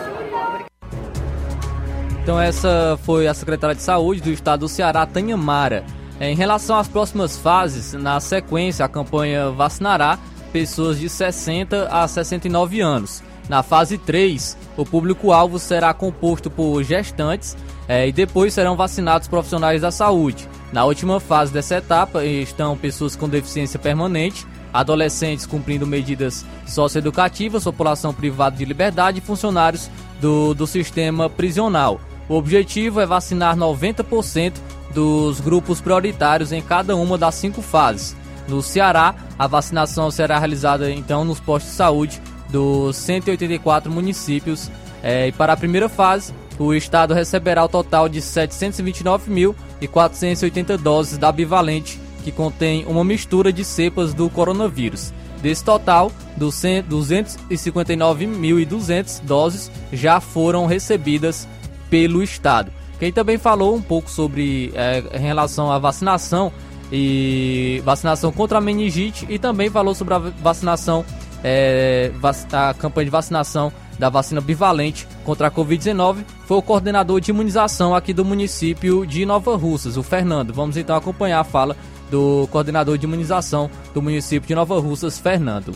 Então 2.22 2.39
essa 2.39 2.99
foi 3.05 3.26
a 3.26 3.32
secretária 3.32 3.74
de 3.74 3.82
Saúde 3.82 4.20
do 4.20 4.30
estado 4.30 4.61
do 4.61 4.68
Ceará, 4.68 5.07
Tânia 5.07 5.36
Mara. 5.36 5.84
Em 6.20 6.34
relação 6.34 6.76
às 6.76 6.89
próximas 6.89 7.39
fases, 7.39 7.95
na 7.95 8.18
sequência, 8.20 8.84
a 8.84 8.89
campanha 8.89 9.51
vacinará 9.51 10.18
pessoas 10.53 10.99
de 10.99 11.09
60 11.09 11.89
a 11.89 12.07
69 12.09 12.80
anos. 12.80 13.22
Na 13.49 13.62
fase 13.62 13.96
3, 13.96 14.57
o 14.76 14.84
público-alvo 14.84 15.59
será 15.59 15.94
composto 15.94 16.51
por 16.51 16.82
gestantes 16.82 17.57
é, 17.88 18.07
e 18.07 18.12
depois 18.12 18.53
serão 18.53 18.76
vacinados 18.76 19.26
profissionais 19.26 19.80
da 19.80 19.90
saúde. 19.90 20.46
Na 20.70 20.84
última 20.84 21.18
fase 21.18 21.53
dessa 21.53 21.76
etapa 21.76 22.24
estão 22.24 22.76
pessoas 22.76 23.16
com 23.16 23.26
deficiência 23.28 23.78
permanente, 23.78 24.46
adolescentes 24.72 25.46
cumprindo 25.46 25.86
medidas 25.86 26.44
socioeducativas, 26.66 27.64
população 27.64 28.12
privada 28.12 28.57
de 28.57 28.66
liberdade 28.66 29.18
e 29.18 29.22
funcionários 29.22 29.90
do, 30.20 30.53
do 30.53 30.66
sistema 30.66 31.30
prisional. 31.30 31.99
O 32.28 32.34
objetivo 32.34 33.01
é 33.01 33.07
vacinar 33.07 33.57
90% 33.57 34.53
dos 34.92 35.40
grupos 35.40 35.80
prioritários 35.80 36.53
em 36.53 36.61
cada 36.61 36.94
uma 36.94 37.16
das 37.16 37.36
cinco 37.36 37.62
fases. 37.62 38.14
no 38.46 38.62
Ceará. 38.62 39.14
A 39.38 39.46
vacinação 39.46 40.11
será 40.11 40.38
realizada 40.38 40.90
então 40.90 41.24
nos 41.24 41.40
postos 41.40 41.70
de 41.70 41.76
saúde 41.76 42.20
dos 42.49 42.96
184 42.96 43.90
municípios. 43.90 44.70
É, 45.03 45.26
e 45.28 45.32
para 45.32 45.53
a 45.53 45.57
primeira 45.57 45.88
fase, 45.88 46.32
o 46.59 46.74
estado 46.74 47.14
receberá 47.14 47.64
o 47.64 47.68
total 47.68 48.09
de 48.09 48.20
729.480 48.20 50.76
doses 50.76 51.16
da 51.18 51.30
bivalente, 51.30 52.01
que 52.24 52.32
contém 52.32 52.84
uma 52.86 53.05
mistura 53.05 53.53
de 53.53 53.64
cepas 53.64 54.12
do 54.12 54.28
coronavírus. 54.28 55.14
Desse 55.40 55.62
total, 55.62 56.11
259.200 56.38 59.22
doses 59.22 59.70
já 59.92 60.20
foram 60.20 60.66
recebidas 60.66 61.46
pelo 61.88 62.20
estado. 62.22 62.72
Quem 62.99 63.12
também 63.12 63.38
falou 63.38 63.76
um 63.76 63.82
pouco 63.82 64.11
sobre 64.11 64.72
é, 64.74 65.05
em 65.14 65.20
relação 65.20 65.70
à 65.70 65.78
vacinação 65.78 66.53
e 66.90 67.80
vacinação 67.84 68.32
contra 68.32 68.59
a 68.59 68.61
meningite 68.61 69.24
e 69.28 69.38
também 69.38 69.70
falou 69.70 69.94
sobre 69.94 70.14
a 70.14 70.18
vacinação, 70.18 71.05
é, 71.43 72.11
a 72.53 72.74
campanha 72.74 73.05
de 73.07 73.11
vacinação 73.11 73.72
da 73.99 74.09
vacina 74.09 74.41
bivalente 74.41 75.07
contra 75.24 75.49
a 75.49 75.51
Covid-19 75.51 76.24
foi 76.47 76.57
o 76.57 76.62
coordenador 76.62 77.20
de 77.20 77.30
imunização 77.30 77.95
aqui 77.95 78.12
do 78.12 78.24
município 78.24 79.07
de 79.07 79.26
Nova 79.26 79.57
Russas, 79.57 79.97
o 79.97 80.03
Fernando. 80.03 80.53
Vamos 80.53 80.76
então 80.76 80.97
acompanhar 80.97 81.41
a 81.41 81.45
fala 81.45 81.76
do 82.11 82.49
coordenador 82.51 82.97
de 82.97 83.05
imunização 83.05 83.70
do 83.93 84.01
município 84.01 84.47
de 84.47 84.55
Nova 84.55 84.78
Russas, 84.80 85.18
Fernando. 85.18 85.74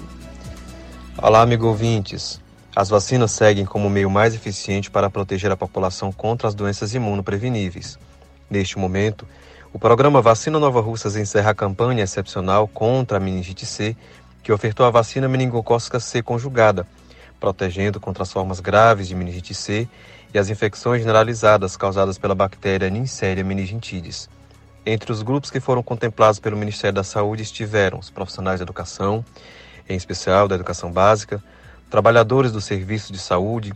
Olá, 1.18 1.42
amigo 1.42 1.66
ouvintes. 1.66 2.40
As 2.74 2.88
vacinas 2.88 3.32
seguem 3.32 3.66
como 3.66 3.88
o 3.88 3.90
meio 3.90 4.10
mais 4.10 4.34
eficiente 4.34 4.90
para 4.90 5.10
proteger 5.10 5.50
a 5.50 5.56
população 5.56 6.10
contra 6.10 6.48
as 6.48 6.54
doenças 6.54 6.94
imunopreveníveis. 6.94 7.98
Neste 8.48 8.78
momento, 8.78 9.26
o 9.74 9.78
programa 9.78 10.22
Vacina 10.22 10.58
Nova 10.58 10.80
Russas 10.80 11.16
encerra 11.16 11.50
a 11.50 11.54
campanha 11.54 12.02
excepcional 12.02 12.66
contra 12.66 13.18
a 13.18 13.20
meningite 13.20 13.66
C, 13.66 13.96
que 14.42 14.52
ofertou 14.52 14.84
a 14.84 14.90
vacina 14.90 15.28
meningocócica 15.28 16.00
C 16.00 16.22
conjugada, 16.22 16.86
protegendo 17.38 18.00
contra 18.00 18.22
as 18.22 18.32
formas 18.32 18.60
graves 18.60 19.08
de 19.08 19.14
meningite 19.14 19.54
C 19.54 19.88
e 20.34 20.38
as 20.38 20.48
infecções 20.48 21.00
generalizadas 21.00 21.76
causadas 21.76 22.18
pela 22.18 22.34
bactéria 22.34 22.90
Neisseria 22.90 23.44
meningitidis. 23.44 24.28
Entre 24.84 25.12
os 25.12 25.22
grupos 25.22 25.50
que 25.50 25.60
foram 25.60 25.82
contemplados 25.82 26.40
pelo 26.40 26.56
Ministério 26.56 26.96
da 26.96 27.04
Saúde 27.04 27.42
estiveram 27.42 27.98
os 27.98 28.10
profissionais 28.10 28.58
da 28.58 28.64
educação, 28.64 29.24
em 29.88 29.96
especial 29.96 30.48
da 30.48 30.56
educação 30.56 30.90
básica, 30.90 31.42
trabalhadores 31.88 32.50
do 32.50 32.60
serviço 32.60 33.12
de 33.12 33.18
saúde, 33.18 33.72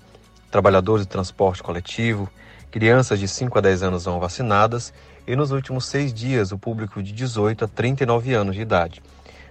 trabalhadores 0.50 1.06
do 1.06 1.08
transporte 1.08 1.62
coletivo, 1.62 2.28
crianças 2.70 3.20
de 3.20 3.28
5 3.28 3.56
a 3.58 3.60
10 3.60 3.82
anos 3.84 4.06
não 4.06 4.18
vacinadas 4.18 4.92
e, 5.26 5.36
nos 5.36 5.50
últimos 5.50 5.86
seis 5.86 6.12
dias, 6.12 6.50
o 6.50 6.58
público 6.58 7.02
de 7.02 7.12
18 7.12 7.64
a 7.64 7.68
39 7.68 8.34
anos 8.34 8.54
de 8.54 8.62
idade. 8.62 9.02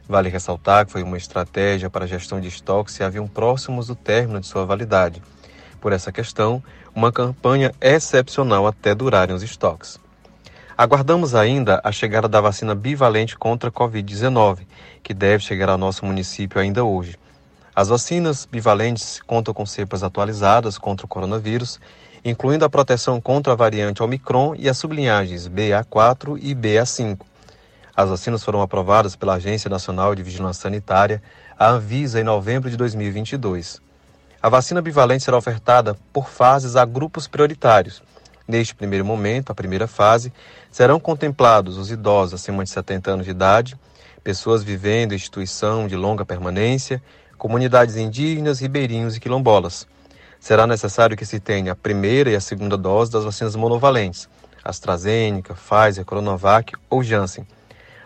Vale 0.08 0.30
ressaltar 0.30 0.86
que 0.86 0.92
foi 0.92 1.02
uma 1.02 1.18
estratégia 1.18 1.90
para 1.90 2.06
a 2.06 2.08
gestão 2.08 2.40
de 2.40 2.48
estoques 2.48 2.94
se 2.94 3.04
haviam 3.04 3.28
próximos 3.28 3.88
do 3.88 3.96
término 3.96 4.40
de 4.40 4.46
sua 4.46 4.66
validade. 4.66 5.22
Por 5.82 5.92
essa 5.92 6.12
questão, 6.12 6.64
uma 6.94 7.12
campanha 7.12 7.74
excepcional 7.82 8.68
até 8.68 8.94
durarem 8.94 9.36
os 9.36 9.42
estoques. 9.42 10.00
Aguardamos 10.78 11.34
ainda 11.34 11.82
a 11.84 11.92
chegada 11.92 12.28
da 12.28 12.40
vacina 12.42 12.76
bivalente 12.76 13.38
contra 13.38 13.70
a 13.70 13.72
Covid-19, 13.72 14.60
que 15.02 15.14
deve 15.14 15.44
chegar 15.44 15.70
ao 15.70 15.78
nosso 15.78 16.06
município 16.06 16.60
ainda 16.60 16.84
hoje. 16.84 17.18
As 17.76 17.88
vacinas 17.88 18.46
bivalentes 18.50 19.22
contam 19.26 19.54
com 19.54 19.66
cepas 19.66 20.04
atualizadas 20.04 20.78
contra 20.78 21.06
o 21.06 21.10
coronavírus, 21.10 21.80
incluindo 22.24 22.64
a 22.64 22.70
proteção 22.70 23.20
contra 23.20 23.54
a 23.54 23.56
variante 23.56 24.04
Omicron 24.04 24.56
e 24.58 24.70
as 24.70 24.78
sublinhagens 24.78 25.48
BA4 25.48 26.38
e 26.42 26.54
BA5. 26.54 27.20
As 27.98 28.10
vacinas 28.10 28.44
foram 28.44 28.62
aprovadas 28.62 29.16
pela 29.16 29.36
Agência 29.36 29.70
Nacional 29.70 30.14
de 30.14 30.22
Vigilância 30.22 30.64
Sanitária, 30.64 31.24
a 31.58 31.70
Anvisa, 31.70 32.20
em 32.20 32.24
novembro 32.24 32.70
de 32.70 32.76
2022. 32.76 33.82
A 34.42 34.50
vacina 34.50 34.82
bivalente 34.82 35.24
será 35.24 35.38
ofertada 35.38 35.98
por 36.12 36.28
fases 36.28 36.76
a 36.76 36.84
grupos 36.84 37.26
prioritários. 37.26 38.04
Neste 38.46 38.76
primeiro 38.76 39.06
momento, 39.06 39.50
a 39.50 39.56
primeira 39.56 39.88
fase, 39.88 40.34
serão 40.70 41.00
contemplados 41.00 41.78
os 41.78 41.90
idosos 41.90 42.34
acima 42.34 42.66
de 42.66 42.70
70 42.70 43.12
anos 43.12 43.26
de 43.26 43.32
idade, 43.32 43.80
pessoas 44.22 44.62
vivendo 44.62 45.14
em 45.14 45.16
instituição 45.16 45.88
de 45.88 45.96
longa 45.96 46.26
permanência, 46.26 47.02
comunidades 47.38 47.96
indígenas, 47.96 48.60
ribeirinhos 48.60 49.16
e 49.16 49.22
quilombolas. 49.22 49.88
Será 50.38 50.68
necessário 50.68 51.16
que 51.16 51.26
se 51.26 51.40
tenha 51.40 51.72
a 51.72 51.76
primeira 51.76 52.30
e 52.30 52.36
a 52.36 52.42
segunda 52.42 52.76
dose 52.76 53.10
das 53.10 53.24
vacinas 53.24 53.56
monovalentes, 53.56 54.28
AstraZeneca, 54.66 55.56
Pfizer, 55.56 56.04
Coronavac 56.04 56.74
ou 56.90 57.02
Janssen, 57.02 57.48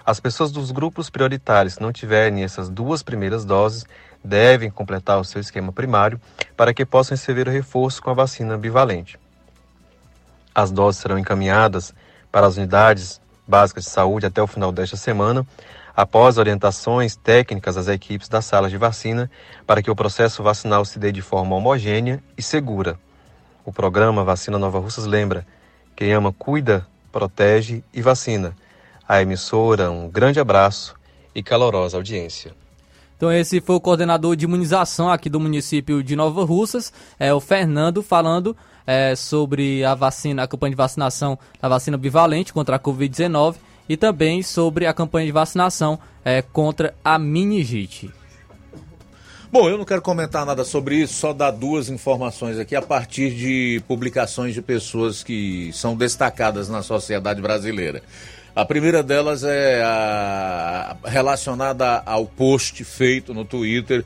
as 0.10 0.20
pessoas 0.20 0.52
dos 0.52 0.72
grupos 0.72 1.08
prioritários 1.08 1.76
que 1.76 1.84
não 1.84 1.94
tiverem 1.94 2.44
essas 2.44 2.68
duas 2.68 3.04
primeiras 3.04 3.46
doses 3.46 3.86
devem 4.24 4.72
completar 4.72 5.20
o 5.20 5.24
seu 5.24 5.40
esquema 5.40 5.72
primário 5.72 6.20
para 6.58 6.74
que 6.74 6.84
possam 6.84 7.16
receber 7.16 7.48
o 7.48 7.52
reforço 7.52 8.02
com 8.02 8.10
a 8.10 8.16
vacina 8.16 8.58
bivalente. 8.58 9.20
As 10.54 10.72
doses 10.72 11.00
serão 11.00 11.20
encaminhadas 11.20 11.94
para 12.32 12.48
as 12.48 12.58
unidades 12.58 13.22
básicas 13.48 13.84
de 13.84 13.92
saúde 13.92 14.26
até 14.26 14.42
o 14.42 14.48
final 14.48 14.72
desta 14.72 14.98
semana, 14.98 15.46
após 15.96 16.40
orientações 16.40 17.16
técnicas 17.16 17.78
às 17.78 17.88
equipes 17.88 18.28
das 18.28 18.46
salas 18.46 18.72
de 18.72 18.78
vacina 18.78 19.30
para 19.68 19.80
que 19.80 19.92
o 19.92 19.96
processo 19.96 20.42
vacinal 20.42 20.86
se 20.86 20.98
dê 20.98 21.12
de 21.12 21.22
forma 21.22 21.56
homogênea 21.56 22.20
e 22.36 22.42
segura. 22.42 22.98
O 23.64 23.72
programa 23.72 24.24
Vacina 24.24 24.58
Nova 24.58 24.80
Russas 24.80 25.06
lembra: 25.06 25.46
quem 25.96 26.12
ama, 26.12 26.34
cuida, 26.34 26.88
protege 27.12 27.84
e 27.94 28.02
vacina 28.02 28.56
à 29.10 29.24
emissora 29.24 29.90
um 29.90 30.08
grande 30.08 30.40
abraço 30.40 30.94
e 31.34 31.42
calorosa 31.42 31.98
audiência. 31.98 32.54
Então 33.18 33.32
esse 33.32 33.60
foi 33.60 33.76
o 33.76 33.82
coordenador 33.82 34.36
de 34.36 34.46
imunização 34.46 35.10
aqui 35.10 35.30
do 35.30 35.40
município 35.40 36.04
de 36.04 36.16
Nova 36.16 36.46
Russas, 36.46 36.94
é 37.20 37.34
o 37.34 37.40
Fernando, 37.40 38.04
falando 38.04 38.56
é, 38.86 39.16
sobre 39.16 39.84
a 39.84 39.96
vacina, 39.96 40.44
a 40.44 40.48
campanha 40.48 40.70
de 40.70 40.78
vacinação 40.78 41.38
da 41.60 41.68
vacina 41.68 41.98
bivalente 41.98 42.54
contra 42.54 42.76
a 42.76 42.80
Covid-19 42.80 43.56
e 43.90 43.98
também 43.98 44.44
sobre 44.44 44.86
a 44.86 44.94
campanha 44.94 45.26
de 45.26 45.32
vacinação 45.32 46.00
é, 46.24 46.44
contra 46.44 46.94
a 47.04 47.18
meningite. 47.18 48.12
Bom, 49.52 49.68
eu 49.68 49.80
não 49.80 49.86
quero 49.86 50.04
comentar 50.04 50.46
nada 50.46 50.64
sobre 50.64 50.98
isso, 50.98 51.16
só 51.16 51.34
dar 51.34 51.50
duas 51.50 51.90
informações 51.90 52.60
aqui 52.60 52.76
a 52.76 52.84
partir 52.84 53.32
de 53.32 53.82
publicações 53.88 54.54
de 54.54 54.62
pessoas 54.62 55.24
que 55.24 55.72
são 55.74 55.98
destacadas 55.98 56.70
na 56.70 56.84
sociedade 56.84 57.42
brasileira. 57.42 58.04
A 58.60 58.66
primeira 58.66 59.02
delas 59.02 59.46
é 59.46 59.82
a, 59.82 60.98
relacionada 61.06 62.04
ao 62.06 62.26
post 62.26 62.84
feito 62.84 63.34
no 63.34 63.46
Twitter 63.46 64.04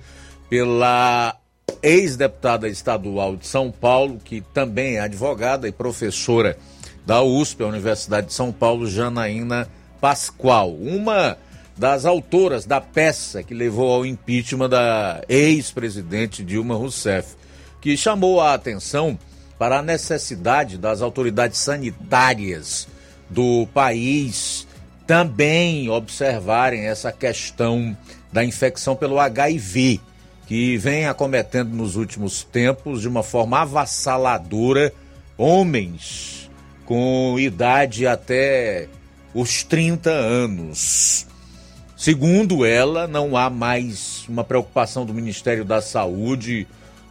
pela 0.47 1.35
ex-deputada 1.81 2.69
estadual 2.69 3.35
de 3.35 3.47
São 3.47 3.71
Paulo, 3.71 4.21
que 4.23 4.41
também 4.53 4.97
é 4.97 4.99
advogada 4.99 5.67
e 5.67 5.71
professora 5.71 6.55
da 7.03 7.23
USP, 7.23 7.63
a 7.63 7.65
Universidade 7.65 8.27
de 8.27 8.33
São 8.33 8.51
Paulo, 8.51 8.87
Janaína 8.87 9.67
Pascoal. 9.99 10.71
Uma 10.75 11.35
das 11.75 12.05
autoras 12.05 12.63
da 12.63 12.79
peça 12.79 13.41
que 13.41 13.55
levou 13.55 13.91
ao 13.91 14.05
impeachment 14.05 14.69
da 14.69 15.23
ex-presidente 15.27 16.43
Dilma 16.43 16.75
Rousseff, 16.75 17.35
que 17.81 17.97
chamou 17.97 18.39
a 18.39 18.53
atenção 18.53 19.17
para 19.57 19.79
a 19.79 19.81
necessidade 19.81 20.77
das 20.77 21.01
autoridades 21.01 21.57
sanitárias 21.57 22.87
do 23.33 23.67
país 23.73 24.67
também 25.05 25.89
observarem 25.89 26.85
essa 26.85 27.11
questão 27.11 27.97
da 28.31 28.45
infecção 28.45 28.95
pelo 28.95 29.19
HIV, 29.19 29.99
que 30.47 30.77
vem 30.77 31.05
acometendo 31.05 31.75
nos 31.75 31.95
últimos 31.95 32.43
tempos 32.43 33.01
de 33.01 33.07
uma 33.07 33.23
forma 33.23 33.59
avassaladora 33.59 34.93
homens 35.37 36.49
com 36.85 37.37
idade 37.39 38.05
até 38.05 38.87
os 39.33 39.63
30 39.63 40.09
anos. 40.09 41.25
Segundo 41.97 42.65
ela, 42.65 43.07
não 43.07 43.35
há 43.35 43.49
mais 43.49 44.25
uma 44.27 44.43
preocupação 44.43 45.05
do 45.05 45.13
Ministério 45.13 45.63
da 45.65 45.81
Saúde 45.81 46.67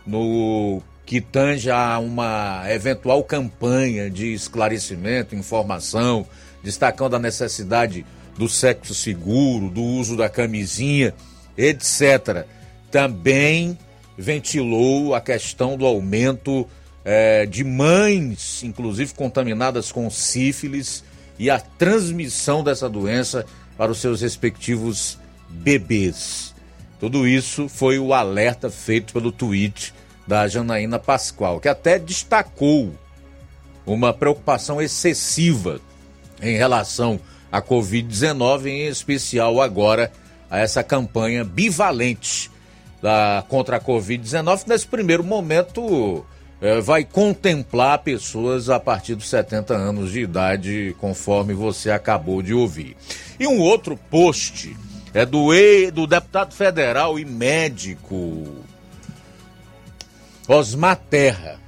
no 0.06 0.82
que 1.12 1.20
tange 1.20 1.70
a 1.70 1.98
uma 1.98 2.64
eventual 2.70 3.22
campanha 3.22 4.08
de 4.08 4.32
esclarecimento, 4.32 5.36
informação, 5.36 6.26
destacando 6.64 7.14
a 7.14 7.18
necessidade 7.18 8.06
do 8.38 8.48
sexo 8.48 8.94
seguro, 8.94 9.68
do 9.68 9.82
uso 9.82 10.16
da 10.16 10.30
camisinha, 10.30 11.12
etc. 11.54 12.46
Também 12.90 13.76
ventilou 14.16 15.14
a 15.14 15.20
questão 15.20 15.76
do 15.76 15.84
aumento 15.84 16.66
é, 17.04 17.44
de 17.44 17.62
mães, 17.62 18.62
inclusive 18.62 19.12
contaminadas 19.12 19.92
com 19.92 20.08
sífilis, 20.08 21.04
e 21.38 21.50
a 21.50 21.60
transmissão 21.60 22.64
dessa 22.64 22.88
doença 22.88 23.44
para 23.76 23.92
os 23.92 24.00
seus 24.00 24.22
respectivos 24.22 25.18
bebês. 25.50 26.54
Tudo 26.98 27.28
isso 27.28 27.68
foi 27.68 27.98
o 27.98 28.14
alerta 28.14 28.70
feito 28.70 29.12
pelo 29.12 29.30
tweet 29.30 29.92
da 30.26 30.46
Janaína 30.46 30.98
Pascoal, 30.98 31.60
que 31.60 31.68
até 31.68 31.98
destacou 31.98 32.92
uma 33.84 34.12
preocupação 34.12 34.80
excessiva 34.80 35.80
em 36.40 36.56
relação 36.56 37.20
a 37.50 37.60
Covid-19, 37.60 38.66
em 38.66 38.86
especial 38.86 39.60
agora 39.60 40.10
a 40.50 40.58
essa 40.58 40.82
campanha 40.82 41.44
bivalente 41.44 42.50
da, 43.00 43.44
contra 43.48 43.76
a 43.76 43.80
Covid-19. 43.80 44.66
Nesse 44.66 44.86
primeiro 44.86 45.24
momento, 45.24 46.24
é, 46.60 46.80
vai 46.80 47.04
contemplar 47.04 47.98
pessoas 47.98 48.70
a 48.70 48.78
partir 48.78 49.14
dos 49.14 49.28
70 49.28 49.74
anos 49.74 50.12
de 50.12 50.20
idade, 50.20 50.96
conforme 50.98 51.52
você 51.52 51.90
acabou 51.90 52.40
de 52.40 52.54
ouvir. 52.54 52.96
E 53.38 53.46
um 53.46 53.58
outro 53.58 53.96
post 53.96 54.76
é 55.12 55.26
do, 55.26 55.52
e, 55.52 55.90
do 55.90 56.06
deputado 56.06 56.54
federal 56.54 57.18
e 57.18 57.24
médico 57.24 58.61
Osmar 60.48 60.96
Terra, 60.96 61.58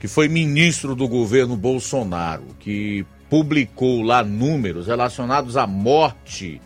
que 0.00 0.08
foi 0.08 0.28
ministro 0.28 0.94
do 0.94 1.06
governo 1.06 1.56
Bolsonaro, 1.56 2.44
que 2.58 3.04
publicou 3.28 4.02
lá 4.02 4.22
números 4.22 4.86
relacionados 4.86 5.56
à 5.56 5.66
morte, 5.66 6.60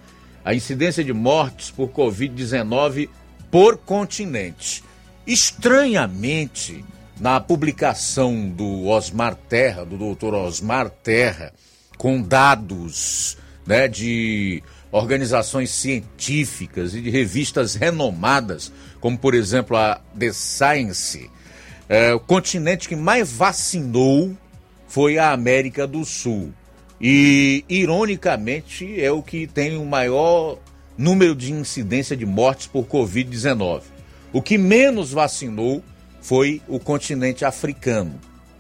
à 0.44 0.55
incidência 0.55 1.02
de 1.05 1.12
mortes 1.12 1.70
por 1.70 1.88
Covid-19 1.88 3.09
por 3.51 3.78
continente. 3.78 4.82
Estranhamente, 5.26 6.84
na 7.20 7.40
publicação 7.40 8.48
do 8.48 8.86
Osmar 8.86 9.34
Terra, 9.34 9.84
do 9.84 9.97
doutor 9.97 10.34
Osmar 10.34 10.88
Terra, 10.90 11.52
com 11.97 12.22
dados 12.22 13.36
né, 13.66 13.88
de 13.88 14.62
organizações 14.93 15.70
científicas 15.70 16.94
e 16.94 17.01
de 17.01 17.10
revistas 17.10 17.74
renomadas, 17.74 18.72
como 19.01 19.18
por 19.18 19.34
exemplo 19.34 19.76
a 19.76 20.01
The 20.18 20.32
Science, 20.32 21.30
é, 21.88 22.12
o 22.14 22.20
continente 22.20 22.88
que 22.88 22.96
mais 22.96 23.30
vacinou 23.30 24.36
foi 24.88 25.18
a 25.18 25.32
América 25.32 25.86
do 25.86 26.04
Sul. 26.04 26.52
E, 27.00 27.64
ironicamente, 27.68 29.00
é 29.00 29.10
o 29.10 29.22
que 29.22 29.46
tem 29.46 29.76
o 29.76 29.84
maior 29.84 30.58
número 30.96 31.34
de 31.34 31.52
incidência 31.52 32.16
de 32.16 32.24
mortes 32.24 32.66
por 32.66 32.86
Covid-19. 32.86 33.82
O 34.32 34.40
que 34.40 34.56
menos 34.56 35.12
vacinou 35.12 35.82
foi 36.20 36.62
o 36.66 36.80
continente 36.80 37.44
africano. 37.44 38.18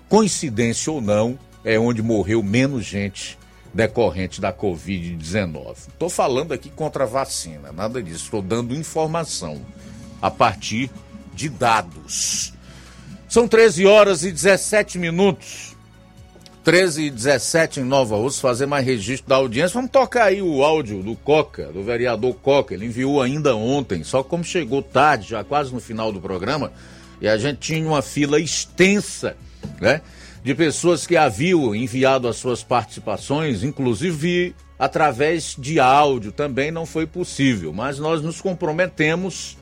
Coincidência 0.08 0.92
ou 0.92 1.00
não, 1.00 1.38
é 1.64 1.78
onde 1.78 2.02
morreu 2.02 2.42
menos 2.42 2.84
gente 2.84 3.36
decorrente 3.74 4.40
da 4.40 4.52
Covid-19. 4.52 5.88
Estou 5.88 6.08
falando 6.08 6.52
aqui 6.52 6.70
contra 6.70 7.04
a 7.04 7.06
vacina, 7.06 7.72
nada 7.72 8.02
disso. 8.02 8.24
Estou 8.24 8.40
dando 8.40 8.74
informação 8.74 9.60
a 10.22 10.30
partir 10.30 10.90
de 11.34 11.48
dados. 11.48 12.55
São 13.28 13.48
13 13.48 13.86
horas 13.86 14.24
e 14.24 14.30
17 14.30 14.98
minutos. 14.98 15.74
13 16.62 17.04
e 17.04 17.10
17 17.10 17.80
em 17.80 17.84
Nova 17.84 18.16
Rússia, 18.16 18.40
fazer 18.42 18.66
mais 18.66 18.84
registro 18.84 19.28
da 19.28 19.36
audiência. 19.36 19.74
Vamos 19.74 19.90
tocar 19.90 20.24
aí 20.24 20.42
o 20.42 20.64
áudio 20.64 21.00
do 21.00 21.14
Coca, 21.14 21.66
do 21.66 21.82
vereador 21.82 22.34
Coca. 22.34 22.74
Ele 22.74 22.86
enviou 22.86 23.22
ainda 23.22 23.54
ontem, 23.54 24.02
só 24.02 24.22
como 24.22 24.42
chegou 24.42 24.82
tarde, 24.82 25.28
já 25.28 25.44
quase 25.44 25.72
no 25.72 25.80
final 25.80 26.10
do 26.12 26.20
programa, 26.20 26.72
e 27.20 27.28
a 27.28 27.36
gente 27.36 27.58
tinha 27.58 27.86
uma 27.86 28.02
fila 28.02 28.40
extensa, 28.40 29.36
né? 29.80 30.00
De 30.42 30.54
pessoas 30.54 31.06
que 31.06 31.16
haviam 31.16 31.74
enviado 31.74 32.26
as 32.26 32.36
suas 32.36 32.64
participações, 32.64 33.62
inclusive 33.62 34.54
através 34.78 35.54
de 35.58 35.78
áudio 35.78 36.32
também 36.32 36.70
não 36.70 36.84
foi 36.84 37.06
possível, 37.06 37.72
mas 37.72 37.98
nós 37.98 38.22
nos 38.22 38.40
comprometemos 38.40 39.56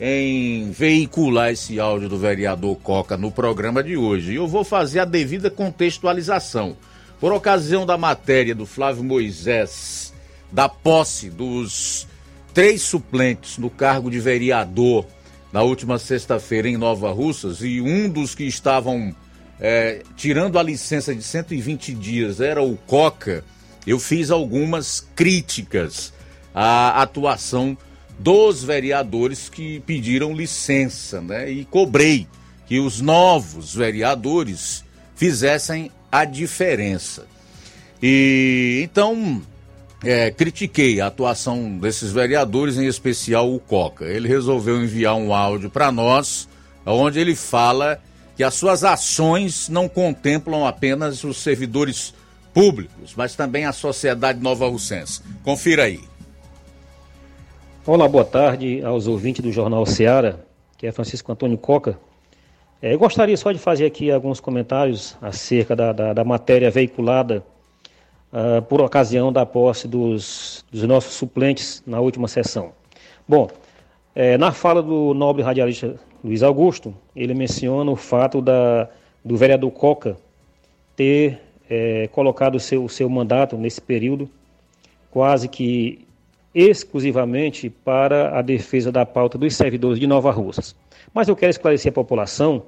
em 0.00 0.70
veicular 0.70 1.52
esse 1.52 1.78
áudio 1.78 2.08
do 2.08 2.16
vereador 2.16 2.74
Coca 2.76 3.18
no 3.18 3.30
programa 3.30 3.82
de 3.82 3.98
hoje. 3.98 4.32
E 4.32 4.36
eu 4.36 4.48
vou 4.48 4.64
fazer 4.64 5.00
a 5.00 5.04
devida 5.04 5.50
contextualização. 5.50 6.74
Por 7.20 7.34
ocasião 7.34 7.84
da 7.84 7.98
matéria 7.98 8.54
do 8.54 8.64
Flávio 8.64 9.04
Moisés, 9.04 10.14
da 10.50 10.70
posse 10.70 11.28
dos 11.28 12.08
três 12.54 12.80
suplentes 12.80 13.58
no 13.58 13.68
cargo 13.68 14.10
de 14.10 14.18
vereador 14.18 15.04
na 15.52 15.62
última 15.62 15.98
sexta-feira 15.98 16.68
em 16.68 16.78
Nova 16.78 17.12
Russas, 17.12 17.60
e 17.60 17.80
um 17.80 18.08
dos 18.08 18.34
que 18.34 18.44
estavam 18.44 19.14
é, 19.60 20.02
tirando 20.16 20.58
a 20.58 20.62
licença 20.62 21.14
de 21.14 21.22
120 21.22 21.92
dias 21.92 22.40
era 22.40 22.62
o 22.62 22.76
Coca, 22.86 23.44
eu 23.86 23.98
fiz 23.98 24.30
algumas 24.30 25.06
críticas 25.14 26.12
à 26.54 27.02
atuação 27.02 27.76
dos 28.20 28.62
vereadores 28.62 29.48
que 29.48 29.80
pediram 29.80 30.34
licença, 30.34 31.22
né? 31.22 31.50
E 31.50 31.64
cobrei 31.64 32.26
que 32.66 32.78
os 32.78 33.00
novos 33.00 33.74
vereadores 33.74 34.84
fizessem 35.16 35.90
a 36.12 36.26
diferença. 36.26 37.26
E 38.02 38.82
então 38.84 39.40
é, 40.04 40.30
critiquei 40.30 41.00
a 41.00 41.06
atuação 41.06 41.78
desses 41.78 42.12
vereadores, 42.12 42.76
em 42.76 42.86
especial 42.86 43.52
o 43.52 43.58
Coca. 43.58 44.04
Ele 44.04 44.28
resolveu 44.28 44.82
enviar 44.82 45.14
um 45.14 45.34
áudio 45.34 45.70
para 45.70 45.90
nós, 45.90 46.46
onde 46.84 47.18
ele 47.18 47.34
fala 47.34 48.02
que 48.36 48.44
as 48.44 48.52
suas 48.52 48.84
ações 48.84 49.70
não 49.70 49.88
contemplam 49.88 50.66
apenas 50.66 51.24
os 51.24 51.38
servidores 51.38 52.12
públicos, 52.52 53.14
mas 53.16 53.34
também 53.34 53.64
a 53.64 53.72
sociedade 53.72 54.40
nova 54.40 54.68
russense. 54.68 55.22
Confira 55.42 55.84
aí. 55.84 56.09
Olá, 57.86 58.06
boa 58.06 58.26
tarde 58.26 58.84
aos 58.84 59.06
ouvintes 59.06 59.42
do 59.42 59.50
Jornal 59.50 59.86
Seara, 59.86 60.44
que 60.76 60.86
é 60.86 60.92
Francisco 60.92 61.32
Antônio 61.32 61.56
Coca. 61.56 61.98
É, 62.82 62.92
eu 62.92 62.98
gostaria 62.98 63.34
só 63.38 63.50
de 63.52 63.58
fazer 63.58 63.86
aqui 63.86 64.10
alguns 64.10 64.38
comentários 64.38 65.16
acerca 65.20 65.74
da, 65.74 65.90
da, 65.90 66.12
da 66.12 66.22
matéria 66.22 66.70
veiculada 66.70 67.42
uh, 68.30 68.60
por 68.60 68.82
ocasião 68.82 69.32
da 69.32 69.46
posse 69.46 69.88
dos, 69.88 70.62
dos, 70.70 70.82
nossos 70.82 71.14
suplentes 71.14 71.82
na 71.86 72.00
última 72.00 72.28
sessão. 72.28 72.72
Bom, 73.26 73.48
é, 74.14 74.36
na 74.36 74.52
fala 74.52 74.82
do 74.82 75.14
nobre 75.14 75.42
radialista 75.42 75.98
Luiz 76.22 76.42
Augusto, 76.42 76.94
ele 77.16 77.32
menciona 77.32 77.90
o 77.90 77.96
fato 77.96 78.42
da, 78.42 78.90
do 79.24 79.38
vereador 79.38 79.70
Coca 79.70 80.18
ter 80.94 81.40
é, 81.68 82.08
colocado 82.08 82.56
o 82.56 82.60
seu, 82.60 82.86
seu 82.90 83.08
mandato 83.08 83.56
nesse 83.56 83.80
período 83.80 84.28
quase 85.10 85.48
que 85.48 86.06
exclusivamente 86.54 87.70
para 87.70 88.38
a 88.38 88.42
defesa 88.42 88.90
da 88.90 89.06
pauta 89.06 89.38
dos 89.38 89.54
servidores 89.54 89.98
de 89.98 90.06
Nova 90.06 90.30
Russas. 90.30 90.74
Mas 91.14 91.28
eu 91.28 91.36
quero 91.36 91.50
esclarecer 91.50 91.90
a 91.90 91.94
população 91.94 92.62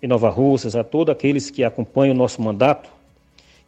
de 0.00 0.06
Nova 0.06 0.30
Russas, 0.30 0.74
a 0.74 0.82
todos 0.82 1.12
aqueles 1.12 1.50
que 1.50 1.62
acompanham 1.62 2.14
o 2.14 2.18
nosso 2.18 2.40
mandato, 2.40 2.88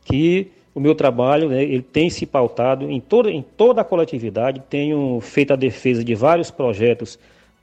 que 0.05 0.51
o 0.74 0.81
meu 0.81 0.94
trabalho 0.94 1.48
né, 1.48 1.62
ele 1.62 1.82
tem 1.82 2.09
se 2.09 2.24
pautado 2.24 2.90
em 2.90 3.01
toda, 3.01 3.31
em 3.31 3.43
toda 3.43 3.82
a 3.82 3.85
coletividade, 3.85 4.62
tenho 4.70 5.20
feito 5.20 5.52
a 5.52 5.56
defesa 5.56 6.02
de 6.02 6.14
vários 6.14 6.51
projetos 6.51 7.19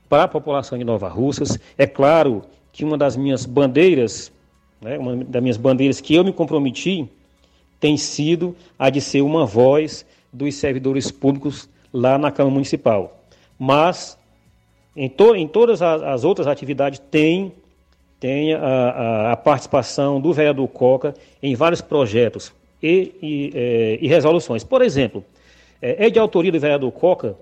para 0.08 0.24
a 0.24 0.28
população 0.28 0.78
de 0.78 0.84
Nova 0.84 1.08
Russas. 1.08 1.58
É 1.76 1.86
claro 1.86 2.42
que 2.72 2.84
uma 2.84 2.96
das 2.96 3.16
minhas 3.16 3.44
bandeiras, 3.44 4.32
né, 4.80 4.96
uma 4.98 5.16
das 5.16 5.42
minhas 5.42 5.56
bandeiras 5.56 6.00
que 6.00 6.14
eu 6.14 6.24
me 6.24 6.32
comprometi, 6.32 7.08
tem 7.80 7.96
sido 7.96 8.54
a 8.78 8.90
de 8.90 9.00
ser 9.00 9.22
uma 9.22 9.44
voz 9.44 10.06
dos 10.32 10.54
servidores 10.54 11.10
públicos 11.10 11.68
lá 11.92 12.18
na 12.18 12.30
Câmara 12.30 12.54
Municipal. 12.54 13.24
Mas 13.58 14.18
em, 14.96 15.08
to, 15.08 15.34
em 15.34 15.46
todas 15.46 15.82
as, 15.82 16.02
as, 16.02 16.24
outras 16.24 16.46
atividades 16.46 17.00
tem, 17.10 17.52
tem 18.18 18.54
a, 18.54 18.60
a, 18.60 19.32
a, 19.32 19.36
participação 19.36 20.20
do 20.20 20.32
vereador 20.32 20.68
Coca 20.68 21.14
em 21.42 21.54
vários 21.54 21.80
projetos 21.80 22.52
e, 22.82 23.12
e, 23.22 23.52
é, 23.54 23.98
e 24.00 24.08
resoluções. 24.08 24.64
Por 24.64 24.82
exemplo, 24.82 25.24
é, 25.80 26.06
é, 26.06 26.10
de 26.10 26.18
autoria 26.18 26.52
do 26.52 26.60
vereador 26.60 26.90
Coca 26.92 27.36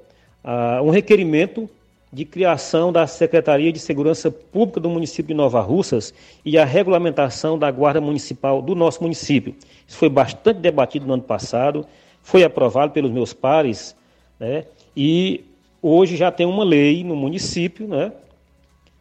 um 0.82 0.89
requerimento 0.89 1.69
de 2.10 2.24
criação 2.24 2.90
da 2.90 3.06
Secretaria 3.06 3.70
de 3.70 3.78
Segurança 3.78 4.31
Pública 4.31 4.81
do 4.81 4.89
município 4.89 5.28
de 5.28 5.35
Nova 5.35 5.60
Russas 5.60 6.15
e 6.43 6.56
a 6.56 6.65
regulamentação 6.65 7.59
da 7.59 7.70
Guarda 7.70 8.01
Municipal 8.01 8.62
do 8.62 8.74
nosso 8.74 9.02
município. 9.02 9.55
Isso 9.86 9.98
foi 9.98 10.09
bastante 10.09 10.60
debatido 10.60 11.06
no 11.06 11.15
ano 11.15 11.23
passado 11.23 11.86
foi 12.29 12.45
aprovado 12.45 12.93
pelos 12.93 13.11
meus 13.11 13.33
pares, 13.33 13.97
né? 14.39 14.67
E 14.95 15.47
hoje 15.81 16.15
já 16.15 16.31
tem 16.31 16.45
uma 16.45 16.63
lei 16.63 17.03
no 17.03 17.17
município, 17.17 17.89
né? 17.89 18.13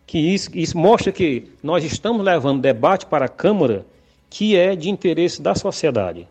Que 0.05 0.17
isso, 0.17 0.49
isso 0.53 0.77
mostra 0.77 1.11
que 1.11 1.45
nós 1.61 1.83
estamos 1.83 2.23
levando 2.23 2.61
debate 2.61 3.05
para 3.05 3.25
a 3.25 3.29
Câmara 3.29 3.85
que 4.29 4.55
é 4.55 4.77
de 4.77 4.89
interesse 4.89 5.41
da 5.41 5.53
sociedade. 5.55 6.25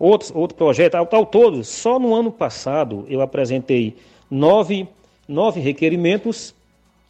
Outros, 0.00 0.32
outro 0.34 0.58
projeto, 0.58 0.96
ao, 0.96 1.08
ao 1.12 1.24
todo, 1.24 1.62
só 1.62 1.96
no 1.96 2.12
ano 2.12 2.32
passado 2.32 3.06
eu 3.08 3.20
apresentei 3.20 3.94
nove, 4.28 4.88
nove 5.28 5.60
requerimentos 5.60 6.52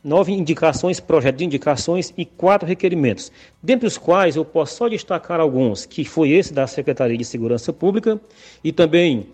nove 0.07 0.33
indicações, 0.33 1.01
projeto 1.01 1.37
de 1.37 1.45
indicações 1.45 2.15
e 2.17 2.25
quatro 2.25 2.67
requerimentos, 2.67 3.33
dentre 3.61 3.89
os 3.89 3.99
quais 3.99 4.37
eu 4.37 4.45
posso 4.45 4.77
só 4.77 4.89
destacar 4.89 5.41
alguns, 5.41 5.85
que 5.85 6.05
foi 6.05 6.31
esse 6.31 6.55
da 6.55 6.65
Secretaria 6.69 7.19
de 7.19 7.25
Segurança 7.25 7.73
Pública 7.73 8.21
e 8.63 8.71
também 8.71 9.27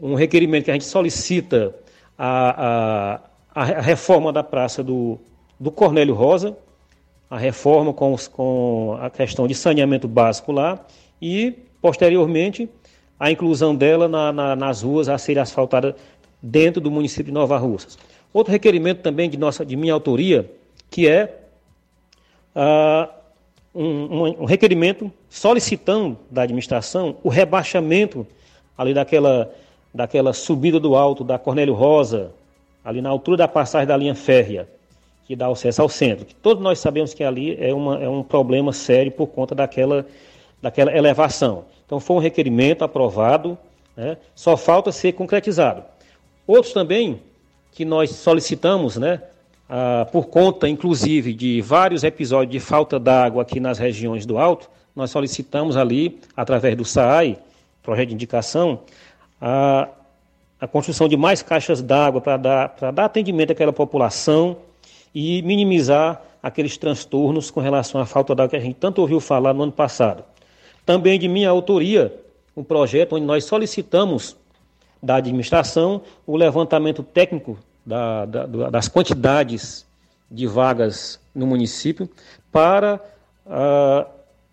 um 0.00 0.14
requerimento 0.14 0.66
que 0.66 0.70
a 0.70 0.74
gente 0.74 0.84
solicita 0.84 1.74
a, 2.16 3.20
a, 3.52 3.62
a 3.62 3.80
reforma 3.80 4.32
da 4.32 4.44
praça 4.44 4.84
do, 4.84 5.18
do 5.58 5.72
Cornélio 5.72 6.14
Rosa, 6.14 6.56
a 7.28 7.36
reforma 7.36 7.92
com, 7.92 8.14
com 8.32 8.96
a 9.00 9.10
questão 9.10 9.48
de 9.48 9.54
saneamento 9.54 10.06
básico 10.06 10.52
lá 10.52 10.78
e, 11.20 11.52
posteriormente, 11.82 12.68
a 13.18 13.32
inclusão 13.32 13.74
dela 13.74 14.06
na, 14.06 14.32
na, 14.32 14.54
nas 14.54 14.82
ruas 14.82 15.08
a 15.08 15.18
serem 15.18 15.42
asfaltadas 15.42 15.94
dentro 16.40 16.80
do 16.80 16.88
município 16.88 17.24
de 17.24 17.32
Nova 17.32 17.58
Russas. 17.58 17.98
Outro 18.32 18.52
requerimento 18.52 19.00
também 19.00 19.28
de, 19.28 19.36
nossa, 19.38 19.64
de 19.64 19.76
minha 19.76 19.92
autoria, 19.92 20.50
que 20.90 21.08
é 21.08 21.38
ah, 22.54 23.08
um, 23.74 24.42
um, 24.42 24.44
requerimento 24.44 25.10
solicitando 25.28 26.18
da 26.30 26.42
administração 26.42 27.16
o 27.22 27.28
rebaixamento 27.28 28.26
ali 28.76 28.92
daquela, 28.92 29.52
daquela 29.94 30.32
subida 30.32 30.78
do 30.80 30.94
alto 30.94 31.24
da 31.24 31.38
Cornélio 31.38 31.74
Rosa, 31.74 32.32
ali 32.84 33.00
na 33.00 33.08
altura 33.08 33.38
da 33.38 33.48
passagem 33.48 33.86
da 33.86 33.96
linha 33.96 34.14
férrea, 34.14 34.68
que 35.26 35.36
dá 35.36 35.46
acesso 35.48 35.82
ao 35.82 35.88
centro. 35.88 36.24
Que 36.24 36.34
todos 36.34 36.62
nós 36.62 36.78
sabemos 36.78 37.12
que 37.14 37.22
ali 37.22 37.56
é, 37.60 37.72
uma, 37.72 38.02
é 38.02 38.08
um 38.08 38.22
problema 38.22 38.72
sério 38.72 39.12
por 39.12 39.26
conta 39.28 39.54
daquela, 39.54 40.06
daquela 40.60 40.96
elevação. 40.96 41.64
Então 41.84 42.00
foi 42.00 42.16
um 42.16 42.20
requerimento 42.20 42.82
aprovado, 42.82 43.58
né? 43.96 44.16
só 44.34 44.56
falta 44.56 44.90
ser 44.90 45.12
concretizado. 45.12 45.82
Outros 46.46 46.72
também 46.72 47.20
que 47.78 47.84
nós 47.84 48.10
solicitamos, 48.10 48.96
né, 48.96 49.22
ah, 49.70 50.04
por 50.10 50.26
conta 50.26 50.68
inclusive 50.68 51.32
de 51.32 51.60
vários 51.60 52.02
episódios 52.02 52.50
de 52.50 52.58
falta 52.58 52.98
d'água 52.98 53.42
aqui 53.42 53.60
nas 53.60 53.78
regiões 53.78 54.26
do 54.26 54.36
Alto, 54.36 54.68
nós 54.96 55.12
solicitamos 55.12 55.76
ali, 55.76 56.18
através 56.36 56.76
do 56.76 56.84
SAAI, 56.84 57.38
projeto 57.80 58.08
de 58.08 58.14
indicação, 58.14 58.80
a, 59.40 59.86
a 60.60 60.66
construção 60.66 61.06
de 61.06 61.16
mais 61.16 61.40
caixas 61.40 61.80
d'água 61.80 62.20
para 62.20 62.36
dar, 62.36 62.74
dar 62.92 63.04
atendimento 63.04 63.52
àquela 63.52 63.72
população 63.72 64.56
e 65.14 65.40
minimizar 65.42 66.20
aqueles 66.42 66.76
transtornos 66.76 67.48
com 67.48 67.60
relação 67.60 68.00
à 68.00 68.06
falta 68.06 68.34
d'água 68.34 68.50
que 68.50 68.56
a 68.56 68.60
gente 68.60 68.74
tanto 68.74 69.00
ouviu 69.00 69.20
falar 69.20 69.54
no 69.54 69.62
ano 69.62 69.70
passado. 69.70 70.24
Também 70.84 71.16
de 71.16 71.28
minha 71.28 71.48
autoria, 71.48 72.12
um 72.56 72.64
projeto 72.64 73.14
onde 73.14 73.24
nós 73.24 73.44
solicitamos 73.44 74.36
da 75.00 75.14
administração 75.14 76.02
o 76.26 76.36
levantamento 76.36 77.04
técnico 77.04 77.56
da, 77.88 78.26
da, 78.26 78.46
das 78.70 78.86
quantidades 78.86 79.86
de 80.30 80.46
vagas 80.46 81.18
no 81.34 81.46
município 81.46 82.08
para, 82.52 83.00
uh, 83.46 84.06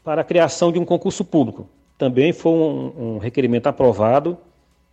para 0.03 0.21
a 0.21 0.23
criação 0.23 0.71
de 0.71 0.79
um 0.79 0.85
concurso 0.85 1.25
público. 1.25 1.67
Também 1.97 2.31
foi 2.31 2.53
um, 2.53 2.93
um 2.97 3.17
requerimento 3.17 3.67
aprovado, 3.67 4.37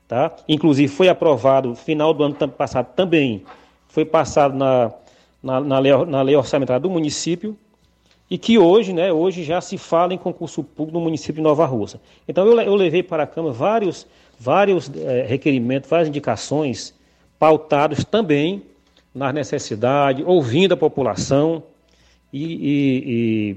tá? 0.08 0.34
inclusive 0.48 0.92
foi 0.92 1.08
aprovado 1.08 1.68
no 1.68 1.76
final 1.76 2.12
do 2.12 2.24
ano 2.24 2.34
passado 2.34 2.88
também, 2.96 3.44
foi 3.86 4.04
passado 4.04 4.56
na, 4.56 4.92
na, 5.40 5.60
na, 5.60 5.78
lei, 5.78 6.04
na 6.06 6.22
lei 6.22 6.34
orçamentária 6.34 6.80
do 6.80 6.90
município, 6.90 7.56
e 8.28 8.38
que 8.38 8.58
hoje, 8.58 8.92
né, 8.92 9.12
hoje 9.12 9.44
já 9.44 9.60
se 9.60 9.78
fala 9.78 10.14
em 10.14 10.18
concurso 10.18 10.64
público 10.64 10.98
no 10.98 11.04
município 11.04 11.34
de 11.34 11.42
Nova 11.42 11.66
Rússia. 11.66 12.00
Então 12.26 12.46
eu, 12.46 12.60
eu 12.60 12.74
levei 12.74 13.02
para 13.02 13.22
a 13.22 13.26
Câmara 13.26 13.54
vários, 13.54 14.06
vários 14.38 14.90
é, 14.96 15.26
requerimentos, 15.28 15.88
várias 15.88 16.08
indicações 16.08 16.94
pautados 17.42 18.04
também 18.04 18.62
na 19.12 19.32
necessidade, 19.32 20.22
ouvindo 20.22 20.74
a 20.74 20.76
população 20.76 21.64
e, 22.32 22.44
e, 22.44 23.02
e, 23.04 23.56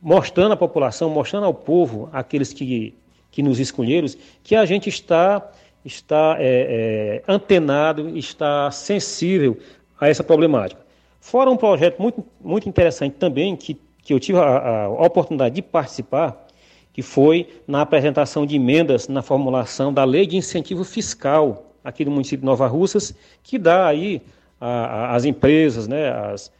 mostrando 0.00 0.52
à 0.52 0.56
população, 0.56 1.10
mostrando 1.10 1.44
ao 1.44 1.52
povo, 1.52 2.08
aqueles 2.12 2.52
que, 2.52 2.94
que 3.32 3.42
nos 3.42 3.58
escolheram, 3.58 4.06
que 4.44 4.54
a 4.54 4.64
gente 4.64 4.88
está, 4.88 5.50
está 5.84 6.36
é, 6.38 7.22
é, 7.26 7.32
antenado, 7.32 8.16
está 8.16 8.70
sensível 8.70 9.58
a 10.00 10.08
essa 10.08 10.22
problemática. 10.22 10.80
Fora 11.20 11.50
um 11.50 11.56
projeto 11.56 12.00
muito, 12.00 12.24
muito 12.40 12.68
interessante 12.68 13.16
também, 13.16 13.56
que 13.56 13.76
que 14.04 14.12
eu 14.12 14.20
tive 14.20 14.38
a, 14.38 14.84
a 14.84 14.88
oportunidade 14.90 15.56
de 15.56 15.62
participar, 15.62 16.46
que 16.92 17.02
foi 17.02 17.48
na 17.66 17.80
apresentação 17.80 18.46
de 18.46 18.54
emendas 18.54 19.08
na 19.08 19.22
formulação 19.22 19.92
da 19.92 20.04
lei 20.04 20.24
de 20.24 20.36
incentivo 20.36 20.84
fiscal 20.84 21.73
aqui 21.84 22.04
no 22.04 22.10
município 22.10 22.38
de 22.38 22.46
Nova 22.46 22.66
Russas, 22.66 23.14
que 23.42 23.58
dá 23.58 23.86
aí 23.86 24.22
às 24.58 25.26
empresas, 25.26 25.86
né, 25.86 26.10
as, 26.10 26.50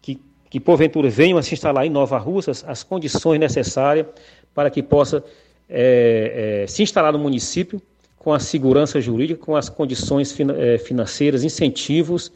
que, 0.00 0.20
que 0.50 0.58
porventura 0.58 1.08
venham 1.08 1.38
a 1.38 1.42
se 1.42 1.54
instalar 1.54 1.86
em 1.86 1.90
Nova 1.90 2.18
Russas, 2.18 2.64
as 2.66 2.82
condições 2.82 3.38
necessárias 3.38 4.06
para 4.52 4.68
que 4.68 4.82
possa 4.82 5.22
é, 5.68 6.62
é, 6.64 6.66
se 6.66 6.82
instalar 6.82 7.12
no 7.12 7.18
município 7.18 7.80
com 8.18 8.32
a 8.32 8.38
segurança 8.38 9.00
jurídica, 9.00 9.44
com 9.44 9.56
as 9.56 9.68
condições 9.68 10.36
é, 10.40 10.78
financeiras, 10.78 11.44
incentivos 11.44 12.32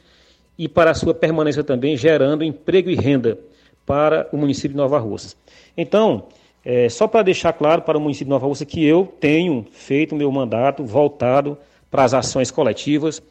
e 0.59 0.69
para 0.69 0.93
a 0.93 0.95
sua 0.95 1.15
permanência 1.15 1.63
também 1.63 1.97
gerando 1.97 2.43
emprego 2.45 2.89
e 2.89 2.95
renda 2.95 3.39
para 3.85 4.29
o 4.33 4.37
município 4.37 4.71
de 4.71 4.77
Nova 4.77 4.99
Russas. 4.99 5.37
Então, 5.77 6.25
é, 6.65 6.89
só 6.89 7.07
para 7.07 7.23
deixar 7.23 7.53
claro 7.53 7.83
para 7.83 7.97
o 7.97 8.01
município 8.01 8.27
de 8.27 8.31
Nova 8.31 8.47
Russa 8.47 8.65
que 8.65 8.85
eu 8.85 9.15
tenho 9.21 9.65
feito 9.71 10.15
o 10.15 10.19
meu 10.19 10.31
mandato 10.33 10.85
voltado 10.85 11.57
para 11.97 12.05
as 12.05 12.13
ações 12.13 12.51
coletivas. 12.51 13.23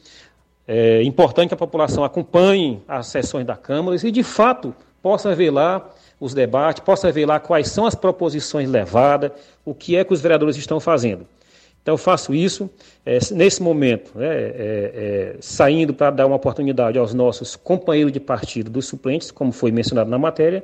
É 0.68 1.04
importante 1.04 1.50
que 1.50 1.54
a 1.54 1.58
população 1.58 2.04
acompanhe 2.04 2.82
as 2.88 3.06
sessões 3.06 3.46
da 3.46 3.56
Câmara 3.56 3.96
e, 4.04 4.12
de 4.12 4.24
fato, 4.24 4.74
possa 5.04 5.36
ver 5.36 5.52
lá 5.52 5.88
os 6.20 6.34
debates, 6.34 6.82
possa 6.84 7.12
ver 7.12 7.28
lá 7.28 7.40
quais 7.40 7.68
são 7.68 7.86
as 7.86 7.94
proposições 7.94 8.68
levadas, 8.68 9.32
o 9.64 9.76
que 9.76 9.96
é 9.96 10.04
que 10.04 10.12
os 10.12 10.20
vereadores 10.20 10.58
estão 10.58 10.80
fazendo. 10.80 11.28
Então, 11.84 11.94
eu 11.94 11.98
faço 12.00 12.34
isso 12.34 12.68
é, 13.06 13.20
nesse 13.32 13.62
momento, 13.62 14.18
né, 14.18 14.26
é, 14.26 14.56
é, 14.56 15.36
saindo 15.40 15.94
para 15.94 16.10
dar 16.10 16.26
uma 16.26 16.36
oportunidade 16.36 16.98
aos 16.98 17.14
nossos 17.14 17.56
companheiros 17.56 18.12
de 18.12 18.20
partido 18.20 18.72
dos 18.72 18.88
suplentes, 18.88 19.30
como 19.30 19.52
foi 19.52 19.72
mencionado 19.72 20.10
na 20.10 20.18
matéria. 20.18 20.64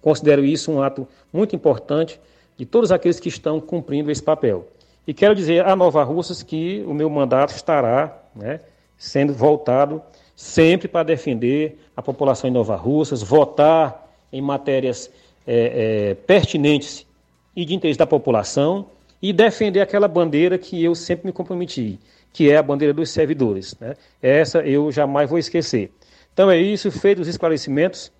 Considero 0.00 0.44
isso 0.44 0.70
um 0.70 0.80
ato 0.80 1.08
muito 1.32 1.56
importante 1.56 2.20
de 2.56 2.64
todos 2.64 2.92
aqueles 2.92 3.18
que 3.18 3.28
estão 3.28 3.60
cumprindo 3.60 4.12
esse 4.12 4.22
papel. 4.22 4.68
E 5.06 5.12
quero 5.12 5.34
dizer 5.34 5.66
a 5.66 5.76
Nova 5.76 6.02
Russas 6.02 6.42
que 6.42 6.82
o 6.86 6.94
meu 6.94 7.10
mandato 7.10 7.54
estará 7.54 8.16
né, 8.34 8.60
sendo 8.96 9.34
voltado 9.34 10.02
sempre 10.34 10.88
para 10.88 11.02
defender 11.02 11.78
a 11.96 12.02
população 12.02 12.50
de 12.50 12.54
Nova 12.54 12.74
Russas, 12.74 13.22
votar 13.22 14.10
em 14.32 14.40
matérias 14.40 15.10
é, 15.46 16.10
é, 16.10 16.14
pertinentes 16.14 17.06
e 17.54 17.64
de 17.64 17.74
interesse 17.74 17.98
da 17.98 18.06
população 18.06 18.86
e 19.22 19.32
defender 19.32 19.80
aquela 19.80 20.08
bandeira 20.08 20.58
que 20.58 20.82
eu 20.82 20.94
sempre 20.94 21.26
me 21.26 21.32
comprometi, 21.32 21.98
que 22.32 22.50
é 22.50 22.56
a 22.56 22.62
bandeira 22.62 22.92
dos 22.92 23.10
servidores. 23.10 23.76
Né? 23.80 23.94
Essa 24.20 24.58
eu 24.60 24.90
jamais 24.90 25.30
vou 25.30 25.38
esquecer. 25.38 25.92
Então 26.32 26.50
é 26.50 26.58
isso, 26.58 26.90
feitos 26.90 27.22
os 27.22 27.28
esclarecimentos. 27.28 28.10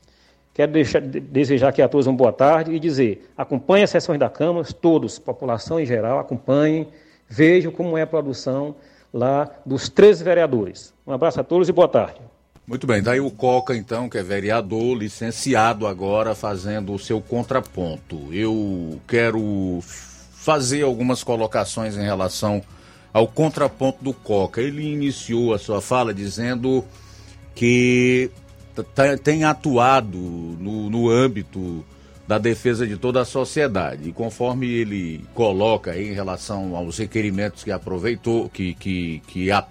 Quero 0.54 0.70
deixar, 0.70 1.00
desejar 1.00 1.70
aqui 1.70 1.82
a 1.82 1.88
todos 1.88 2.06
uma 2.06 2.16
boa 2.16 2.32
tarde 2.32 2.72
e 2.72 2.78
dizer: 2.78 3.28
acompanhem 3.36 3.82
as 3.82 3.90
sessões 3.90 4.20
da 4.20 4.30
Câmara, 4.30 4.64
todos, 4.80 5.18
população 5.18 5.80
em 5.80 5.84
geral, 5.84 6.20
acompanhem, 6.20 6.86
vejam 7.28 7.72
como 7.72 7.98
é 7.98 8.02
a 8.02 8.06
produção 8.06 8.76
lá 9.12 9.50
dos 9.66 9.88
13 9.88 10.22
vereadores. 10.22 10.94
Um 11.04 11.12
abraço 11.12 11.40
a 11.40 11.44
todos 11.44 11.68
e 11.68 11.72
boa 11.72 11.88
tarde. 11.88 12.20
Muito 12.66 12.86
bem, 12.86 13.02
daí 13.02 13.20
o 13.20 13.30
Coca, 13.30 13.76
então, 13.76 14.08
que 14.08 14.16
é 14.16 14.22
vereador, 14.22 14.96
licenciado 14.96 15.86
agora, 15.88 16.34
fazendo 16.34 16.94
o 16.94 16.98
seu 16.98 17.20
contraponto. 17.20 18.32
Eu 18.32 18.98
quero 19.06 19.80
fazer 19.82 20.82
algumas 20.82 21.24
colocações 21.24 21.96
em 21.96 22.02
relação 22.02 22.62
ao 23.12 23.26
contraponto 23.26 24.02
do 24.02 24.14
Coca. 24.14 24.62
Ele 24.62 24.82
iniciou 24.82 25.52
a 25.52 25.58
sua 25.58 25.82
fala 25.82 26.14
dizendo 26.14 26.84
que 27.54 28.30
tem 29.22 29.44
atuado 29.44 30.18
no, 30.18 30.90
no 30.90 31.08
âmbito 31.10 31.84
da 32.26 32.38
defesa 32.38 32.86
de 32.86 32.96
toda 32.96 33.20
a 33.20 33.24
sociedade. 33.24 34.08
E 34.08 34.12
conforme 34.12 34.66
ele 34.66 35.24
coloca 35.34 35.98
em 35.98 36.12
relação 36.12 36.74
aos 36.74 36.98
requerimentos 36.98 37.62
que 37.62 37.70
aproveitou, 37.70 38.48
que, 38.48 38.74
que, 38.74 39.22
que, 39.26 39.50
a, 39.50 39.66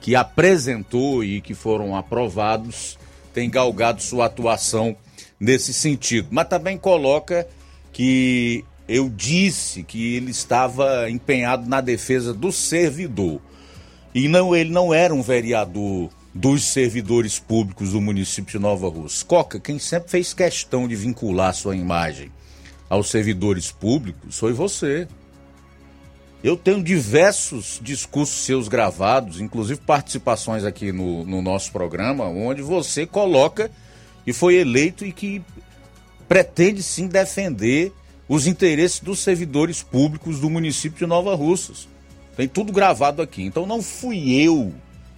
que 0.00 0.16
apresentou 0.16 1.22
e 1.22 1.40
que 1.40 1.54
foram 1.54 1.94
aprovados, 1.94 2.98
tem 3.32 3.50
galgado 3.50 4.02
sua 4.02 4.26
atuação 4.26 4.96
nesse 5.38 5.74
sentido. 5.74 6.28
Mas 6.30 6.48
também 6.48 6.78
coloca 6.78 7.46
que 7.92 8.64
eu 8.88 9.08
disse 9.08 9.82
que 9.82 10.16
ele 10.16 10.30
estava 10.30 11.10
empenhado 11.10 11.68
na 11.68 11.80
defesa 11.80 12.32
do 12.32 12.50
servidor. 12.50 13.40
E 14.14 14.28
não, 14.28 14.56
ele 14.56 14.70
não 14.70 14.94
era 14.94 15.14
um 15.14 15.22
vereador 15.22 16.08
dos 16.36 16.64
servidores 16.64 17.38
públicos 17.38 17.92
do 17.92 18.00
município 18.00 18.52
de 18.52 18.58
Nova 18.58 18.90
Rússia. 18.90 19.24
Coca, 19.26 19.58
quem 19.58 19.78
sempre 19.78 20.10
fez 20.10 20.34
questão 20.34 20.86
de 20.86 20.94
vincular 20.94 21.54
sua 21.54 21.74
imagem 21.74 22.30
aos 22.90 23.08
servidores 23.08 23.72
públicos 23.72 24.38
foi 24.38 24.52
você. 24.52 25.08
Eu 26.44 26.54
tenho 26.54 26.84
diversos 26.84 27.80
discursos 27.82 28.44
seus 28.44 28.68
gravados, 28.68 29.40
inclusive 29.40 29.80
participações 29.80 30.62
aqui 30.62 30.92
no, 30.92 31.24
no 31.24 31.40
nosso 31.40 31.72
programa, 31.72 32.26
onde 32.26 32.60
você 32.60 33.06
coloca 33.06 33.70
e 34.26 34.32
foi 34.32 34.56
eleito 34.56 35.06
e 35.06 35.12
que 35.12 35.42
pretende 36.28 36.82
sim 36.82 37.08
defender 37.08 37.94
os 38.28 38.46
interesses 38.46 39.00
dos 39.00 39.20
servidores 39.20 39.82
públicos 39.82 40.38
do 40.38 40.50
município 40.50 40.98
de 40.98 41.06
Nova 41.06 41.34
Russas. 41.34 41.88
Tem 42.36 42.46
tudo 42.46 42.74
gravado 42.74 43.22
aqui. 43.22 43.42
Então 43.42 43.64
não 43.64 43.80
fui 43.80 44.34
eu 44.34 44.74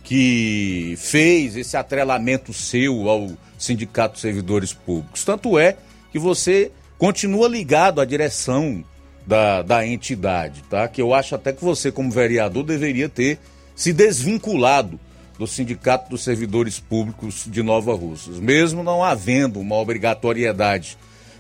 que 0.09 0.95
fez 0.97 1.55
esse 1.55 1.77
atrelamento 1.77 2.51
seu 2.51 3.11
ao 3.11 3.29
Sindicato 3.59 4.15
de 4.15 4.21
Servidores 4.21 4.73
Públicos. 4.73 5.23
Tanto 5.23 5.59
é 5.59 5.77
que 6.11 6.19
você 6.19 6.73
continua 6.97 7.47
ligado 7.47 8.01
à 8.01 8.07
direção 8.07 8.83
da, 9.27 9.61
da 9.61 9.87
entidade, 9.87 10.63
tá? 10.63 10.89
Que 10.89 11.03
eu 11.03 11.13
acho 11.13 11.35
até 11.35 11.53
que 11.53 11.63
você, 11.63 11.93
como 11.93 12.11
vereador, 12.11 12.65
deveria 12.65 13.07
ter 13.07 13.39
se 13.77 13.93
desvinculado 13.93 14.99
do 15.39 15.47
Sindicato 15.47 16.09
dos 16.09 16.25
Servidores 16.25 16.81
Públicos 16.81 17.45
de 17.47 17.63
Nova 17.63 17.95
Russas, 17.95 18.39
mesmo 18.39 18.83
não 18.83 19.05
havendo 19.05 19.61
uma 19.61 19.77
obrigatoriedade 19.77 20.97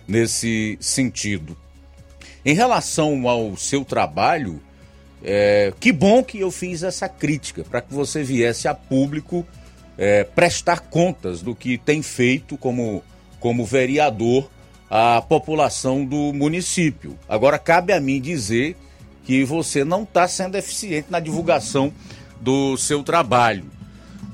nesse 0.06 0.76
sentido. 0.78 1.56
Em 2.44 2.52
relação 2.52 3.26
ao 3.26 3.56
seu 3.56 3.82
trabalho, 3.82 4.60
é, 5.22 5.72
que 5.78 5.92
bom 5.92 6.22
que 6.22 6.38
eu 6.38 6.50
fiz 6.50 6.82
essa 6.82 7.08
crítica, 7.08 7.64
para 7.64 7.80
que 7.80 7.92
você 7.92 8.22
viesse 8.22 8.68
a 8.68 8.74
público 8.74 9.46
é, 9.96 10.22
prestar 10.24 10.80
contas 10.80 11.42
do 11.42 11.54
que 11.54 11.76
tem 11.76 12.02
feito 12.02 12.56
como, 12.56 13.02
como 13.40 13.64
vereador 13.64 14.48
a 14.90 15.20
população 15.20 16.04
do 16.04 16.32
município. 16.32 17.18
Agora, 17.28 17.58
cabe 17.58 17.92
a 17.92 18.00
mim 18.00 18.20
dizer 18.20 18.76
que 19.24 19.44
você 19.44 19.84
não 19.84 20.04
está 20.04 20.26
sendo 20.26 20.56
eficiente 20.56 21.08
na 21.10 21.20
divulgação 21.20 21.92
do 22.40 22.76
seu 22.76 23.02
trabalho. 23.02 23.64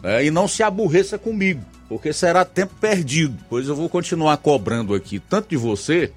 Né? 0.03 0.27
E 0.27 0.31
não 0.31 0.47
se 0.47 0.63
aborreça 0.63 1.19
comigo, 1.19 1.65
porque 1.89 2.13
será 2.13 2.45
tempo 2.45 2.75
perdido, 2.81 3.37
pois 3.49 3.67
eu 3.67 3.75
vou 3.75 3.89
continuar 3.89 4.37
cobrando 4.37 4.95
aqui, 4.95 5.19
tanto 5.19 5.49
de 5.49 5.57
você 5.57 6.13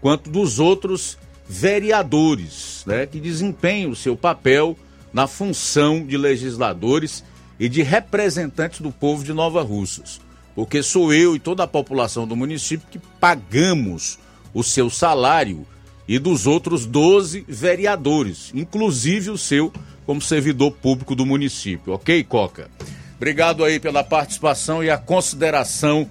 quanto 0.00 0.28
dos 0.28 0.58
outros 0.58 1.16
vereadores, 1.48 2.84
né, 2.86 3.06
que 3.06 3.18
desempenham 3.18 3.90
o 3.90 3.96
seu 3.96 4.16
papel 4.16 4.76
na 5.12 5.26
função 5.26 6.04
de 6.04 6.16
legisladores 6.16 7.24
e 7.58 7.68
de 7.68 7.82
representantes 7.82 8.80
do 8.80 8.92
povo 8.92 9.24
de 9.24 9.32
Nova 9.32 9.62
Russas 9.62 10.20
porque 10.58 10.82
sou 10.82 11.14
eu 11.14 11.36
e 11.36 11.38
toda 11.38 11.62
a 11.62 11.68
população 11.68 12.26
do 12.26 12.34
município 12.34 12.88
que 12.90 12.98
pagamos 12.98 14.18
o 14.52 14.64
seu 14.64 14.90
salário 14.90 15.64
e 16.08 16.18
dos 16.18 16.48
outros 16.48 16.84
12 16.84 17.44
vereadores, 17.46 18.50
inclusive 18.52 19.30
o 19.30 19.38
seu 19.38 19.72
como 20.04 20.20
servidor 20.20 20.72
público 20.72 21.14
do 21.14 21.24
município. 21.24 21.92
Ok, 21.92 22.24
Coca? 22.24 22.68
Obrigado 23.14 23.62
aí 23.62 23.78
pela 23.78 24.02
participação 24.02 24.82
e 24.82 24.90
a 24.90 24.98
consideração 24.98 26.10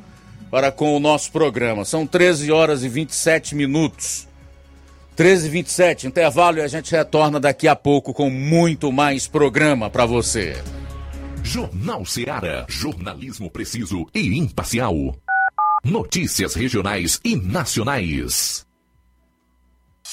para 0.50 0.72
com 0.72 0.96
o 0.96 1.00
nosso 1.00 1.30
programa. 1.30 1.84
São 1.84 2.08
13 2.08 2.50
horas 2.50 2.86
e 2.86 2.88
27 2.88 3.54
minutos. 3.54 4.27
13 5.18 5.48
e 5.48 5.50
27, 5.50 6.06
intervalo 6.06 6.60
e 6.60 6.62
a 6.62 6.68
gente 6.68 6.92
retorna 6.92 7.40
daqui 7.40 7.68
a 7.68 7.76
pouco 7.76 8.14
com 8.14 8.30
muito 8.30 8.92
mais 8.92 9.28
programa 9.28 9.90
para 9.90 10.06
você. 10.06 10.56
Jornal 11.42 12.06
Seara. 12.06 12.68
Jornalismo 12.70 13.50
preciso 13.50 14.06
e 14.14 14.38
imparcial. 14.38 14.94
Notícias 15.84 16.54
regionais 16.54 17.20
e 17.24 17.36
nacionais. 17.36 18.67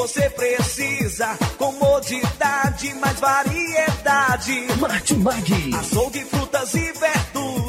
Você 0.00 0.30
precisa. 0.30 1.36
Comodidade, 1.58 2.94
mais 2.94 3.20
variedade. 3.20 4.66
Martimag. 4.80 5.74
Açougue, 5.78 6.24
frutas 6.24 6.74
e 6.74 6.92
verduras. 6.92 7.29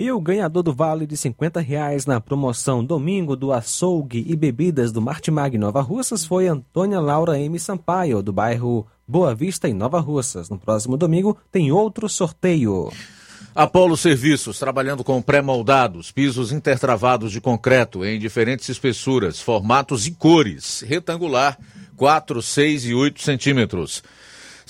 E 0.00 0.10
o 0.10 0.18
ganhador 0.18 0.62
do 0.62 0.72
vale 0.72 1.06
de 1.06 1.14
50 1.14 1.60
reais 1.60 2.06
na 2.06 2.18
promoção 2.18 2.82
Domingo 2.82 3.36
do 3.36 3.52
Açougue 3.52 4.24
e 4.26 4.34
Bebidas 4.34 4.92
do 4.92 5.02
Martimag 5.02 5.58
Nova 5.58 5.82
Russas 5.82 6.24
foi 6.24 6.48
Antônia 6.48 6.98
Laura 6.98 7.38
M. 7.38 7.58
Sampaio, 7.58 8.22
do 8.22 8.32
bairro 8.32 8.86
Boa 9.06 9.34
Vista, 9.34 9.68
em 9.68 9.74
Nova 9.74 10.00
Russas. 10.00 10.48
No 10.48 10.58
próximo 10.58 10.96
domingo 10.96 11.36
tem 11.52 11.70
outro 11.70 12.08
sorteio. 12.08 12.90
Apolo 13.54 13.94
Serviços, 13.94 14.58
trabalhando 14.58 15.04
com 15.04 15.20
pré-moldados, 15.20 16.10
pisos 16.10 16.50
intertravados 16.50 17.30
de 17.30 17.38
concreto 17.38 18.02
em 18.02 18.18
diferentes 18.18 18.70
espessuras, 18.70 19.38
formatos 19.38 20.06
e 20.06 20.12
cores. 20.12 20.80
Retangular, 20.80 21.58
4, 21.94 22.40
6 22.40 22.86
e 22.86 22.94
8 22.94 23.20
centímetros. 23.20 24.02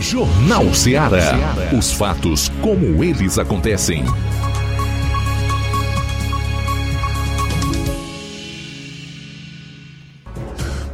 Jornal 0.00 0.72
Ceará. 0.72 1.34
Os 1.76 1.92
fatos 1.92 2.48
como 2.62 3.04
eles 3.04 3.38
acontecem. 3.38 4.02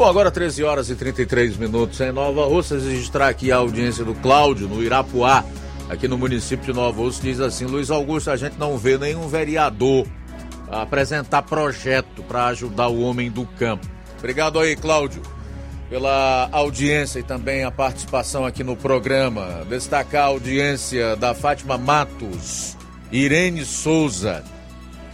Bom, 0.02 0.08
agora 0.08 0.32
13 0.32 0.64
horas 0.64 0.90
e 0.90 0.96
33 0.96 1.56
minutos 1.56 2.00
em 2.00 2.10
Nova 2.10 2.44
Russas. 2.44 2.82
Registrar 2.82 3.28
aqui 3.28 3.52
a 3.52 3.58
audiência 3.58 4.04
do 4.04 4.16
Cláudio, 4.16 4.66
no 4.66 4.82
Irapuá, 4.82 5.44
aqui 5.88 6.08
no 6.08 6.18
município 6.18 6.66
de 6.66 6.72
Nova 6.72 7.00
Russa. 7.00 7.22
Diz 7.22 7.38
assim: 7.38 7.66
Luiz 7.66 7.88
Augusto, 7.88 8.28
a 8.28 8.36
gente 8.36 8.58
não 8.58 8.76
vê 8.76 8.98
nenhum 8.98 9.28
vereador 9.28 10.04
apresentar 10.68 11.42
projeto 11.42 12.20
para 12.24 12.46
ajudar 12.46 12.88
o 12.88 13.00
homem 13.02 13.30
do 13.30 13.46
campo. 13.46 13.86
Obrigado 14.18 14.58
aí, 14.58 14.74
Cláudio, 14.74 15.22
pela 15.88 16.48
audiência 16.50 17.20
e 17.20 17.22
também 17.22 17.62
a 17.62 17.70
participação 17.70 18.44
aqui 18.44 18.64
no 18.64 18.74
programa. 18.74 19.64
Destacar 19.68 20.24
a 20.24 20.26
audiência 20.26 21.14
da 21.14 21.32
Fátima 21.32 21.78
Matos, 21.78 22.76
Irene 23.12 23.64
Souza, 23.64 24.42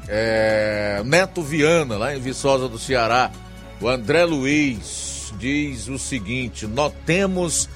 é, 0.09 1.03
Neto 1.05 1.43
Viana, 1.43 1.99
lá 1.99 2.17
em 2.17 2.21
Viçosa 2.21 2.71
do 2.71 2.79
Ceará. 2.79 3.31
O 3.81 3.89
André 3.89 4.25
Luiz 4.25 5.33
diz 5.39 5.89
o 5.89 5.99
seguinte: 5.99 6.67
notemos 6.67 7.69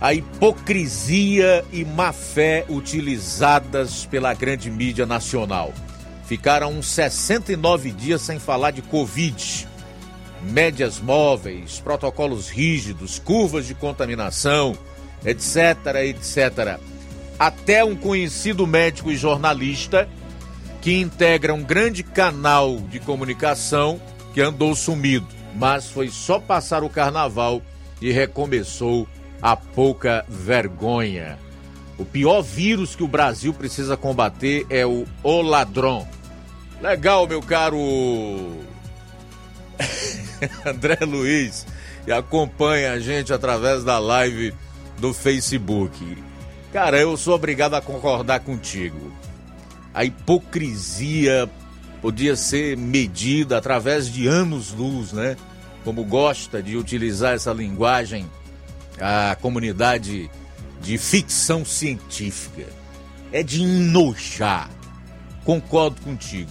a 0.00 0.14
hipocrisia 0.14 1.64
e 1.72 1.84
má 1.84 2.12
fé 2.12 2.64
utilizadas 2.68 4.06
pela 4.06 4.32
grande 4.32 4.70
mídia 4.70 5.04
nacional. 5.04 5.72
Ficaram 6.26 6.72
uns 6.72 6.86
69 6.86 7.90
dias 7.90 8.20
sem 8.22 8.38
falar 8.38 8.70
de 8.70 8.82
Covid. 8.82 9.68
Médias 10.42 11.00
móveis, 11.00 11.80
protocolos 11.80 12.48
rígidos, 12.48 13.18
curvas 13.18 13.66
de 13.66 13.74
contaminação, 13.74 14.76
etc, 15.24 16.04
etc. 16.04 16.78
Até 17.38 17.82
um 17.82 17.96
conhecido 17.96 18.66
médico 18.66 19.10
e 19.10 19.16
jornalista 19.16 20.08
que 20.80 21.00
integra 21.00 21.54
um 21.54 21.62
grande 21.62 22.02
canal 22.02 22.76
de 22.76 23.00
comunicação 23.00 24.00
que 24.34 24.42
andou 24.42 24.74
sumido, 24.74 25.28
mas 25.54 25.88
foi 25.88 26.08
só 26.08 26.40
passar 26.40 26.82
o 26.82 26.90
carnaval 26.90 27.62
e 28.02 28.10
recomeçou 28.10 29.06
a 29.40 29.56
pouca 29.56 30.26
vergonha. 30.28 31.38
O 31.96 32.04
pior 32.04 32.42
vírus 32.42 32.96
que 32.96 33.04
o 33.04 33.08
Brasil 33.08 33.54
precisa 33.54 33.96
combater 33.96 34.66
é 34.68 34.84
o 34.84 35.06
O 35.22 35.40
Ladrão. 35.40 36.06
Legal, 36.82 37.28
meu 37.28 37.40
caro 37.40 37.78
André 40.66 40.98
Luiz, 41.02 41.64
e 42.04 42.12
acompanha 42.12 42.92
a 42.92 42.98
gente 42.98 43.32
através 43.32 43.84
da 43.84 44.00
live 44.00 44.52
do 44.98 45.14
Facebook. 45.14 46.18
Cara, 46.72 47.00
eu 47.00 47.16
sou 47.16 47.36
obrigado 47.36 47.74
a 47.74 47.80
concordar 47.80 48.40
contigo. 48.40 49.12
A 49.94 50.04
hipocrisia 50.04 51.48
podia 52.04 52.36
ser 52.36 52.76
medida 52.76 53.56
através 53.56 54.12
de 54.12 54.26
anos-luz, 54.26 55.14
né? 55.14 55.38
Como 55.84 56.04
gosta 56.04 56.62
de 56.62 56.76
utilizar 56.76 57.32
essa 57.32 57.50
linguagem 57.50 58.30
a 59.00 59.34
comunidade 59.40 60.30
de 60.82 60.98
ficção 60.98 61.64
científica. 61.64 62.66
É 63.32 63.42
de 63.42 63.62
enojar. 63.62 64.68
Concordo 65.46 65.98
contigo. 66.02 66.50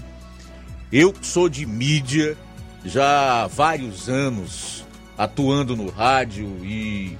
Eu 0.91 1.13
sou 1.21 1.47
de 1.47 1.67
mídia 1.67 2.35
já 2.83 3.43
há 3.43 3.47
vários 3.47 4.09
anos 4.09 4.83
atuando 5.15 5.75
no 5.75 5.87
rádio 5.91 6.47
e 6.65 7.15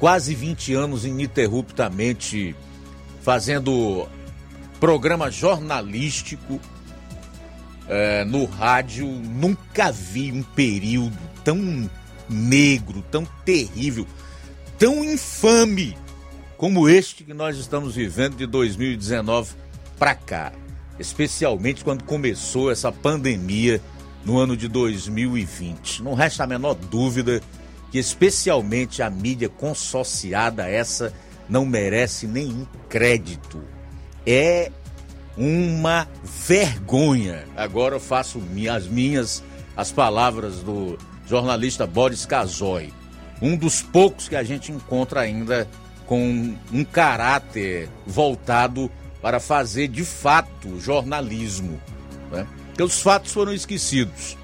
quase 0.00 0.34
20 0.34 0.74
anos 0.74 1.04
ininterruptamente 1.04 2.56
fazendo 3.22 4.08
programa 4.80 5.30
jornalístico 5.30 6.60
é, 7.88 8.24
no 8.24 8.44
rádio, 8.44 9.06
nunca 9.06 9.90
vi 9.90 10.30
um 10.30 10.42
período 10.42 11.16
tão 11.42 11.90
negro, 12.28 13.02
tão 13.10 13.24
terrível, 13.44 14.06
tão 14.78 15.04
infame 15.04 15.96
como 16.56 16.88
este 16.88 17.24
que 17.24 17.32
nós 17.32 17.56
estamos 17.56 17.94
vivendo 17.94 18.36
de 18.36 18.46
2019 18.46 19.54
para 19.98 20.14
cá. 20.14 20.52
Especialmente 20.98 21.84
quando 21.84 22.02
começou 22.04 22.70
essa 22.70 22.90
pandemia 22.90 23.80
no 24.24 24.38
ano 24.38 24.56
de 24.56 24.68
2020. 24.68 26.02
Não 26.02 26.14
resta 26.14 26.44
a 26.44 26.46
menor 26.46 26.74
dúvida 26.74 27.40
que, 27.90 27.98
especialmente 27.98 29.02
a 29.02 29.08
mídia 29.08 29.48
consociada 29.48 30.68
essa, 30.68 31.12
não 31.48 31.64
merece 31.64 32.26
nenhum 32.26 32.66
crédito. 32.88 33.62
É 34.26 34.70
uma 35.38 36.08
vergonha. 36.24 37.44
Agora 37.56 37.94
eu 37.94 38.00
faço 38.00 38.42
as 38.70 38.86
minhas 38.86 39.42
as 39.76 39.92
palavras 39.92 40.56
do 40.56 40.98
jornalista 41.24 41.86
Boris 41.86 42.26
Casoy, 42.26 42.92
um 43.40 43.56
dos 43.56 43.80
poucos 43.80 44.28
que 44.28 44.34
a 44.34 44.42
gente 44.42 44.72
encontra 44.72 45.20
ainda 45.20 45.68
com 46.04 46.56
um 46.72 46.84
caráter 46.84 47.88
voltado 48.04 48.90
para 49.22 49.38
fazer 49.38 49.86
de 49.86 50.04
fato 50.04 50.80
jornalismo. 50.80 51.80
Né? 52.32 52.44
Porque 52.68 52.82
os 52.82 53.00
fatos 53.00 53.32
foram 53.32 53.52
esquecidos. 53.52 54.36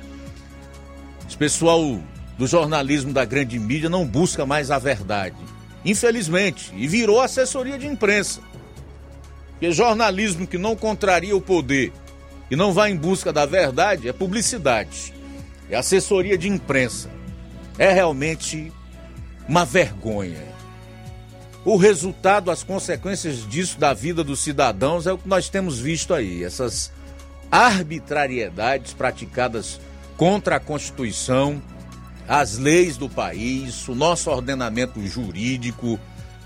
Esse 1.27 1.37
pessoal 1.37 1.99
do 2.39 2.47
jornalismo 2.47 3.13
da 3.13 3.25
grande 3.25 3.59
mídia 3.59 3.89
não 3.89 4.07
busca 4.07 4.47
mais 4.47 4.71
a 4.71 4.79
verdade. 4.79 5.37
Infelizmente, 5.85 6.73
e 6.77 6.87
virou 6.87 7.21
assessoria 7.21 7.77
de 7.79 7.89
imprensa. 7.89 8.41
Porque 9.55 9.73
jornalismo 9.73 10.47
que 10.47 10.59
não 10.59 10.77
contraria 10.77 11.37
o 11.37 11.41
poder 11.41 11.93
e 12.51 12.57
não 12.57 12.73
vai 12.73 12.91
em 12.91 12.97
busca 12.97 13.33
da 13.33 13.47
verdade 13.47 14.09
é 14.09 14.13
publicidade, 14.13 15.15
é 15.71 15.77
assessoria 15.77 16.37
de 16.37 16.49
imprensa. 16.49 17.09
É 17.79 17.93
realmente 17.93 18.73
uma 19.49 19.65
vergonha. 19.65 20.43
O 21.65 21.77
resultado, 21.77 22.51
as 22.51 22.63
consequências 22.63 23.49
disso 23.49 23.79
da 23.79 23.95
vida 23.95 24.23
dos 24.23 24.41
cidadãos 24.41 25.07
é 25.07 25.13
o 25.13 25.19
que 25.19 25.29
nós 25.29 25.49
temos 25.49 25.79
visto 25.79 26.13
aí, 26.13 26.45
essas 26.45 26.93
arbitrariedades 27.51 28.93
praticadas 28.93 29.81
contra 30.17 30.57
a 30.57 30.61
Constituição, 30.61 31.63
as 32.29 32.59
leis 32.59 32.97
do 32.97 33.09
país, 33.09 33.89
o 33.89 33.95
nosso 33.95 34.31
ordenamento 34.31 35.05
jurídico, 35.07 35.99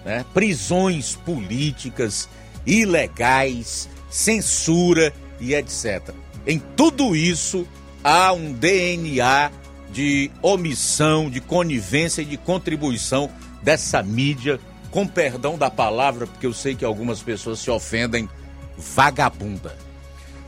né? 0.05 0.25
prisões 0.33 1.17
políticas, 1.17 2.29
ilegais, 2.67 3.89
censura 4.11 5.13
e 5.41 5.55
etc. 5.55 6.15
Em 6.47 6.59
tudo 6.59 7.15
isso 7.15 7.67
há 8.03 8.33
um 8.33 8.53
DNA 8.53 9.51
de 9.93 10.31
omissão, 10.43 11.29
de 11.31 11.41
conivência 11.41 12.23
e 12.23 12.25
de 12.25 12.37
contribuição 12.37 13.31
dessa 13.63 14.03
mídia, 14.03 14.61
com 14.91 15.07
perdão 15.07 15.59
da 15.59 15.71
palavra, 15.71 16.27
porque 16.27 16.47
eu 16.47 16.53
sei 16.53 16.75
que 16.75 16.85
algumas 16.85 17.23
pessoas 17.23 17.59
se 17.59 17.71
ofendem, 17.71 18.29
vagabunda. 18.77 19.77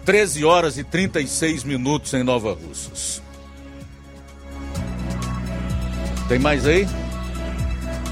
13 0.05 0.45
horas 0.45 0.79
e 0.79 0.85
36 0.85 1.65
minutos 1.65 2.15
em 2.15 2.23
Nova 2.23 2.53
Russas. 2.53 3.23
Tem 6.29 6.39
mais 6.39 6.67
aí? 6.67 6.87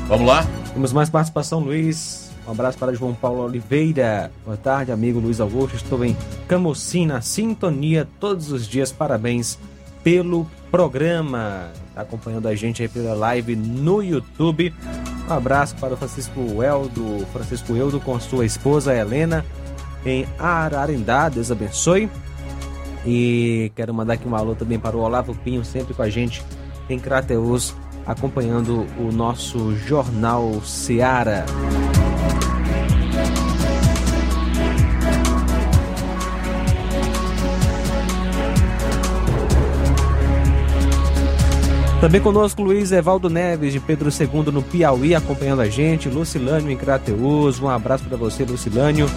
Vamos 0.09 0.27
lá? 0.27 0.47
Temos 0.73 0.93
mais 0.93 1.09
participação, 1.09 1.61
Luiz. 1.61 2.28
Um 2.49 2.53
abraço 2.53 2.79
para 2.79 2.95
João 2.95 3.15
Paulo 3.15 3.45
Oliveira. 3.45 4.33
Boa 4.43 4.57
tarde, 4.57 4.91
amigo 4.91 5.21
Luiz 5.21 5.39
Augusto. 5.39 5.77
Estou 5.77 6.03
em 6.03 6.17
Camocina, 6.49 7.21
sintonia 7.21 8.09
todos 8.19 8.51
os 8.51 8.67
dias. 8.67 8.91
Parabéns 8.91 9.59
pelo 10.03 10.47
programa. 10.71 11.71
Está 11.91 12.01
acompanhando 12.01 12.49
a 12.49 12.55
gente 12.55 12.81
aí 12.81 12.89
pela 12.89 13.13
live 13.13 13.55
no 13.55 14.03
YouTube. 14.03 14.75
Um 15.29 15.33
abraço 15.35 15.77
para 15.77 15.93
o 15.93 15.97
Francisco 15.99 16.63
Eldo, 16.63 17.27
Francisco 17.35 17.77
Eldo 17.77 18.01
com 18.01 18.19
sua 18.19 18.47
esposa 18.47 18.95
Helena 18.95 19.45
em 20.07 20.27
Ararendá. 20.39 21.29
Deus 21.29 21.51
abençoe. 21.51 22.09
E 23.05 23.71
quero 23.77 23.93
mandar 23.93 24.15
aqui 24.15 24.27
um 24.27 24.35
alô 24.35 24.55
também 24.55 24.79
para 24.79 24.97
o 24.97 25.01
Olavo 25.01 25.35
Pinho, 25.35 25.67
sempre 25.67 25.93
com 25.93 26.01
a 26.01 26.09
gente 26.09 26.43
em 26.89 26.99
Crateus, 26.99 27.75
acompanhando 28.07 28.87
o 28.99 29.13
nosso 29.13 29.77
Jornal 29.77 30.63
Seara. 30.65 31.45
Também 42.01 42.21
conosco 42.21 42.63
Luiz 42.63 42.93
Evaldo 42.93 43.29
Neves, 43.29 43.73
de 43.73 43.81
Pedro 43.81 44.09
II 44.09 44.53
no 44.53 44.63
Piauí, 44.63 45.17
acompanhando 45.17 45.63
a 45.63 45.69
gente. 45.69 46.09
Lucilânio 46.09 46.71
em 46.71 46.77
Crateus. 46.77 47.61
Um 47.61 47.69
abraço 47.69 48.05
para 48.05 48.17
você, 48.17 48.45
Lucilânio. 48.45 49.11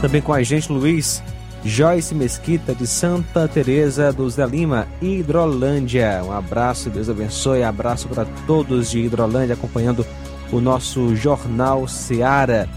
Também 0.00 0.20
com 0.20 0.32
a 0.32 0.42
gente, 0.42 0.72
Luiz 0.72 1.22
Joyce 1.64 2.16
Mesquita, 2.16 2.74
de 2.74 2.84
Santa 2.84 3.46
Teresa 3.46 4.12
do 4.12 4.28
Zé 4.28 4.44
Lima, 4.44 4.88
Hidrolândia. 5.00 6.20
Um 6.24 6.32
abraço, 6.32 6.90
Deus 6.90 7.08
abençoe. 7.08 7.62
Abraço 7.62 8.08
para 8.08 8.24
todos 8.46 8.90
de 8.90 9.00
Hidrolândia, 9.00 9.54
acompanhando 9.54 10.04
o 10.50 10.60
nosso 10.60 11.14
Jornal 11.14 11.86
Seara. 11.86 12.68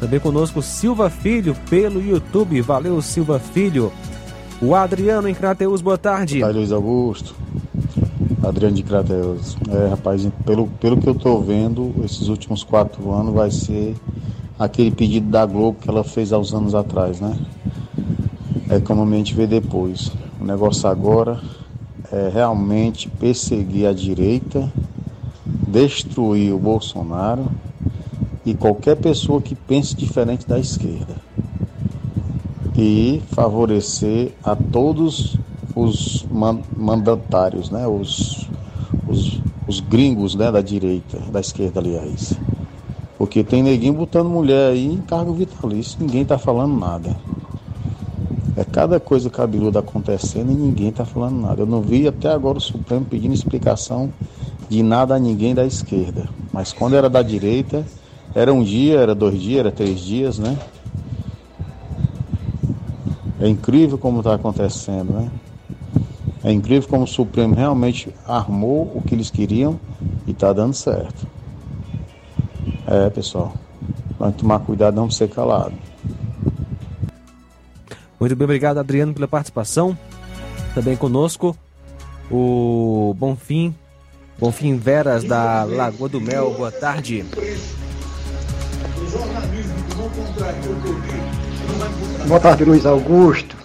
Também 0.00 0.20
conosco 0.20 0.62
Silva 0.62 1.10
Filho, 1.10 1.54
pelo 1.68 2.02
YouTube. 2.02 2.62
Valeu, 2.62 3.00
Silva 3.02 3.38
Filho. 3.38 3.92
O 4.60 4.74
Adriano 4.74 5.28
em 5.28 5.34
Crateus, 5.34 5.82
boa 5.82 5.98
tarde. 5.98 6.38
Boa 6.38 6.46
tarde, 6.46 6.58
Luiz 6.58 6.72
Augusto. 6.72 7.34
Adriano 8.46 8.76
de 8.76 8.84
Crateus. 8.84 9.56
É, 9.68 9.88
rapaz, 9.88 10.24
pelo, 10.44 10.68
pelo 10.80 10.96
que 10.96 11.08
eu 11.08 11.14
tô 11.16 11.40
vendo, 11.40 11.92
esses 12.04 12.28
últimos 12.28 12.62
quatro 12.62 13.12
anos 13.12 13.34
vai 13.34 13.50
ser 13.50 13.96
aquele 14.56 14.92
pedido 14.92 15.28
da 15.28 15.44
Globo 15.44 15.78
que 15.80 15.90
ela 15.90 16.04
fez 16.04 16.32
há 16.32 16.38
uns 16.38 16.54
anos 16.54 16.72
atrás, 16.72 17.20
né? 17.20 17.36
É 18.70 18.78
como 18.78 19.02
a 19.02 19.16
gente 19.16 19.34
vê 19.34 19.48
depois. 19.48 20.12
O 20.40 20.44
negócio 20.44 20.88
agora 20.88 21.40
é 22.12 22.30
realmente 22.32 23.08
perseguir 23.08 23.88
a 23.88 23.92
direita, 23.92 24.72
destruir 25.66 26.52
o 26.52 26.58
Bolsonaro 26.58 27.46
e 28.44 28.54
qualquer 28.54 28.96
pessoa 28.96 29.42
que 29.42 29.56
pense 29.56 29.96
diferente 29.96 30.46
da 30.46 30.58
esquerda. 30.58 31.16
E 32.76 33.20
favorecer 33.32 34.32
a 34.44 34.54
todos 34.54 35.36
os 35.76 36.26
mandatários, 36.74 37.70
né? 37.70 37.86
os, 37.86 38.48
os, 39.06 39.42
os 39.68 39.80
gringos 39.80 40.34
né? 40.34 40.50
da 40.50 40.62
direita, 40.62 41.18
da 41.30 41.38
esquerda, 41.38 41.80
aliás. 41.80 42.32
Porque 43.18 43.44
tem 43.44 43.62
neguinho 43.62 43.92
botando 43.92 44.28
mulher 44.28 44.70
aí 44.72 44.86
em 44.86 45.02
cargo 45.02 45.34
vitalício, 45.34 45.98
ninguém 46.00 46.22
está 46.22 46.38
falando 46.38 46.74
nada. 46.78 47.14
É 48.56 48.64
cada 48.64 48.98
coisa 48.98 49.28
cabeluda 49.28 49.80
acontecendo 49.80 50.50
e 50.50 50.54
ninguém 50.54 50.88
está 50.88 51.04
falando 51.04 51.38
nada. 51.42 51.60
Eu 51.60 51.66
não 51.66 51.82
vi 51.82 52.08
até 52.08 52.30
agora 52.30 52.56
o 52.56 52.60
Supremo 52.60 53.04
pedindo 53.04 53.34
explicação 53.34 54.10
de 54.70 54.82
nada 54.82 55.14
a 55.14 55.18
ninguém 55.18 55.54
da 55.54 55.66
esquerda. 55.66 56.26
Mas 56.50 56.72
quando 56.72 56.96
era 56.96 57.10
da 57.10 57.20
direita, 57.20 57.84
era 58.34 58.52
um 58.52 58.62
dia, 58.62 58.98
era 58.98 59.14
dois 59.14 59.38
dias, 59.38 59.60
era 59.60 59.70
três 59.70 60.00
dias, 60.00 60.38
né? 60.38 60.56
É 63.38 63.46
incrível 63.46 63.98
como 63.98 64.20
está 64.20 64.34
acontecendo, 64.34 65.12
né? 65.12 65.30
É 66.46 66.52
incrível 66.52 66.88
como 66.88 67.02
o 67.02 67.06
Supremo 67.08 67.56
realmente 67.56 68.08
armou 68.24 68.92
o 68.94 69.02
que 69.02 69.16
eles 69.16 69.32
queriam 69.32 69.80
e 70.28 70.30
está 70.30 70.52
dando 70.52 70.74
certo. 70.74 71.26
É, 72.86 73.10
pessoal, 73.10 73.52
vamos 74.16 74.36
tomar 74.36 74.60
cuidado 74.60 74.94
não 74.94 75.10
ser 75.10 75.28
calado. 75.28 75.74
Muito 78.20 78.36
bem, 78.36 78.44
obrigado 78.44 78.78
Adriano 78.78 79.12
pela 79.12 79.26
participação. 79.26 79.98
Também 80.72 80.96
conosco 80.96 81.56
o 82.30 83.12
Bonfim, 83.18 83.74
Bonfim 84.38 84.76
Veras 84.76 85.24
da 85.24 85.64
Lagoa 85.64 86.08
do 86.08 86.20
Mel. 86.20 86.54
Boa 86.54 86.70
tarde. 86.70 87.24
Boa 92.28 92.38
tarde, 92.38 92.64
Luiz 92.64 92.86
Augusto. 92.86 93.55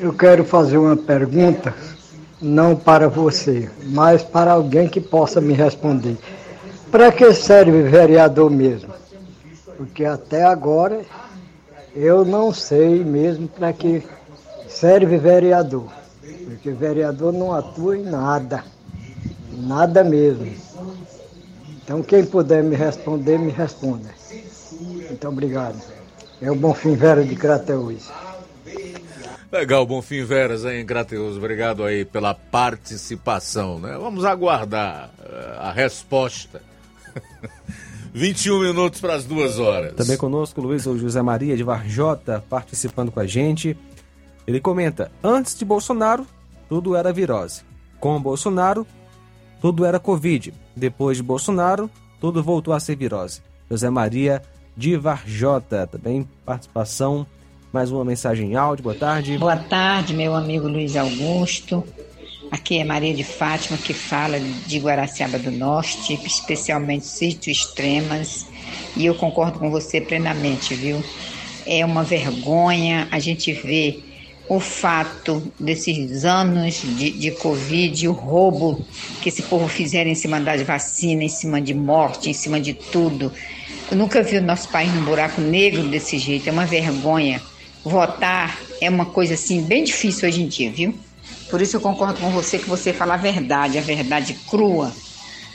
Eu 0.00 0.14
quero 0.14 0.46
fazer 0.46 0.78
uma 0.78 0.96
pergunta, 0.96 1.74
não 2.40 2.74
para 2.74 3.06
você, 3.06 3.68
mas 3.84 4.22
para 4.22 4.52
alguém 4.52 4.88
que 4.88 4.98
possa 4.98 5.42
me 5.42 5.52
responder. 5.52 6.16
Para 6.90 7.12
que 7.12 7.30
serve 7.34 7.82
vereador 7.82 8.50
mesmo? 8.50 8.94
Porque 9.76 10.06
até 10.06 10.42
agora 10.42 11.02
eu 11.94 12.24
não 12.24 12.50
sei 12.50 13.04
mesmo 13.04 13.46
para 13.46 13.74
que 13.74 14.02
serve 14.66 15.18
vereador. 15.18 15.92
Porque 16.46 16.70
vereador 16.70 17.30
não 17.30 17.52
atua 17.52 17.98
em 17.98 18.02
nada. 18.02 18.64
Nada 19.52 20.02
mesmo. 20.02 20.50
Então 21.84 22.02
quem 22.02 22.24
puder 22.24 22.62
me 22.62 22.74
responder, 22.74 23.38
me 23.38 23.50
responda. 23.50 24.08
Então 25.10 25.30
obrigado. 25.30 25.76
É 26.40 26.50
o 26.50 26.54
Bonfim 26.54 26.94
Vera 26.94 27.22
de 27.22 27.36
Crateús. 27.36 28.08
Legal, 29.52 29.84
Bonfim 29.84 30.22
Veras 30.22 30.64
aí 30.64 30.80
em 30.80 30.86
Crateus. 30.86 31.36
Obrigado 31.36 31.82
aí 31.82 32.04
pela 32.04 32.32
participação, 32.34 33.80
né? 33.80 33.98
Vamos 33.98 34.24
aguardar 34.24 35.10
uh, 35.18 35.60
a 35.60 35.72
resposta. 35.72 36.62
21 38.14 38.60
minutos 38.60 39.00
para 39.00 39.14
as 39.14 39.24
duas 39.24 39.58
horas. 39.58 39.94
Também 39.94 40.16
conosco 40.16 40.60
Luiz 40.60 40.86
ou 40.86 40.96
José 40.96 41.20
Maria 41.20 41.56
de 41.56 41.64
Varjota 41.64 42.44
participando 42.48 43.10
com 43.10 43.18
a 43.18 43.26
gente. 43.26 43.76
Ele 44.46 44.60
comenta: 44.60 45.10
antes 45.22 45.56
de 45.56 45.64
Bolsonaro, 45.64 46.24
tudo 46.68 46.94
era 46.94 47.12
virose. 47.12 47.62
Com 47.98 48.20
Bolsonaro, 48.22 48.86
tudo 49.60 49.84
era 49.84 49.98
Covid. 49.98 50.54
Depois 50.76 51.16
de 51.16 51.22
Bolsonaro, 51.24 51.90
tudo 52.20 52.42
voltou 52.42 52.72
a 52.72 52.78
ser 52.78 52.96
virose. 52.96 53.42
José 53.68 53.90
Maria 53.90 54.42
de 54.76 54.96
Varjota, 54.96 55.88
também 55.88 56.28
participação 56.44 57.26
mais 57.72 57.90
uma 57.90 58.04
mensagem 58.04 58.52
em 58.52 58.56
áudio. 58.56 58.82
Boa 58.82 58.94
tarde. 58.94 59.38
Boa 59.38 59.56
tarde, 59.56 60.12
meu 60.14 60.34
amigo 60.34 60.66
Luiz 60.66 60.96
Augusto. 60.96 61.84
Aqui 62.50 62.78
é 62.78 62.84
Maria 62.84 63.14
de 63.14 63.22
Fátima 63.22 63.78
que 63.78 63.94
fala 63.94 64.40
de 64.40 64.78
Guaraciaba 64.78 65.38
do 65.38 65.52
Norte, 65.52 66.18
especialmente 66.24 67.06
sítio 67.06 67.50
Extremas. 67.50 68.46
E 68.96 69.06
eu 69.06 69.14
concordo 69.14 69.58
com 69.60 69.70
você 69.70 70.00
plenamente, 70.00 70.74
viu? 70.74 71.02
É 71.64 71.84
uma 71.84 72.02
vergonha 72.02 73.06
a 73.12 73.20
gente 73.20 73.52
ver 73.52 74.04
o 74.48 74.58
fato 74.58 75.40
desses 75.60 76.24
anos 76.24 76.82
de, 76.96 77.12
de 77.12 77.30
Covid, 77.30 78.08
o 78.08 78.12
roubo 78.12 78.84
que 79.22 79.28
esse 79.28 79.42
povo 79.42 79.68
fizeram 79.68 80.10
em 80.10 80.16
cima 80.16 80.40
da 80.40 80.56
vacina, 80.64 81.22
em 81.22 81.28
cima 81.28 81.60
de 81.60 81.72
morte, 81.72 82.30
em 82.30 82.32
cima 82.32 82.60
de 82.60 82.74
tudo. 82.74 83.30
Eu 83.88 83.96
nunca 83.96 84.22
vi 84.24 84.38
o 84.38 84.42
nosso 84.42 84.68
país 84.70 84.92
num 84.92 85.04
buraco 85.04 85.40
negro 85.40 85.84
desse 85.84 86.18
jeito, 86.18 86.48
é 86.48 86.52
uma 86.52 86.66
vergonha 86.66 87.40
votar 87.84 88.66
é 88.80 88.88
uma 88.90 89.12
coisa 89.12 89.34
assim 89.34 89.66
bem 89.66 89.84
difícil 89.84 90.28
hoje 90.28 90.42
em 90.42 90.48
dia, 90.48 90.72
viu? 90.72 91.00
Por 91.48 91.60
isso 91.60 91.76
eu 91.76 91.80
concordo 91.80 92.20
com 92.20 92.30
você 92.32 92.58
que 92.58 92.68
você 92.68 92.92
fala 92.92 93.14
a 93.14 93.18
verdade, 93.18 93.78
a 93.78 93.82
verdade 93.82 94.40
crua, 94.46 94.96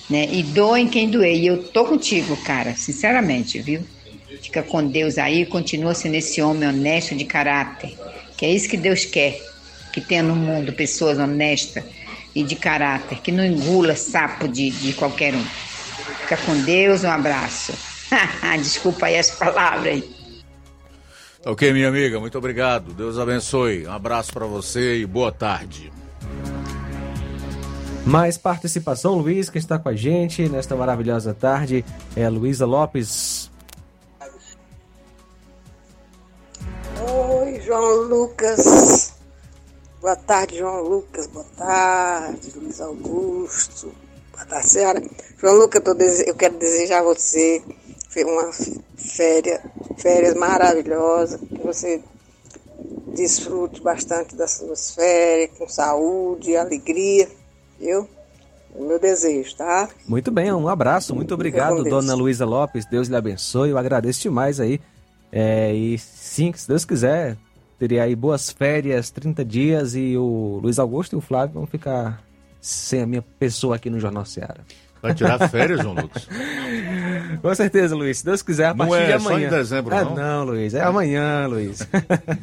né? 0.09 0.25
E 0.31 0.43
doem 0.43 0.87
quem 0.89 1.09
doer. 1.09 1.35
E 1.35 1.47
eu 1.47 1.71
tô 1.71 1.85
contigo, 1.85 2.37
cara, 2.37 2.75
sinceramente, 2.75 3.61
viu? 3.61 3.87
Fica 4.41 4.63
com 4.63 4.87
Deus 4.89 5.17
aí, 5.17 5.45
continua 5.45 5.93
sendo 5.95 6.15
esse 6.15 6.41
homem 6.41 6.69
honesto 6.69 7.15
de 7.15 7.25
caráter, 7.25 7.91
que 8.37 8.45
é 8.45 8.51
isso 8.51 8.69
que 8.69 8.77
Deus 8.77 9.05
quer, 9.05 9.39
que 9.91 10.01
tenha 10.01 10.23
no 10.23 10.35
mundo 10.35 10.73
pessoas 10.73 11.17
honestas 11.17 11.83
e 12.35 12.43
de 12.43 12.55
caráter, 12.55 13.21
que 13.21 13.31
não 13.31 13.45
engula 13.45 13.95
sapo 13.95 14.47
de, 14.47 14.71
de 14.71 14.93
qualquer 14.93 15.35
um. 15.35 15.49
Fica 16.19 16.37
com 16.37 16.63
Deus, 16.63 17.03
um 17.03 17.09
abraço. 17.11 17.73
Desculpa 18.61 19.07
aí 19.07 19.17
as 19.17 19.31
palavras. 19.31 20.03
Ok, 21.47 21.71
minha 21.71 21.89
amiga, 21.89 22.19
muito 22.19 22.35
obrigado. 22.39 22.91
Deus 22.91 23.19
abençoe. 23.19 23.85
Um 23.85 23.91
abraço 23.91 24.33
para 24.33 24.47
você 24.47 24.95
e 24.95 25.05
boa 25.05 25.31
tarde. 25.31 25.93
Mais 28.03 28.35
participação, 28.35 29.13
Luiz, 29.13 29.47
que 29.47 29.59
está 29.59 29.77
com 29.77 29.87
a 29.87 29.95
gente 29.95 30.49
nesta 30.49 30.75
maravilhosa 30.75 31.35
tarde, 31.35 31.85
é 32.15 32.27
Luísa 32.27 32.65
Lopes. 32.65 33.51
Oi, 36.99 37.61
João 37.61 38.07
Lucas. 38.07 39.13
Boa 40.01 40.15
tarde, 40.15 40.57
João 40.57 40.81
Lucas. 40.81 41.27
Boa 41.27 41.45
tarde, 41.55 42.53
Luiz 42.55 42.81
Augusto. 42.81 43.93
Boa 44.33 44.45
tarde, 44.47 44.67
senhora. 44.67 45.03
João 45.39 45.57
Lucas, 45.57 45.83
eu, 45.85 45.93
dese... 45.93 46.27
eu 46.27 46.33
quero 46.33 46.57
desejar 46.57 47.01
a 47.01 47.03
você 47.03 47.61
uma 48.17 48.51
férias 48.97 49.61
férias 49.97 50.35
maravilhosas, 50.35 51.39
que 51.39 51.61
você 51.63 52.01
desfrute 53.13 53.81
bastante 53.81 54.35
das 54.35 54.51
suas 54.51 54.93
férias, 54.93 55.57
com 55.57 55.67
saúde, 55.67 56.55
alegria, 56.55 57.27
viu? 57.79 58.07
É 58.75 58.77
o 58.77 58.85
meu 58.85 58.99
desejo, 58.99 59.55
tá? 59.55 59.87
Muito 60.07 60.31
bem, 60.31 60.51
um 60.51 60.67
abraço, 60.67 61.15
muito 61.15 61.33
obrigado, 61.33 61.83
dona 61.83 62.13
Luísa 62.13 62.45
Lopes, 62.45 62.85
Deus 62.85 63.07
lhe 63.07 63.15
abençoe, 63.15 63.69
eu 63.69 63.77
agradeço 63.77 64.21
demais 64.21 64.59
aí. 64.59 64.81
É, 65.31 65.73
e 65.73 65.97
sim, 65.97 66.51
se 66.53 66.67
Deus 66.67 66.83
quiser, 66.83 67.37
teria 67.79 68.03
aí 68.03 68.15
boas 68.15 68.49
férias, 68.49 69.09
30 69.09 69.45
dias, 69.45 69.95
e 69.95 70.17
o 70.17 70.59
Luiz 70.61 70.77
Augusto 70.77 71.15
e 71.15 71.17
o 71.17 71.21
Flávio 71.21 71.55
vão 71.55 71.65
ficar 71.65 72.21
sem 72.59 73.01
a 73.01 73.05
minha 73.05 73.21
pessoa 73.21 73.75
aqui 73.75 73.89
no 73.89 73.99
Jornal 73.99 74.25
Ceará. 74.25 74.61
Vai 75.05 75.13
tirar 75.13 75.47
férias, 75.49 75.81
João 75.81 75.93
Lucas. 75.93 76.27
Com 77.39 77.53
certeza, 77.53 77.95
Luiz. 77.95 78.17
Se 78.17 78.25
Deus 78.25 78.41
quiser, 78.41 78.69
a 78.69 78.73
partir 78.73 78.95
é, 78.95 79.05
de 79.05 79.13
amanhã. 79.13 79.49
Só 79.49 79.55
em 79.55 79.59
dezembro, 79.59 79.95
ah, 79.95 80.03
não. 80.03 80.15
Não, 80.15 80.45
Luiz. 80.45 80.73
É 80.73 80.81
amanhã, 80.81 81.45
Luiz. 81.45 81.87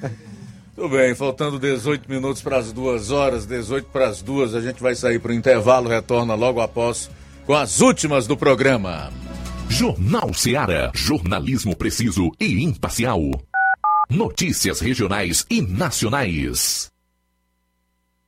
Tudo 0.77 0.89
bem, 0.91 1.13
faltando 1.13 1.59
18 1.59 2.09
minutos 2.09 2.41
para 2.41 2.59
as 2.59 2.73
duas 2.73 3.11
horas, 3.11 3.47
18 3.47 3.89
para 3.89 4.07
as 4.07 4.23
duas, 4.23 4.55
a 4.55 4.61
gente 4.61 4.81
vai 4.81 4.95
sair 4.95 5.19
para 5.19 5.33
o 5.33 5.35
intervalo, 5.35 5.89
retorna 5.89 6.35
logo 6.35 6.61
após 6.61 7.11
com 7.45 7.55
as 7.55 7.81
últimas 7.81 8.29
do 8.29 8.37
programa. 8.37 9.11
Jornal 9.69 10.33
Seara, 10.33 10.93
jornalismo 10.95 11.75
preciso 11.75 12.31
e 12.39 12.63
imparcial. 12.63 13.21
Notícias 14.09 14.79
regionais 14.79 15.45
e 15.51 15.61
nacionais. 15.61 16.92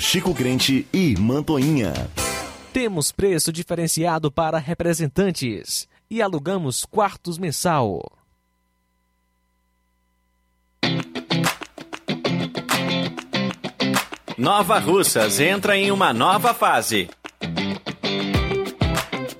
Chico 0.00 0.32
Grande 0.34 0.86
e 0.92 1.14
Mantoinha. 1.18 1.92
Temos 2.72 3.10
preço 3.10 3.52
diferenciado 3.52 4.30
para 4.30 4.58
representantes 4.58 5.88
e 6.10 6.20
alugamos 6.20 6.84
quartos 6.84 7.38
mensal. 7.38 8.02
Nova 14.36 14.78
Russas 14.78 15.40
entra 15.40 15.78
em 15.78 15.90
uma 15.90 16.12
nova 16.12 16.52
fase. 16.52 17.08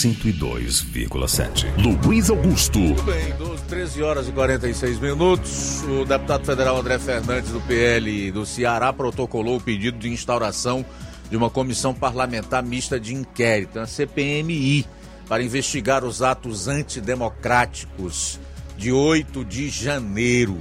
102,7. 0.00 1.66
Luiz 2.06 2.30
Augusto. 2.30 2.78
Tudo 2.78 3.02
bem, 3.02 3.34
12, 3.36 3.62
13 3.64 4.02
horas 4.02 4.28
e 4.28 4.32
46 4.32 4.98
minutos. 4.98 5.82
O 5.82 6.06
deputado 6.06 6.46
federal 6.46 6.78
André 6.78 6.98
Fernandes, 6.98 7.50
do 7.50 7.60
PL 7.60 8.32
do 8.32 8.46
Ceará, 8.46 8.94
protocolou 8.94 9.58
o 9.58 9.60
pedido 9.60 9.98
de 9.98 10.08
instauração 10.08 10.86
de 11.28 11.36
uma 11.36 11.50
comissão 11.50 11.92
parlamentar 11.92 12.62
mista 12.62 12.98
de 12.98 13.14
inquérito, 13.14 13.78
a 13.78 13.86
CPMI, 13.86 14.86
para 15.28 15.42
investigar 15.42 16.02
os 16.02 16.22
atos 16.22 16.66
antidemocráticos 16.66 18.40
de 18.78 18.90
8 18.90 19.44
de 19.44 19.68
janeiro. 19.68 20.56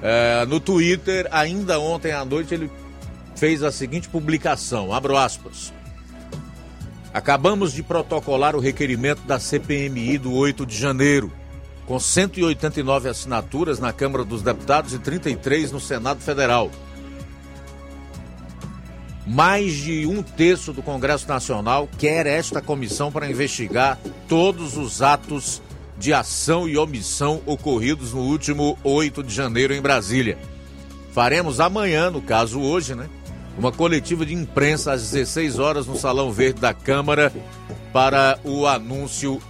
É, 0.00 0.46
no 0.46 0.60
Twitter, 0.60 1.26
ainda 1.32 1.80
ontem 1.80 2.12
à 2.12 2.24
noite, 2.24 2.54
ele 2.54 2.70
fez 3.34 3.64
a 3.64 3.72
seguinte 3.72 4.08
publicação: 4.08 4.94
abro 4.94 5.16
aspas. 5.16 5.76
Acabamos 7.12 7.72
de 7.72 7.82
protocolar 7.82 8.54
o 8.54 8.60
requerimento 8.60 9.22
da 9.22 9.38
CPMI 9.38 10.18
do 10.18 10.32
8 10.34 10.66
de 10.66 10.76
janeiro, 10.76 11.32
com 11.86 11.98
189 11.98 13.08
assinaturas 13.08 13.78
na 13.78 13.92
Câmara 13.92 14.24
dos 14.24 14.42
Deputados 14.42 14.92
e 14.92 14.98
33 14.98 15.72
no 15.72 15.80
Senado 15.80 16.20
Federal. 16.20 16.70
Mais 19.26 19.74
de 19.74 20.06
um 20.06 20.22
terço 20.22 20.72
do 20.72 20.82
Congresso 20.82 21.28
Nacional 21.28 21.88
quer 21.98 22.26
esta 22.26 22.62
comissão 22.62 23.12
para 23.12 23.30
investigar 23.30 23.98
todos 24.26 24.76
os 24.76 25.02
atos 25.02 25.62
de 25.98 26.14
ação 26.14 26.68
e 26.68 26.78
omissão 26.78 27.42
ocorridos 27.44 28.12
no 28.12 28.20
último 28.20 28.78
8 28.84 29.22
de 29.22 29.34
janeiro 29.34 29.74
em 29.74 29.82
Brasília. 29.82 30.38
Faremos 31.12 31.58
amanhã, 31.58 32.10
no 32.10 32.22
caso 32.22 32.60
hoje, 32.60 32.94
né? 32.94 33.08
Uma 33.58 33.72
coletiva 33.72 34.24
de 34.24 34.32
imprensa 34.32 34.92
às 34.92 35.10
16 35.10 35.58
horas 35.58 35.86
no 35.86 35.96
Salão 35.96 36.30
Verde 36.30 36.60
da 36.60 36.72
Câmara 36.72 37.32
para 37.92 38.38
o 38.44 38.68
anúncio 38.68 39.42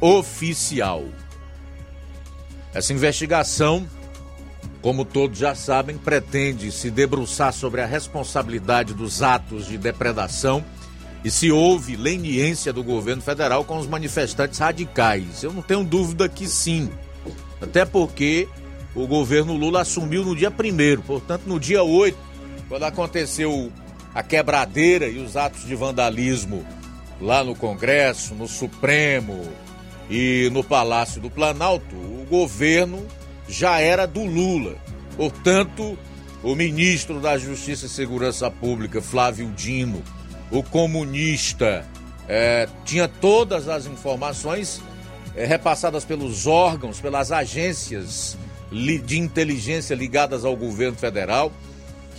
oficial. 0.00 1.04
Essa 2.72 2.94
investigação, 2.94 3.86
como 4.80 5.04
todos 5.04 5.38
já 5.38 5.54
sabem, 5.54 5.98
pretende 5.98 6.72
se 6.72 6.90
debruçar 6.90 7.52
sobre 7.52 7.82
a 7.82 7.86
responsabilidade 7.86 8.94
dos 8.94 9.20
atos 9.20 9.66
de 9.66 9.76
depredação 9.76 10.64
e 11.22 11.30
se 11.30 11.52
houve 11.52 11.96
leniência 11.96 12.72
do 12.72 12.82
governo 12.82 13.20
federal 13.20 13.62
com 13.62 13.76
os 13.76 13.86
manifestantes 13.86 14.58
radicais. 14.58 15.42
Eu 15.42 15.52
não 15.52 15.60
tenho 15.60 15.84
dúvida 15.84 16.30
que 16.30 16.48
sim. 16.48 16.88
Até 17.60 17.84
porque 17.84 18.48
o 18.94 19.06
governo 19.06 19.54
Lula 19.54 19.82
assumiu 19.82 20.24
no 20.24 20.34
dia 20.34 20.50
1 20.50 21.02
portanto, 21.02 21.42
no 21.44 21.60
dia 21.60 21.82
8, 21.82 22.29
quando 22.70 22.84
aconteceu 22.84 23.72
a 24.14 24.22
quebradeira 24.22 25.08
e 25.08 25.18
os 25.18 25.36
atos 25.36 25.66
de 25.66 25.74
vandalismo 25.74 26.64
lá 27.20 27.42
no 27.42 27.56
Congresso, 27.56 28.32
no 28.32 28.46
Supremo 28.46 29.42
e 30.08 30.48
no 30.52 30.62
Palácio 30.62 31.20
do 31.20 31.28
Planalto, 31.28 31.96
o 31.96 32.24
governo 32.30 33.04
já 33.48 33.80
era 33.80 34.06
do 34.06 34.24
Lula. 34.24 34.76
Portanto, 35.16 35.98
o 36.44 36.54
ministro 36.54 37.18
da 37.18 37.36
Justiça 37.36 37.86
e 37.86 37.88
Segurança 37.88 38.48
Pública, 38.48 39.02
Flávio 39.02 39.50
Dino, 39.50 40.00
o 40.48 40.62
comunista 40.62 41.84
é, 42.28 42.68
tinha 42.84 43.08
todas 43.08 43.68
as 43.68 43.86
informações 43.86 44.80
é, 45.34 45.44
repassadas 45.44 46.04
pelos 46.04 46.46
órgãos, 46.46 47.00
pelas 47.00 47.32
agências 47.32 48.38
de 48.70 49.18
inteligência 49.18 49.94
ligadas 49.94 50.44
ao 50.44 50.54
governo 50.54 50.96
federal, 50.96 51.52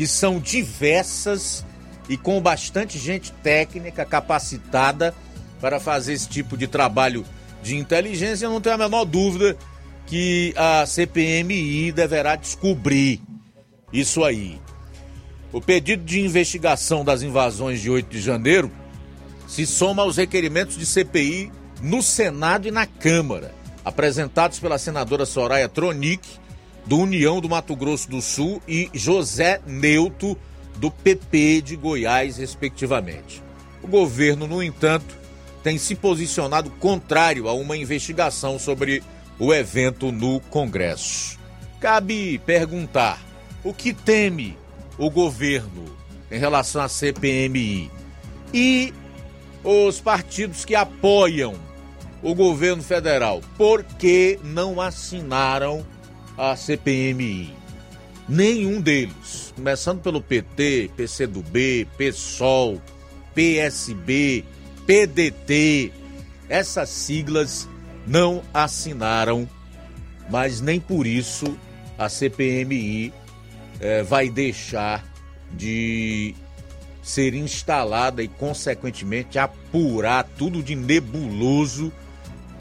que 0.01 0.07
são 0.07 0.39
diversas 0.39 1.63
e 2.09 2.17
com 2.17 2.41
bastante 2.41 2.97
gente 2.97 3.31
técnica 3.31 4.03
capacitada 4.03 5.13
para 5.59 5.79
fazer 5.79 6.13
esse 6.13 6.27
tipo 6.27 6.57
de 6.57 6.65
trabalho 6.65 7.23
de 7.61 7.77
inteligência. 7.77 8.47
Eu 8.47 8.49
não 8.49 8.59
tenho 8.59 8.73
a 8.73 8.77
menor 8.79 9.05
dúvida 9.05 9.55
que 10.07 10.55
a 10.57 10.87
CPMI 10.87 11.91
deverá 11.91 12.35
descobrir 12.35 13.21
isso 13.93 14.23
aí. 14.23 14.59
O 15.53 15.61
pedido 15.61 16.03
de 16.03 16.19
investigação 16.19 17.05
das 17.05 17.21
invasões 17.21 17.79
de 17.79 17.87
8 17.91 18.09
de 18.09 18.21
janeiro 18.21 18.71
se 19.47 19.67
soma 19.67 20.01
aos 20.01 20.17
requerimentos 20.17 20.79
de 20.79 20.85
CPI 20.87 21.51
no 21.79 22.01
Senado 22.01 22.67
e 22.67 22.71
na 22.71 22.87
Câmara, 22.87 23.53
apresentados 23.85 24.57
pela 24.57 24.79
senadora 24.79 25.27
Soraya 25.27 25.69
Tronic, 25.69 26.27
do 26.85 26.97
União 26.97 27.39
do 27.39 27.49
Mato 27.49 27.75
Grosso 27.75 28.09
do 28.09 28.21
Sul, 28.21 28.61
e 28.67 28.89
José 28.93 29.61
Neuto, 29.65 30.37
do 30.77 30.89
PP 30.89 31.61
de 31.61 31.75
Goiás, 31.75 32.37
respectivamente. 32.37 33.43
O 33.83 33.87
governo, 33.87 34.47
no 34.47 34.61
entanto, 34.61 35.15
tem 35.63 35.77
se 35.77 35.95
posicionado 35.95 36.69
contrário 36.71 37.47
a 37.47 37.53
uma 37.53 37.77
investigação 37.77 38.57
sobre 38.57 39.03
o 39.37 39.53
evento 39.53 40.11
no 40.11 40.39
Congresso. 40.39 41.39
Cabe 41.79 42.39
perguntar: 42.45 43.19
o 43.63 43.73
que 43.73 43.93
teme 43.93 44.57
o 44.97 45.09
governo 45.09 45.85
em 46.29 46.39
relação 46.39 46.81
à 46.81 46.87
CPMI 46.87 47.91
e 48.53 48.93
os 49.63 49.99
partidos 49.99 50.65
que 50.65 50.75
apoiam 50.75 51.53
o 52.23 52.35
governo 52.35 52.83
federal, 52.83 53.41
por 53.57 53.83
que 53.83 54.39
não 54.43 54.79
assinaram 54.79 55.85
a 56.37 56.55
CPMI? 56.55 57.53
Nenhum 58.27 58.79
deles, 58.79 59.53
começando 59.55 60.01
pelo 60.01 60.21
PT, 60.21 60.91
PCdoB, 60.95 61.87
PSOL, 61.97 62.81
PSB, 63.33 64.45
PDT, 64.85 65.91
essas 66.47 66.89
siglas 66.89 67.67
não 68.05 68.41
assinaram, 68.53 69.49
mas 70.29 70.61
nem 70.61 70.79
por 70.79 71.05
isso 71.05 71.57
a 71.97 72.09
CPMI 72.09 73.13
é, 73.79 74.03
vai 74.03 74.29
deixar 74.29 75.05
de 75.51 76.35
ser 77.01 77.33
instalada 77.33 78.21
e, 78.21 78.27
consequentemente, 78.27 79.39
apurar 79.39 80.23
tudo 80.37 80.61
de 80.61 80.75
nebuloso 80.75 81.91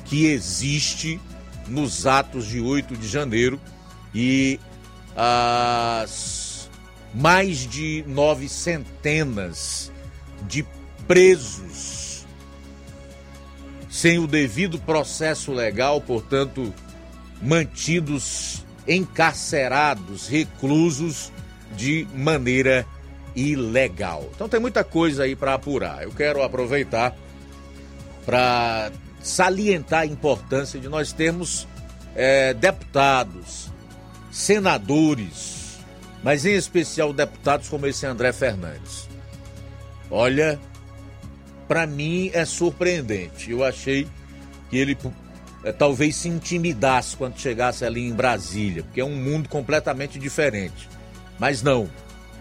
que 0.04 0.26
existe 0.26 1.20
nos 1.70 2.06
atos 2.06 2.46
de 2.46 2.60
8 2.60 2.96
de 2.96 3.08
janeiro 3.08 3.60
e 4.14 4.58
as 5.16 6.68
mais 7.14 7.58
de 7.66 8.04
nove 8.06 8.48
centenas 8.48 9.90
de 10.46 10.64
presos 11.06 12.00
sem 13.90 14.18
o 14.18 14.26
devido 14.26 14.78
processo 14.78 15.52
legal, 15.52 16.00
portanto, 16.00 16.72
mantidos 17.42 18.64
encarcerados, 18.86 20.28
reclusos 20.28 21.32
de 21.76 22.06
maneira 22.14 22.86
ilegal. 23.34 24.30
Então 24.34 24.48
tem 24.48 24.60
muita 24.60 24.84
coisa 24.84 25.24
aí 25.24 25.34
para 25.34 25.54
apurar. 25.54 26.04
Eu 26.04 26.12
quero 26.12 26.42
aproveitar 26.42 27.14
para 28.24 28.92
salientar 29.20 30.00
a 30.00 30.06
importância 30.06 30.80
de 30.80 30.88
nós 30.88 31.12
termos 31.12 31.66
é, 32.14 32.54
deputados, 32.54 33.70
senadores, 34.30 35.78
mas 36.22 36.44
em 36.44 36.54
especial 36.54 37.12
deputados 37.12 37.68
como 37.68 37.86
esse 37.86 38.06
André 38.06 38.32
Fernandes. 38.32 39.08
Olha, 40.10 40.58
para 41.68 41.86
mim 41.86 42.30
é 42.32 42.44
surpreendente. 42.44 43.50
Eu 43.50 43.64
achei 43.64 44.08
que 44.68 44.76
ele 44.76 44.96
é, 45.62 45.72
talvez 45.72 46.16
se 46.16 46.28
intimidasse 46.28 47.16
quando 47.16 47.38
chegasse 47.38 47.84
ali 47.84 48.08
em 48.08 48.12
Brasília, 48.12 48.82
porque 48.82 49.00
é 49.00 49.04
um 49.04 49.16
mundo 49.16 49.48
completamente 49.48 50.18
diferente. 50.18 50.88
Mas 51.38 51.62
não, 51.62 51.88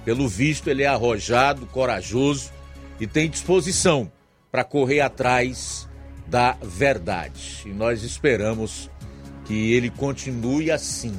pelo 0.05 0.27
visto 0.27 0.69
ele 0.69 0.83
é 0.83 0.87
arrojado, 0.87 1.65
corajoso 1.67 2.51
e 2.99 3.07
tem 3.07 3.29
disposição 3.29 4.11
para 4.51 4.63
correr 4.63 5.01
atrás 5.01 5.88
da 6.29 6.55
verdade. 6.61 7.63
E 7.65 7.69
nós 7.69 8.03
esperamos 8.03 8.89
que 9.45 9.73
ele 9.73 9.89
continue 9.89 10.69
assim 10.69 11.13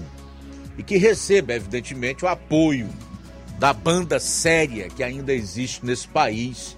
e 0.78 0.82
que 0.82 0.96
receba, 0.96 1.52
evidentemente, 1.52 2.24
o 2.24 2.28
apoio 2.28 2.88
da 3.58 3.72
banda 3.72 4.18
séria 4.18 4.88
que 4.88 5.02
ainda 5.02 5.32
existe 5.32 5.84
nesse 5.84 6.08
país, 6.08 6.76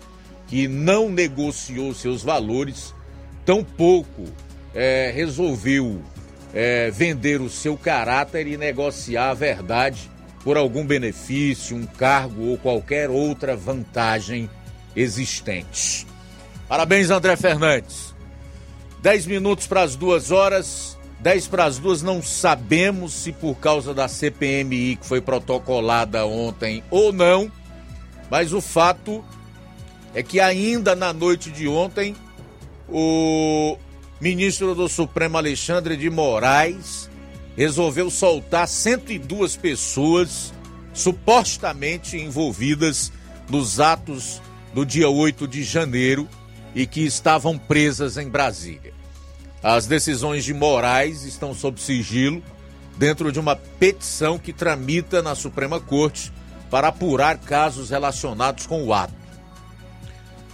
que 0.48 0.66
não 0.66 1.08
negociou 1.08 1.94
seus 1.94 2.22
valores, 2.22 2.94
tampouco 3.44 4.24
é, 4.74 5.12
resolveu 5.14 6.02
é, 6.52 6.90
vender 6.90 7.40
o 7.40 7.48
seu 7.48 7.76
caráter 7.76 8.46
e 8.46 8.56
negociar 8.56 9.30
a 9.30 9.34
verdade 9.34 10.10
por 10.42 10.56
algum 10.56 10.84
benefício, 10.84 11.76
um 11.76 11.86
cargo 11.86 12.46
ou 12.46 12.58
qualquer 12.58 13.08
outra 13.08 13.54
vantagem 13.54 14.50
existente. 14.96 16.06
Parabéns, 16.68 17.10
André 17.10 17.36
Fernandes. 17.36 18.11
Dez 19.02 19.26
minutos 19.26 19.66
para 19.66 19.82
as 19.82 19.96
duas 19.96 20.30
horas, 20.30 20.96
10 21.18 21.48
para 21.48 21.64
as 21.64 21.76
duas, 21.76 22.02
não 22.02 22.22
sabemos 22.22 23.12
se 23.12 23.32
por 23.32 23.56
causa 23.56 23.92
da 23.92 24.06
CPMI 24.06 24.94
que 24.94 25.04
foi 25.04 25.20
protocolada 25.20 26.24
ontem 26.24 26.84
ou 26.88 27.12
não, 27.12 27.50
mas 28.30 28.52
o 28.52 28.60
fato 28.60 29.24
é 30.14 30.22
que 30.22 30.38
ainda 30.38 30.94
na 30.94 31.12
noite 31.12 31.50
de 31.50 31.66
ontem, 31.66 32.14
o 32.88 33.76
ministro 34.20 34.72
do 34.72 34.88
Supremo 34.88 35.36
Alexandre 35.36 35.96
de 35.96 36.08
Moraes 36.08 37.10
resolveu 37.56 38.08
soltar 38.08 38.68
102 38.68 39.56
pessoas 39.56 40.54
supostamente 40.94 42.16
envolvidas 42.16 43.10
nos 43.50 43.80
atos 43.80 44.40
do 44.72 44.86
dia 44.86 45.08
8 45.08 45.48
de 45.48 45.64
janeiro 45.64 46.28
e 46.74 46.86
que 46.86 47.04
estavam 47.04 47.58
presas 47.58 48.16
em 48.16 48.28
Brasília. 48.28 48.92
As 49.62 49.86
decisões 49.86 50.44
de 50.44 50.52
Moraes 50.52 51.24
estão 51.24 51.54
sob 51.54 51.80
sigilo 51.80 52.42
dentro 52.96 53.30
de 53.30 53.38
uma 53.38 53.56
petição 53.56 54.38
que 54.38 54.52
tramita 54.52 55.22
na 55.22 55.34
Suprema 55.34 55.78
Corte 55.78 56.32
para 56.70 56.88
apurar 56.88 57.38
casos 57.38 57.90
relacionados 57.90 58.66
com 58.66 58.82
o 58.84 58.92
ato. 58.92 59.14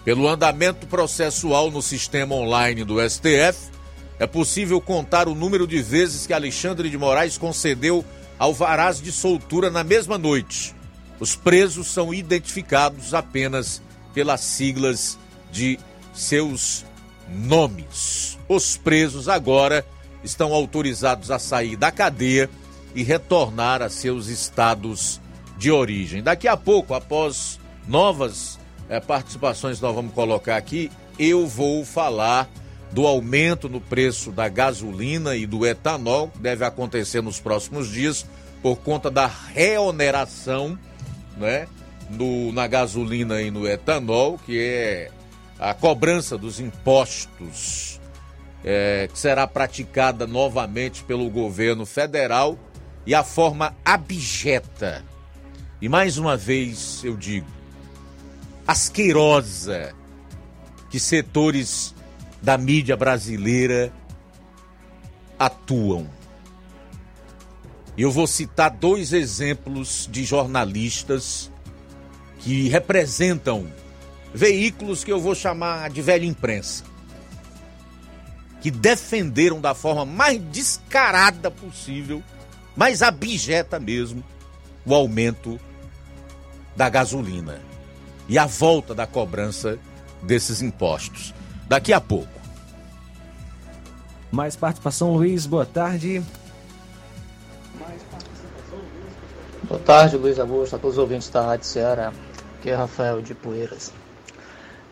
Pelo 0.04 0.28
andamento 0.28 0.86
processual 0.86 1.70
no 1.70 1.82
sistema 1.82 2.34
online 2.34 2.84
do 2.84 2.96
STF, 3.08 3.70
é 4.18 4.26
possível 4.26 4.80
contar 4.80 5.28
o 5.28 5.34
número 5.34 5.66
de 5.66 5.80
vezes 5.80 6.26
que 6.26 6.32
Alexandre 6.32 6.90
de 6.90 6.98
Moraes 6.98 7.38
concedeu 7.38 8.04
alvarás 8.38 9.00
de 9.00 9.12
soltura 9.12 9.70
na 9.70 9.84
mesma 9.84 10.18
noite. 10.18 10.74
Os 11.20 11.36
presos 11.36 11.88
são 11.88 12.12
identificados 12.12 13.14
apenas 13.14 13.82
pelas 14.14 14.40
siglas 14.40 15.18
de 15.52 15.78
seus 16.18 16.84
nomes. 17.28 18.38
Os 18.48 18.76
presos 18.76 19.28
agora 19.28 19.86
estão 20.24 20.52
autorizados 20.52 21.30
a 21.30 21.38
sair 21.38 21.76
da 21.76 21.90
cadeia 21.90 22.50
e 22.94 23.02
retornar 23.02 23.82
a 23.82 23.88
seus 23.88 24.26
estados 24.26 25.20
de 25.56 25.70
origem. 25.70 26.22
Daqui 26.22 26.48
a 26.48 26.56
pouco, 26.56 26.94
após 26.94 27.60
novas 27.86 28.58
é, 28.88 28.98
participações 28.98 29.80
nós 29.80 29.94
vamos 29.94 30.12
colocar 30.12 30.56
aqui, 30.56 30.90
eu 31.18 31.46
vou 31.46 31.84
falar 31.84 32.48
do 32.90 33.06
aumento 33.06 33.68
no 33.68 33.80
preço 33.80 34.32
da 34.32 34.48
gasolina 34.48 35.36
e 35.36 35.46
do 35.46 35.66
etanol, 35.66 36.28
que 36.28 36.38
deve 36.38 36.64
acontecer 36.64 37.22
nos 37.22 37.38
próximos 37.38 37.88
dias, 37.90 38.26
por 38.62 38.76
conta 38.78 39.10
da 39.10 39.26
reoneração 39.26 40.76
né, 41.36 41.68
no, 42.10 42.50
na 42.52 42.66
gasolina 42.66 43.40
e 43.42 43.50
no 43.50 43.68
etanol, 43.68 44.38
que 44.44 44.58
é 44.58 45.10
a 45.58 45.74
cobrança 45.74 46.38
dos 46.38 46.60
impostos 46.60 48.00
é, 48.64 49.08
que 49.12 49.18
será 49.18 49.46
praticada 49.46 50.26
novamente 50.26 51.02
pelo 51.04 51.28
governo 51.30 51.84
federal 51.84 52.58
e 53.06 53.14
a 53.14 53.24
forma 53.24 53.74
abjeta. 53.84 55.04
E 55.80 55.88
mais 55.88 56.18
uma 56.18 56.36
vez 56.36 57.02
eu 57.04 57.16
digo, 57.16 57.46
asquerosa 58.66 59.94
que 60.90 61.00
setores 61.00 61.94
da 62.42 62.56
mídia 62.56 62.96
brasileira 62.96 63.92
atuam. 65.38 66.08
Eu 67.96 68.12
vou 68.12 68.26
citar 68.26 68.70
dois 68.70 69.12
exemplos 69.12 70.08
de 70.10 70.24
jornalistas 70.24 71.50
que 72.38 72.68
representam 72.68 73.72
veículos 74.34 75.04
que 75.04 75.12
eu 75.12 75.20
vou 75.20 75.34
chamar 75.34 75.90
de 75.90 76.02
velha 76.02 76.24
imprensa 76.24 76.84
que 78.60 78.70
defenderam 78.70 79.60
da 79.60 79.74
forma 79.74 80.04
mais 80.04 80.40
descarada 80.50 81.50
possível, 81.50 82.22
mais 82.76 83.02
abjeta 83.02 83.78
mesmo, 83.78 84.22
o 84.84 84.94
aumento 84.94 85.58
da 86.74 86.88
gasolina 86.88 87.60
e 88.28 88.38
a 88.38 88.46
volta 88.46 88.94
da 88.94 89.06
cobrança 89.06 89.78
desses 90.22 90.62
impostos. 90.62 91.34
Daqui 91.68 91.92
a 91.92 92.00
pouco. 92.00 92.28
Mais 94.30 94.56
participação, 94.56 95.12
Luiz, 95.14 95.46
boa 95.46 95.64
tarde. 95.64 96.22
Boa 99.64 99.80
tarde, 99.80 100.16
Luiz 100.16 100.38
Augusto, 100.38 100.76
a 100.76 100.78
todos 100.78 100.96
os 100.96 101.02
ouvintes 101.02 101.28
da 101.28 101.42
Rádio 101.42 101.66
Ceará. 101.66 102.12
Aqui 102.58 102.70
é 102.70 102.74
Rafael 102.74 103.20
de 103.22 103.34
Poeiras. 103.34 103.92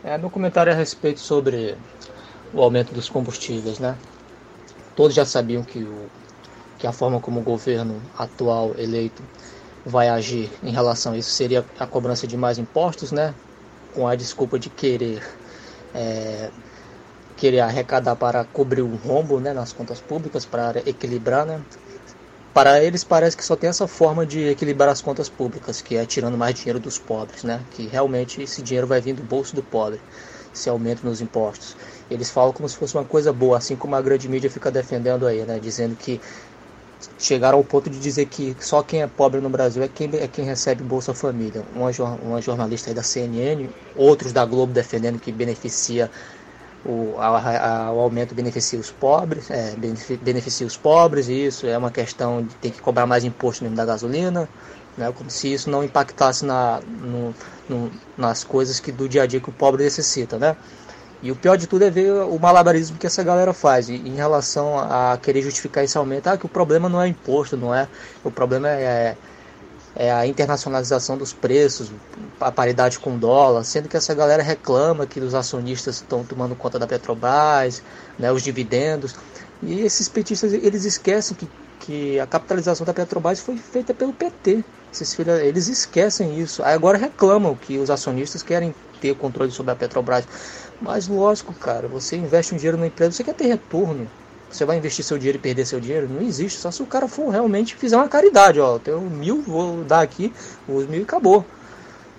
É, 0.03 0.17
meu 0.17 0.29
comentário 0.29 0.71
a 0.71 0.75
respeito 0.75 1.19
sobre 1.19 1.75
o 2.53 2.61
aumento 2.61 2.93
dos 2.93 3.09
combustíveis, 3.09 3.79
né? 3.79 3.97
Todos 4.95 5.15
já 5.15 5.25
sabiam 5.25 5.63
que, 5.63 5.83
o, 5.83 6.09
que 6.77 6.85
a 6.85 6.91
forma 6.91 7.19
como 7.19 7.39
o 7.39 7.43
governo 7.43 8.01
atual 8.17 8.75
eleito 8.77 9.23
vai 9.85 10.09
agir 10.09 10.51
em 10.61 10.71
relação 10.71 11.13
a 11.13 11.17
isso 11.17 11.31
seria 11.31 11.65
a 11.79 11.87
cobrança 11.87 12.27
de 12.27 12.37
mais 12.37 12.57
impostos, 12.57 13.11
né? 13.11 13.33
Com 13.93 14.07
a 14.07 14.15
desculpa 14.15 14.59
de 14.59 14.69
querer 14.69 15.23
é, 15.95 16.51
querer 17.35 17.61
arrecadar 17.61 18.15
para 18.15 18.43
cobrir 18.43 18.81
o 18.81 18.95
rombo, 18.95 19.39
né? 19.39 19.53
Nas 19.53 19.73
contas 19.73 19.99
públicas 19.99 20.45
para 20.45 20.79
equilibrar, 20.87 21.45
né? 21.45 21.61
Para 22.53 22.83
eles 22.83 23.03
parece 23.03 23.37
que 23.37 23.45
só 23.45 23.55
tem 23.55 23.69
essa 23.69 23.87
forma 23.87 24.25
de 24.25 24.49
equilibrar 24.49 24.89
as 24.89 25.01
contas 25.01 25.29
públicas, 25.29 25.81
que 25.81 25.95
é 25.95 26.05
tirando 26.05 26.37
mais 26.37 26.55
dinheiro 26.55 26.79
dos 26.79 26.97
pobres, 26.97 27.43
né? 27.43 27.61
Que 27.71 27.87
realmente 27.87 28.41
esse 28.41 28.61
dinheiro 28.61 28.87
vai 28.87 28.99
vir 28.99 29.13
do 29.13 29.23
bolso 29.23 29.55
do 29.55 29.61
pobre, 29.61 30.01
esse 30.53 30.67
aumento 30.67 31.05
nos 31.05 31.21
impostos. 31.21 31.75
Eles 32.09 32.31
falam 32.31 32.53
como 32.53 32.67
se 32.67 32.75
fosse 32.75 32.95
uma 32.95 33.05
coisa 33.05 33.31
boa, 33.31 33.57
assim 33.57 33.75
como 33.75 33.95
a 33.95 34.01
grande 34.01 34.27
mídia 34.27 34.49
fica 34.49 34.71
defendendo 34.71 35.27
aí, 35.27 35.45
né? 35.45 35.59
Dizendo 35.59 35.95
que 35.95 36.19
chegaram 37.19 37.57
ao 37.57 37.63
ponto 37.63 37.89
de 37.89 37.99
dizer 37.99 38.25
que 38.25 38.55
só 38.59 38.81
quem 38.81 39.01
é 39.01 39.07
pobre 39.07 39.39
no 39.39 39.49
Brasil 39.49 39.83
é 39.83 39.87
quem, 39.87 40.09
é 40.13 40.27
quem 40.27 40.45
recebe 40.45 40.83
Bolsa 40.83 41.13
Família. 41.13 41.63
Uma, 41.75 41.91
uma 42.21 42.41
jornalista 42.41 42.93
da 42.93 43.03
CNN, 43.03 43.69
outros 43.95 44.31
da 44.31 44.45
Globo 44.45 44.73
defendendo 44.73 45.19
que 45.19 45.31
beneficia 45.31 46.09
o, 46.87 47.15
a, 47.19 47.87
a, 47.87 47.91
o 47.91 47.99
aumento 47.99 48.33
beneficia 48.33 48.79
os 48.79 48.89
pobres, 48.89 49.51
é, 49.51 49.75
beneficia 50.21 50.65
os 50.65 50.77
pobres, 50.77 51.27
e 51.27 51.45
isso 51.45 51.67
é 51.67 51.77
uma 51.77 51.91
questão 51.91 52.43
de 52.43 52.55
ter 52.55 52.71
que 52.71 52.81
cobrar 52.81 53.05
mais 53.05 53.23
imposto 53.23 53.63
mesmo 53.63 53.75
da 53.75 53.85
gasolina, 53.85 54.47
né, 54.97 55.11
como 55.15 55.29
se 55.29 55.53
isso 55.53 55.69
não 55.69 55.83
impactasse 55.83 56.45
na, 56.45 56.79
no, 57.01 57.35
no, 57.69 57.91
nas 58.17 58.43
coisas 58.43 58.79
que 58.79 58.91
do 58.91 59.07
dia 59.07 59.23
a 59.23 59.25
dia 59.27 59.39
que 59.39 59.49
o 59.49 59.51
pobre 59.53 59.83
necessita, 59.83 60.37
né? 60.39 60.55
E 61.21 61.31
o 61.31 61.35
pior 61.35 61.57
de 61.57 61.65
tudo 61.65 61.83
é 61.83 61.89
ver 61.89 62.11
o 62.11 62.37
malabarismo 62.37 62.97
que 62.97 63.07
essa 63.07 63.23
galera 63.23 63.51
faz 63.51 63.89
em 63.89 64.15
relação 64.15 64.77
a 64.77 65.17
querer 65.17 65.41
justificar 65.41 65.83
esse 65.83 65.97
aumento. 65.97 66.27
Ah, 66.27 66.37
que 66.37 66.45
o 66.45 66.49
problema 66.49 66.87
não 66.87 67.01
é 67.01 67.07
imposto, 67.07 67.57
não 67.57 67.73
é. 67.73 67.87
O 68.23 68.29
problema 68.29 68.69
é, 68.69 69.17
é 69.97 70.11
a 70.11 70.27
internacionalização 70.27 71.17
dos 71.17 71.33
preços, 71.33 71.91
a 72.39 72.51
paridade 72.51 72.99
com 72.99 73.15
o 73.15 73.17
dólar, 73.17 73.63
sendo 73.63 73.89
que 73.89 73.97
essa 73.97 74.13
galera 74.13 74.43
reclama 74.43 75.07
que 75.07 75.19
os 75.19 75.33
acionistas 75.33 75.95
estão 75.95 76.23
tomando 76.23 76.55
conta 76.55 76.77
da 76.77 76.85
Petrobras, 76.85 77.81
né, 78.17 78.31
os 78.31 78.43
dividendos. 78.43 79.15
E 79.61 79.81
esses 79.81 80.07
petistas, 80.07 80.53
eles 80.53 80.85
esquecem 80.85 81.35
que, 81.35 81.49
que 81.79 82.19
a 82.19 82.27
capitalização 82.27 82.85
da 82.85 82.93
Petrobras 82.93 83.39
foi 83.39 83.57
feita 83.57 83.91
pelo 83.91 84.13
PT. 84.13 84.63
Esses 84.93 85.15
filhos, 85.15 85.39
eles 85.39 85.67
esquecem 85.67 86.39
isso. 86.39 86.63
Aí 86.63 86.75
agora 86.75 86.97
reclamam 86.97 87.55
que 87.55 87.79
os 87.79 87.89
acionistas 87.89 88.43
querem 88.43 88.75
ter 89.01 89.15
controle 89.15 89.51
sobre 89.51 89.71
a 89.71 89.75
Petrobras. 89.75 90.27
Mas 90.79 91.07
lógico, 91.07 91.55
cara, 91.55 91.87
você 91.87 92.15
investe 92.15 92.53
um 92.53 92.57
dinheiro 92.57 92.77
na 92.77 92.85
empresa, 92.85 93.13
você 93.13 93.23
quer 93.23 93.33
ter 93.33 93.47
retorno. 93.47 94.07
Você 94.49 94.65
vai 94.65 94.77
investir 94.77 95.03
seu 95.03 95.17
dinheiro 95.17 95.37
e 95.37 95.41
perder 95.41 95.65
seu 95.65 95.79
dinheiro? 95.79 96.07
Não 96.09 96.21
existe, 96.21 96.59
só 96.59 96.71
se 96.71 96.81
o 96.81 96.85
cara 96.85 97.07
for 97.07 97.29
realmente 97.29 97.75
fizer 97.75 97.97
uma 97.97 98.07
caridade, 98.07 98.59
ó. 98.59 98.79
Tenho 98.79 99.01
mil, 99.01 99.41
vou 99.41 99.83
dar 99.83 100.01
aqui 100.01 100.33
os 100.67 100.87
mil 100.87 101.01
e 101.01 101.03
acabou. 101.03 101.45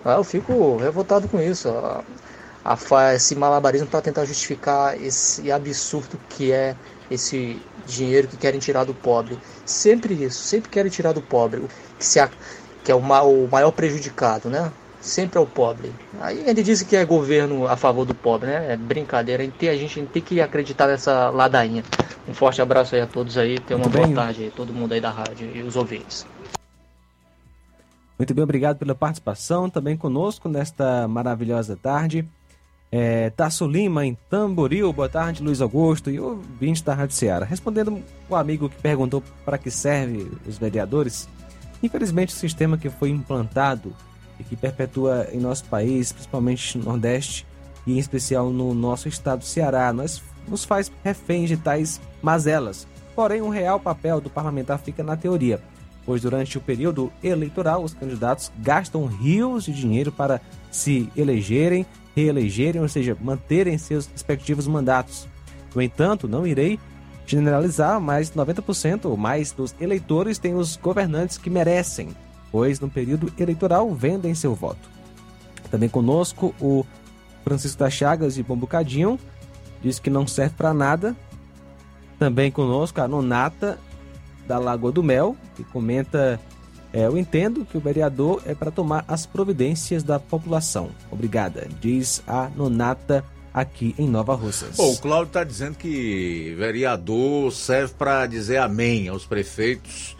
Ah, 0.04 0.16
eu 0.16 0.24
fico 0.24 0.76
revoltado 0.76 1.28
com 1.28 1.40
isso. 1.40 1.68
A, 1.68 2.04
a, 2.64 3.14
esse 3.14 3.34
malabarismo 3.34 3.86
para 3.86 4.02
tentar 4.02 4.24
justificar 4.24 5.00
esse 5.00 5.50
absurdo 5.50 6.18
que 6.28 6.52
é 6.52 6.76
esse 7.10 7.60
dinheiro 7.86 8.28
que 8.28 8.36
querem 8.36 8.60
tirar 8.60 8.84
do 8.84 8.94
pobre. 8.94 9.38
Sempre 9.64 10.14
isso, 10.14 10.42
sempre 10.42 10.70
querem 10.70 10.90
tirar 10.90 11.12
do 11.12 11.22
pobre, 11.22 11.62
que, 11.98 12.04
se 12.04 12.20
que 12.84 12.92
é 12.92 12.94
o, 12.94 12.98
o 12.98 13.48
maior 13.50 13.70
prejudicado, 13.70 14.50
né? 14.50 14.70
Sempre 15.00 15.38
ao 15.38 15.46
pobre. 15.46 15.92
Aí 16.20 16.42
ele 16.46 16.62
diz 16.62 16.82
que 16.82 16.96
é 16.96 17.04
governo 17.04 17.66
a 17.66 17.76
favor 17.76 18.04
do 18.04 18.14
pobre, 18.14 18.48
né? 18.48 18.72
É 18.72 18.76
brincadeira. 18.76 19.42
A 19.42 19.46
gente 19.46 19.56
tem, 19.56 19.68
a 19.68 19.76
gente 19.76 20.02
tem 20.06 20.22
que 20.22 20.40
acreditar 20.40 20.86
nessa 20.86 21.30
ladainha. 21.30 21.82
Um 22.28 22.34
forte 22.34 22.60
abraço 22.60 22.94
aí 22.94 23.00
a 23.00 23.06
todos 23.06 23.38
aí. 23.38 23.58
Tenha 23.58 23.78
uma 23.78 23.88
boa 23.88 24.08
tarde 24.08 24.44
aí, 24.44 24.50
todo 24.50 24.72
mundo 24.72 24.92
aí 24.92 25.00
da 25.00 25.10
rádio 25.10 25.50
e 25.54 25.62
os 25.62 25.76
ouvintes. 25.76 26.26
Muito 28.18 28.34
bem, 28.34 28.42
obrigado 28.42 28.78
pela 28.78 28.96
participação 28.96 29.70
também 29.70 29.96
conosco 29.96 30.48
nesta 30.48 31.06
maravilhosa 31.06 31.76
tarde. 31.76 32.26
É, 32.90 33.30
Tasso 33.30 33.66
Lima, 33.66 34.04
em 34.04 34.16
Tamboril, 34.28 34.92
boa 34.92 35.08
tarde, 35.08 35.42
Luiz 35.42 35.60
Augusto 35.60 36.10
e 36.10 36.18
o 36.18 36.30
ouvinte 36.30 36.82
da 36.82 36.94
Rádio 36.94 37.14
Ceará. 37.14 37.44
Respondendo 37.44 38.02
o 38.28 38.34
amigo 38.34 38.68
que 38.68 38.80
perguntou 38.80 39.22
para 39.44 39.58
que 39.58 39.70
serve 39.70 40.30
os 40.46 40.58
vereadores, 40.58 41.28
infelizmente 41.82 42.34
o 42.34 42.36
sistema 42.36 42.76
que 42.76 42.90
foi 42.90 43.10
implantado 43.10 43.94
e 44.38 44.44
que 44.44 44.56
perpetua 44.56 45.28
em 45.32 45.38
nosso 45.38 45.64
país, 45.64 46.12
principalmente 46.12 46.78
no 46.78 46.84
Nordeste 46.84 47.46
e 47.86 47.94
em 47.94 47.98
especial 47.98 48.50
no 48.50 48.74
nosso 48.74 49.08
estado 49.08 49.40
do 49.40 49.44
Ceará. 49.44 49.92
Nós 49.92 50.22
nos 50.46 50.64
faz 50.64 50.90
reféns 51.04 51.48
de 51.48 51.56
tais 51.56 52.00
mazelas, 52.22 52.86
porém 53.14 53.40
o 53.40 53.48
real 53.48 53.80
papel 53.80 54.20
do 54.20 54.30
parlamentar 54.30 54.78
fica 54.78 55.02
na 55.02 55.16
teoria, 55.16 55.60
pois 56.04 56.22
durante 56.22 56.56
o 56.56 56.60
período 56.60 57.12
eleitoral 57.22 57.82
os 57.82 57.94
candidatos 57.94 58.50
gastam 58.58 59.06
rios 59.06 59.64
de 59.64 59.72
dinheiro 59.72 60.10
para 60.10 60.40
se 60.70 61.10
elegerem, 61.16 61.84
reelegerem, 62.14 62.80
ou 62.80 62.88
seja, 62.88 63.16
manterem 63.20 63.76
seus 63.78 64.06
respectivos 64.06 64.66
mandatos. 64.66 65.28
No 65.74 65.82
entanto, 65.82 66.26
não 66.26 66.46
irei 66.46 66.78
generalizar, 67.26 68.00
mas 68.00 68.30
90% 68.30 69.04
ou 69.04 69.16
mais 69.16 69.52
dos 69.52 69.74
eleitores 69.78 70.38
têm 70.38 70.54
os 70.54 70.76
governantes 70.76 71.36
que 71.36 71.50
merecem, 71.50 72.08
pois 72.50 72.80
no 72.80 72.88
período 72.88 73.32
eleitoral 73.38 73.92
vendem 73.94 74.34
seu 74.34 74.54
voto. 74.54 74.88
Também 75.70 75.88
conosco 75.88 76.54
o 76.60 76.84
Francisco 77.44 77.78
das 77.78 77.92
Chagas 77.92 78.34
de 78.34 78.42
Bombucadinho, 78.42 79.18
diz 79.82 79.98
que 79.98 80.10
não 80.10 80.26
serve 80.26 80.54
para 80.56 80.74
nada. 80.74 81.16
Também 82.18 82.50
conosco 82.50 83.00
a 83.00 83.08
Nonata 83.08 83.78
da 84.46 84.58
Lagoa 84.58 84.90
do 84.90 85.02
Mel, 85.02 85.36
que 85.54 85.62
comenta: 85.64 86.40
é, 86.92 87.06
Eu 87.06 87.16
entendo 87.16 87.64
que 87.64 87.76
o 87.76 87.80
vereador 87.80 88.42
é 88.44 88.54
para 88.54 88.70
tomar 88.70 89.04
as 89.06 89.26
providências 89.26 90.02
da 90.02 90.18
população. 90.18 90.90
Obrigada, 91.10 91.68
diz 91.80 92.22
a 92.26 92.50
Nonata 92.56 93.24
aqui 93.52 93.94
em 93.98 94.08
Nova 94.08 94.34
Russas. 94.34 94.76
Bom, 94.76 94.92
o 94.92 94.98
Cláudio 94.98 95.28
está 95.28 95.44
dizendo 95.44 95.76
que 95.76 96.54
vereador 96.56 97.52
serve 97.52 97.94
para 97.94 98.26
dizer 98.26 98.58
amém 98.58 99.08
aos 99.08 99.26
prefeitos 99.26 100.17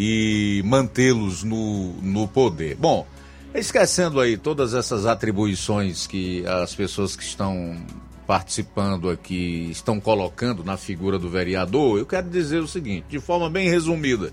e 0.00 0.62
mantê-los 0.64 1.42
no, 1.42 1.92
no 1.94 2.28
poder. 2.28 2.76
Bom, 2.76 3.04
esquecendo 3.52 4.20
aí 4.20 4.36
todas 4.36 4.72
essas 4.72 5.04
atribuições 5.06 6.06
que 6.06 6.46
as 6.46 6.72
pessoas 6.72 7.16
que 7.16 7.24
estão 7.24 7.76
participando 8.24 9.10
aqui 9.10 9.68
estão 9.72 9.98
colocando 9.98 10.62
na 10.62 10.76
figura 10.76 11.18
do 11.18 11.28
vereador, 11.28 11.98
eu 11.98 12.06
quero 12.06 12.30
dizer 12.30 12.60
o 12.60 12.68
seguinte, 12.68 13.06
de 13.08 13.18
forma 13.18 13.50
bem 13.50 13.68
resumida: 13.68 14.32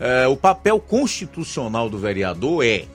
é, 0.00 0.26
o 0.26 0.36
papel 0.36 0.80
constitucional 0.80 1.88
do 1.88 1.96
vereador 1.96 2.64
é 2.64 2.86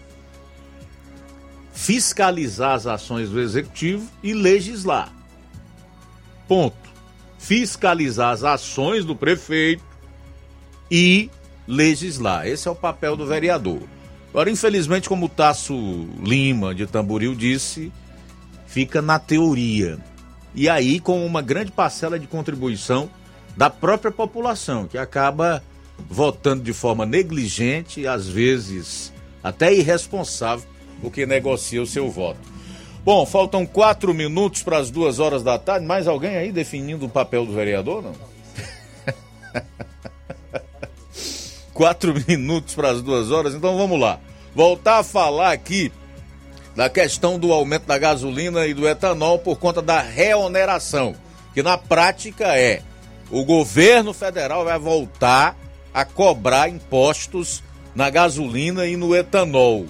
fiscalizar 1.71 2.73
as 2.73 2.85
ações 2.85 3.29
do 3.29 3.39
executivo 3.39 4.05
e 4.21 4.33
legislar. 4.33 5.09
Ponto. 6.49 6.75
Fiscalizar 7.39 8.31
as 8.31 8.43
ações 8.43 9.05
do 9.05 9.15
prefeito 9.15 9.83
e 10.91 11.29
legislar. 11.67 12.47
Esse 12.47 12.67
é 12.67 12.71
o 12.71 12.75
papel 12.75 13.15
do 13.15 13.25
vereador. 13.25 13.81
Agora, 14.29 14.49
infelizmente, 14.49 15.07
como 15.07 15.27
o 15.27 15.29
Tasso 15.29 15.75
Lima 16.23 16.73
de 16.73 16.87
Tamboril 16.87 17.35
disse, 17.35 17.91
fica 18.65 19.01
na 19.01 19.19
teoria. 19.19 19.99
E 20.55 20.67
aí 20.67 20.99
com 20.99 21.25
uma 21.25 21.41
grande 21.41 21.71
parcela 21.71 22.19
de 22.19 22.27
contribuição 22.27 23.09
da 23.55 23.69
própria 23.69 24.11
população, 24.11 24.87
que 24.87 24.97
acaba 24.97 25.63
votando 26.09 26.63
de 26.63 26.73
forma 26.73 27.05
negligente 27.05 28.07
às 28.07 28.27
vezes 28.27 29.13
até 29.43 29.73
irresponsável, 29.73 30.67
porque 31.01 31.25
negocia 31.25 31.81
o 31.81 31.87
seu 31.87 32.09
voto. 32.09 32.39
Bom, 33.03 33.25
faltam 33.25 33.65
quatro 33.65 34.13
minutos 34.13 34.63
para 34.63 34.77
as 34.77 34.89
duas 34.89 35.19
horas 35.19 35.43
da 35.43 35.59
tarde. 35.59 35.85
Mais 35.85 36.07
alguém 36.07 36.37
aí 36.37 36.51
definindo 36.51 37.05
o 37.05 37.09
papel 37.09 37.45
do 37.45 37.53
vereador, 37.53 38.01
não? 38.01 38.13
quatro 41.73 42.13
minutos 42.27 42.75
para 42.75 42.89
as 42.89 43.01
duas 43.01 43.31
horas, 43.31 43.53
então 43.53 43.77
vamos 43.77 43.99
lá. 43.99 44.19
Voltar 44.55 44.99
a 44.99 45.03
falar 45.03 45.51
aqui 45.51 45.91
da 46.75 46.89
questão 46.89 47.37
do 47.37 47.51
aumento 47.51 47.85
da 47.85 47.97
gasolina 47.97 48.65
e 48.65 48.73
do 48.73 48.87
etanol 48.87 49.39
por 49.39 49.57
conta 49.57 49.81
da 49.81 50.01
reoneração, 50.01 51.15
que 51.53 51.61
na 51.61 51.77
prática 51.77 52.57
é 52.57 52.81
o 53.29 53.43
governo 53.43 54.13
federal 54.13 54.63
vai 54.65 54.77
voltar 54.77 55.57
a 55.93 56.03
cobrar 56.03 56.69
impostos 56.69 57.63
na 57.95 58.09
gasolina 58.09 58.85
e 58.85 58.95
no 58.95 59.15
etanol. 59.15 59.87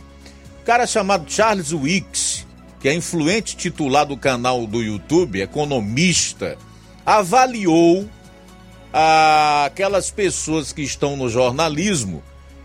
O 0.61 0.65
cara 0.65 0.85
chamado 0.85 1.29
Charles 1.29 1.71
Wicks, 1.71 2.45
que 2.79 2.87
é 2.89 2.93
influente 2.93 3.55
titular 3.55 4.05
do 4.05 4.17
canal 4.17 4.65
do 4.67 4.81
YouTube, 4.81 5.41
economista, 5.41 6.57
avaliou 7.05 8.07
aquelas 8.93 10.11
pessoas 10.11 10.71
que 10.71 10.83
estão 10.83 11.17
no 11.17 11.27
jornalismo 11.27 12.21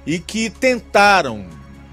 e 0.06 0.18
que 0.18 0.50
tentaram 0.50 1.46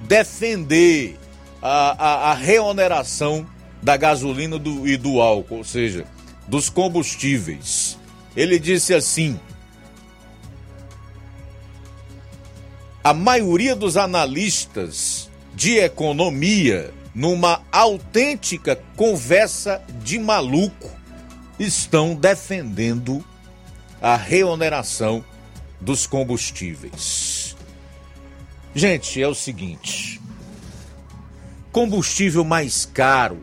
defender 0.06 1.18
a, 1.62 2.06
a, 2.06 2.32
a 2.32 2.34
reoneração 2.34 3.48
da 3.82 3.96
gasolina 3.96 4.60
do, 4.60 4.88
e 4.88 4.98
do 4.98 5.22
álcool, 5.22 5.58
ou 5.58 5.64
seja, 5.64 6.06
dos 6.48 6.70
combustíveis. 6.70 7.98
Ele 8.36 8.60
disse 8.60 8.94
assim: 8.94 9.40
a 13.04 13.14
maioria 13.14 13.76
dos 13.76 13.96
analistas 13.96 15.30
de 15.54 15.78
economia, 15.78 16.94
numa 17.14 17.62
autêntica 17.72 18.78
conversa 18.96 19.82
de 20.04 20.20
maluco, 20.20 20.90
estão 21.58 22.14
defendendo 22.14 23.24
a 24.02 24.16
reoneração 24.16 25.24
dos 25.80 26.08
combustíveis. 26.08 27.56
Gente, 28.74 29.22
é 29.22 29.28
o 29.28 29.36
seguinte: 29.36 30.20
combustível 31.72 32.44
mais 32.44 32.86
caro 32.86 33.42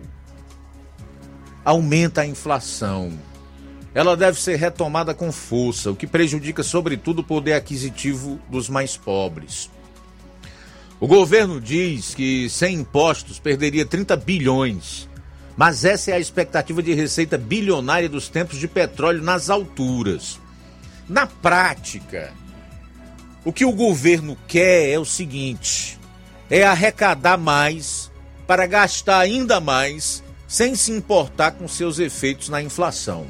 aumenta 1.65 2.23
a 2.23 2.27
inflação. 2.27 3.13
Ela 3.95 4.17
deve 4.17 4.41
ser 4.41 4.57
retomada 4.57 5.13
com 5.13 5.31
força, 5.31 5.91
o 5.91 5.97
que 5.97 6.07
prejudica 6.07 6.63
sobretudo 6.63 7.21
o 7.21 7.25
poder 7.25 7.53
aquisitivo 7.53 8.41
dos 8.49 8.69
mais 8.69 8.97
pobres. 8.97 9.71
O 10.99 11.07
governo 11.07 11.61
diz 11.61 12.15
que 12.15 12.49
sem 12.49 12.77
impostos 12.77 13.39
perderia 13.39 13.85
30 13.85 14.17
bilhões, 14.17 15.09
mas 15.57 15.85
essa 15.85 16.11
é 16.11 16.15
a 16.15 16.21
expectativa 16.21 16.83
de 16.83 16.95
receita 16.95 17.37
bilionária 17.37 18.09
dos 18.09 18.29
tempos 18.29 18.59
de 18.59 18.69
petróleo 18.69 19.23
nas 19.23 19.51
alturas. 19.51 20.41
Na 21.09 21.27
prática, 21.27 22.33
o 23.45 23.53
que 23.53 23.65
o 23.65 23.73
governo 23.73 24.37
quer 24.47 24.91
é 24.91 24.99
o 24.99 25.05
seguinte: 25.05 25.99
é 26.51 26.65
arrecadar 26.65 27.37
mais 27.37 28.11
para 28.47 28.67
gastar 28.67 29.19
ainda 29.19 29.61
mais 29.61 30.23
sem 30.47 30.75
se 30.75 30.93
importar 30.93 31.53
com 31.53 31.67
seus 31.67 31.99
efeitos 31.99 32.49
na 32.49 32.63
inflação. 32.63 33.27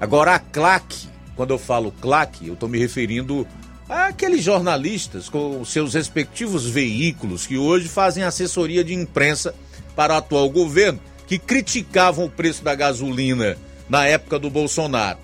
Agora, 0.00 0.34
a 0.34 0.38
claque, 0.38 1.08
quando 1.36 1.50
eu 1.50 1.58
falo 1.58 1.92
claque, 2.00 2.48
eu 2.48 2.54
estou 2.54 2.68
me 2.68 2.78
referindo 2.78 3.46
àqueles 3.88 4.42
jornalistas 4.42 5.28
com 5.28 5.64
seus 5.64 5.94
respectivos 5.94 6.66
veículos 6.66 7.46
que 7.46 7.58
hoje 7.58 7.88
fazem 7.88 8.24
assessoria 8.24 8.82
de 8.82 8.94
imprensa 8.94 9.54
para 9.94 10.14
o 10.14 10.16
atual 10.16 10.48
governo, 10.48 10.98
que 11.26 11.38
criticavam 11.38 12.24
o 12.24 12.30
preço 12.30 12.64
da 12.64 12.74
gasolina 12.74 13.56
na 13.88 14.06
época 14.06 14.38
do 14.38 14.50
Bolsonaro. 14.50 15.23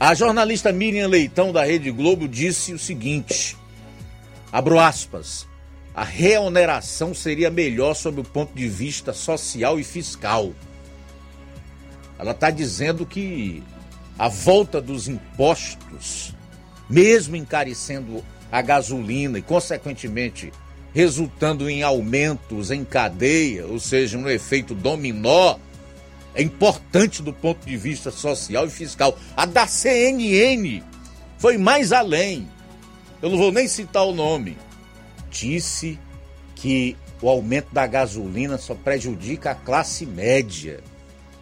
A 0.00 0.14
jornalista 0.14 0.72
Miriam 0.72 1.08
Leitão, 1.08 1.52
da 1.52 1.64
Rede 1.64 1.90
Globo, 1.90 2.28
disse 2.28 2.72
o 2.72 2.78
seguinte: 2.78 3.56
abro 4.52 4.78
aspas 4.78 5.48
a 5.98 6.04
reoneração 6.04 7.12
seria 7.12 7.50
melhor 7.50 7.92
sob 7.92 8.20
o 8.20 8.24
ponto 8.24 8.54
de 8.54 8.68
vista 8.68 9.12
social 9.12 9.80
e 9.80 9.82
fiscal. 9.82 10.52
Ela 12.16 12.30
está 12.30 12.50
dizendo 12.50 13.04
que 13.04 13.64
a 14.16 14.28
volta 14.28 14.80
dos 14.80 15.08
impostos, 15.08 16.32
mesmo 16.88 17.34
encarecendo 17.34 18.24
a 18.50 18.62
gasolina 18.62 19.40
e, 19.40 19.42
consequentemente, 19.42 20.52
resultando 20.94 21.68
em 21.68 21.82
aumentos 21.82 22.70
em 22.70 22.84
cadeia, 22.84 23.66
ou 23.66 23.80
seja, 23.80 24.16
um 24.16 24.28
efeito 24.28 24.76
dominó, 24.76 25.56
é 26.38 26.42
importante 26.42 27.22
do 27.22 27.32
ponto 27.32 27.66
de 27.66 27.76
vista 27.76 28.10
social 28.10 28.66
e 28.66 28.70
fiscal. 28.70 29.18
A 29.36 29.44
da 29.44 29.66
CNN 29.66 30.82
foi 31.36 31.58
mais 31.58 31.92
além. 31.92 32.48
Eu 33.20 33.28
não 33.28 33.36
vou 33.36 33.52
nem 33.52 33.68
citar 33.68 34.06
o 34.06 34.14
nome 34.14 34.56
disse 35.30 35.98
que 36.54 36.96
o 37.20 37.28
aumento 37.28 37.72
da 37.72 37.86
gasolina 37.86 38.58
só 38.58 38.74
prejudica 38.74 39.50
a 39.50 39.54
classe 39.54 40.06
média 40.06 40.80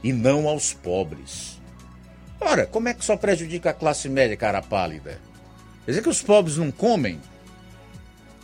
e 0.02 0.12
não 0.12 0.48
aos 0.48 0.72
pobres. 0.72 1.60
Ora, 2.40 2.66
como 2.66 2.88
é 2.88 2.94
que 2.94 3.04
só 3.04 3.16
prejudica 3.16 3.70
a 3.70 3.74
classe 3.74 4.08
média, 4.08 4.36
cara 4.36 4.62
pálida? 4.62 5.18
Quer 5.84 5.92
dizer 5.92 6.02
que 6.02 6.08
os 6.08 6.22
pobres 6.22 6.56
não 6.56 6.70
comem? 6.70 7.20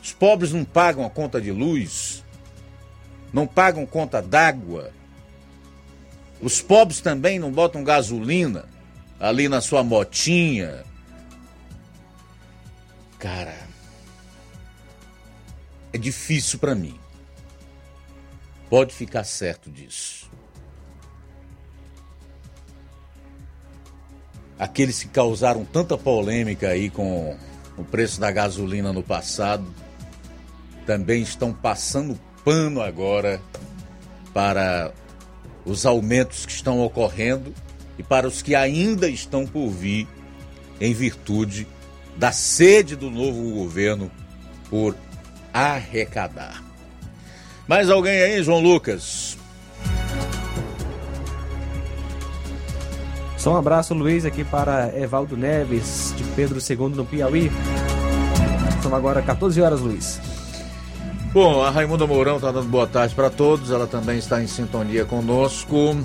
Os 0.02 0.12
pobres 0.12 0.52
não 0.52 0.64
pagam 0.64 1.04
a 1.04 1.10
conta 1.10 1.40
de 1.40 1.52
luz? 1.52 2.24
Não 3.32 3.46
pagam 3.46 3.86
conta 3.86 4.20
d'água? 4.20 4.90
Os 6.42 6.60
pobres 6.60 7.00
também 7.00 7.38
não 7.38 7.50
botam 7.50 7.84
gasolina 7.84 8.68
ali 9.18 9.48
na 9.48 9.60
sua 9.60 9.82
motinha? 9.82 10.84
Cara, 13.18 13.56
é 15.92 15.98
difícil 15.98 16.58
para 16.58 16.74
mim. 16.74 16.98
Pode 18.68 18.92
ficar 18.92 19.24
certo 19.24 19.70
disso. 19.70 20.22
aqueles 24.62 25.02
que 25.02 25.08
causaram 25.08 25.64
tanta 25.64 25.98
polêmica 25.98 26.68
aí 26.68 26.88
com 26.88 27.36
o 27.76 27.82
preço 27.82 28.20
da 28.20 28.30
gasolina 28.30 28.92
no 28.92 29.02
passado, 29.02 29.66
também 30.86 31.20
estão 31.20 31.52
passando 31.52 32.16
pano 32.44 32.80
agora 32.80 33.40
para 34.32 34.92
os 35.64 35.86
aumentos 35.86 36.44
que 36.46 36.52
estão 36.52 36.80
ocorrendo 36.80 37.52
e 37.98 38.02
para 38.02 38.26
os 38.26 38.42
que 38.42 38.54
ainda 38.54 39.08
estão 39.08 39.46
por 39.46 39.68
vir 39.70 40.08
em 40.80 40.92
virtude 40.92 41.66
da 42.16 42.32
sede 42.32 42.96
do 42.96 43.10
novo 43.10 43.50
governo 43.52 44.10
por 44.68 44.96
arrecadar. 45.52 46.62
Mais 47.66 47.88
alguém 47.88 48.20
aí, 48.20 48.42
João 48.42 48.60
Lucas? 48.60 49.38
Só 53.36 53.54
um 53.54 53.56
abraço, 53.56 53.92
Luiz, 53.92 54.24
aqui 54.24 54.44
para 54.44 54.96
Evaldo 54.96 55.36
Neves, 55.36 56.14
de 56.16 56.22
Pedro 56.36 56.58
II, 56.58 56.96
no 56.96 57.04
Piauí. 57.04 57.50
São 58.82 58.94
agora 58.94 59.20
14 59.20 59.60
horas, 59.60 59.80
Luiz. 59.80 60.20
Bom, 61.32 61.62
a 61.62 61.70
Raimunda 61.70 62.06
Mourão 62.06 62.36
está 62.36 62.52
dando 62.52 62.68
boa 62.68 62.86
tarde 62.86 63.14
para 63.14 63.30
todos. 63.30 63.70
Ela 63.70 63.86
também 63.86 64.18
está 64.18 64.42
em 64.42 64.46
sintonia 64.46 65.06
conosco. 65.06 65.96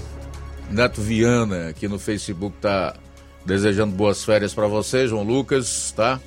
Neto 0.71 1.01
Viana, 1.01 1.67
aqui 1.67 1.85
no 1.85 1.99
Facebook, 1.99 2.55
está 2.55 2.95
desejando 3.45 3.93
boas 3.93 4.23
férias 4.23 4.53
para 4.53 4.67
você, 4.67 5.05
João 5.05 5.23
Lucas, 5.23 5.91
tá? 5.91 6.17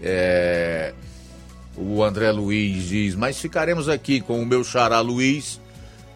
É... 0.00 0.94
O 1.76 2.02
André 2.02 2.32
Luiz 2.32 2.84
diz: 2.84 3.14
Mas 3.14 3.38
ficaremos 3.38 3.90
aqui 3.90 4.22
com 4.22 4.40
o 4.40 4.46
meu 4.46 4.64
xará 4.64 5.00
Luiz, 5.00 5.60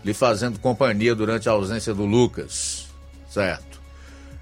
lhe 0.02 0.14
fazendo 0.14 0.58
companhia 0.58 1.14
durante 1.14 1.46
a 1.46 1.52
ausência 1.52 1.92
do 1.92 2.06
Lucas. 2.06 2.86
Certo. 3.28 3.82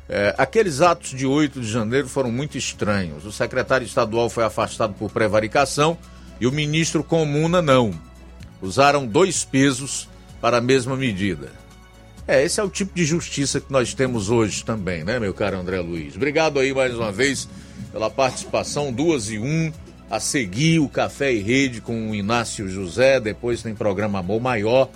É, 0.08 0.36
aqueles 0.38 0.80
atos 0.80 1.10
de 1.10 1.26
8 1.26 1.60
de 1.60 1.68
janeiro 1.68 2.08
foram 2.08 2.30
muito 2.30 2.56
estranhos. 2.56 3.26
O 3.26 3.32
secretário 3.32 3.84
estadual 3.84 4.30
foi 4.30 4.44
afastado 4.44 4.94
por 4.94 5.10
prevaricação 5.10 5.98
e 6.40 6.46
o 6.46 6.52
ministro 6.52 7.02
Comuna 7.04 7.62
não. 7.62 7.92
Usaram 8.60 9.06
dois 9.06 9.44
pesos 9.44 10.08
para 10.40 10.58
a 10.58 10.60
mesma 10.60 10.96
medida. 10.96 11.52
É, 12.26 12.42
esse 12.42 12.58
é 12.58 12.62
o 12.62 12.70
tipo 12.70 12.94
de 12.94 13.04
justiça 13.04 13.60
que 13.60 13.70
nós 13.70 13.92
temos 13.92 14.30
hoje 14.30 14.64
também, 14.64 15.04
né, 15.04 15.18
meu 15.18 15.34
caro 15.34 15.58
André 15.58 15.80
Luiz? 15.80 16.16
Obrigado 16.16 16.58
aí 16.58 16.72
mais 16.72 16.94
uma 16.94 17.12
vez 17.12 17.48
pela 17.92 18.08
participação, 18.08 18.92
duas 18.92 19.30
e 19.30 19.38
um. 19.38 19.72
A 20.10 20.20
seguir 20.20 20.78
o 20.78 20.88
Café 20.88 21.32
e 21.32 21.40
Rede 21.40 21.80
com 21.80 22.10
o 22.10 22.14
Inácio 22.14 22.68
José, 22.68 23.18
depois 23.18 23.62
tem 23.62 23.74
programa 23.74 24.20
Amor 24.20 24.40
Maior, 24.40 24.88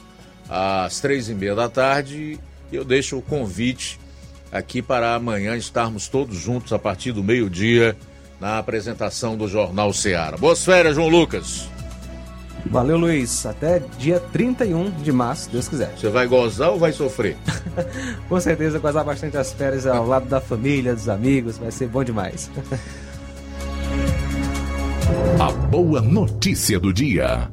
às 0.48 1.00
três 1.00 1.28
e 1.28 1.34
meia 1.34 1.54
da 1.54 1.68
tarde. 1.68 2.38
E 2.70 2.76
eu 2.76 2.84
deixo 2.84 3.16
o 3.16 3.22
convite 3.22 3.98
aqui 4.52 4.80
para 4.80 5.14
amanhã 5.14 5.56
estarmos 5.56 6.08
todos 6.08 6.36
juntos 6.36 6.72
a 6.72 6.78
partir 6.78 7.12
do 7.12 7.24
meio-dia 7.24 7.96
na 8.40 8.58
apresentação 8.58 9.36
do 9.36 9.48
Jornal 9.48 9.92
Seara. 9.92 10.36
Boas 10.36 10.64
férias, 10.64 10.94
João 10.94 11.08
Lucas. 11.08 11.68
Valeu, 12.66 12.96
Luiz. 12.96 13.46
Até 13.46 13.80
dia 13.98 14.20
31 14.20 14.90
de 14.90 15.12
março, 15.12 15.44
se 15.44 15.50
Deus 15.50 15.68
quiser. 15.68 15.92
Você 15.96 16.08
vai 16.08 16.26
gozar 16.26 16.70
ou 16.70 16.78
vai 16.78 16.92
sofrer? 16.92 17.36
Com 18.28 18.40
certeza, 18.40 18.78
gozar 18.78 19.04
bastante 19.04 19.36
as 19.36 19.52
férias 19.52 19.86
ao 19.86 20.06
lado 20.06 20.26
da 20.26 20.40
família, 20.40 20.94
dos 20.94 21.08
amigos. 21.08 21.58
Vai 21.58 21.70
ser 21.70 21.88
bom 21.88 22.04
demais. 22.04 22.50
A 25.40 25.50
boa 25.50 26.00
notícia 26.02 26.78
do 26.78 26.92
dia. 26.92 27.50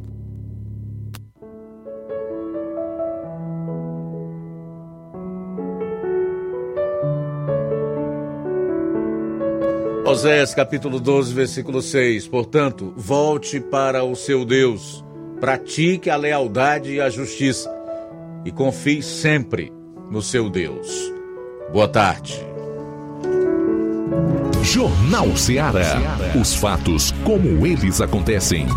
Oséias 10.16 10.56
capítulo 10.56 10.98
12, 10.98 11.34
versículo 11.34 11.82
6. 11.82 12.30
Portanto, 12.30 12.94
volte 12.96 13.60
para 13.60 14.06
o 14.06 14.16
seu 14.16 14.46
Deus, 14.46 15.04
pratique 15.42 16.10
a 16.10 16.16
lealdade 16.16 16.94
e 16.94 17.02
a 17.02 17.10
justiça 17.10 17.70
e 18.46 18.50
confie 18.50 19.04
sempre 19.04 19.74
no 20.10 20.22
seu 20.22 20.50
Deus. 20.50 20.88
Boa 21.74 21.90
tarde. 21.90 22.40
Jornal 24.64 25.36
Ceará. 25.36 25.98
Os 26.40 26.56
fatos 26.56 27.12
como 27.26 27.68
eles 27.68 28.00
acontecem. 28.00 28.68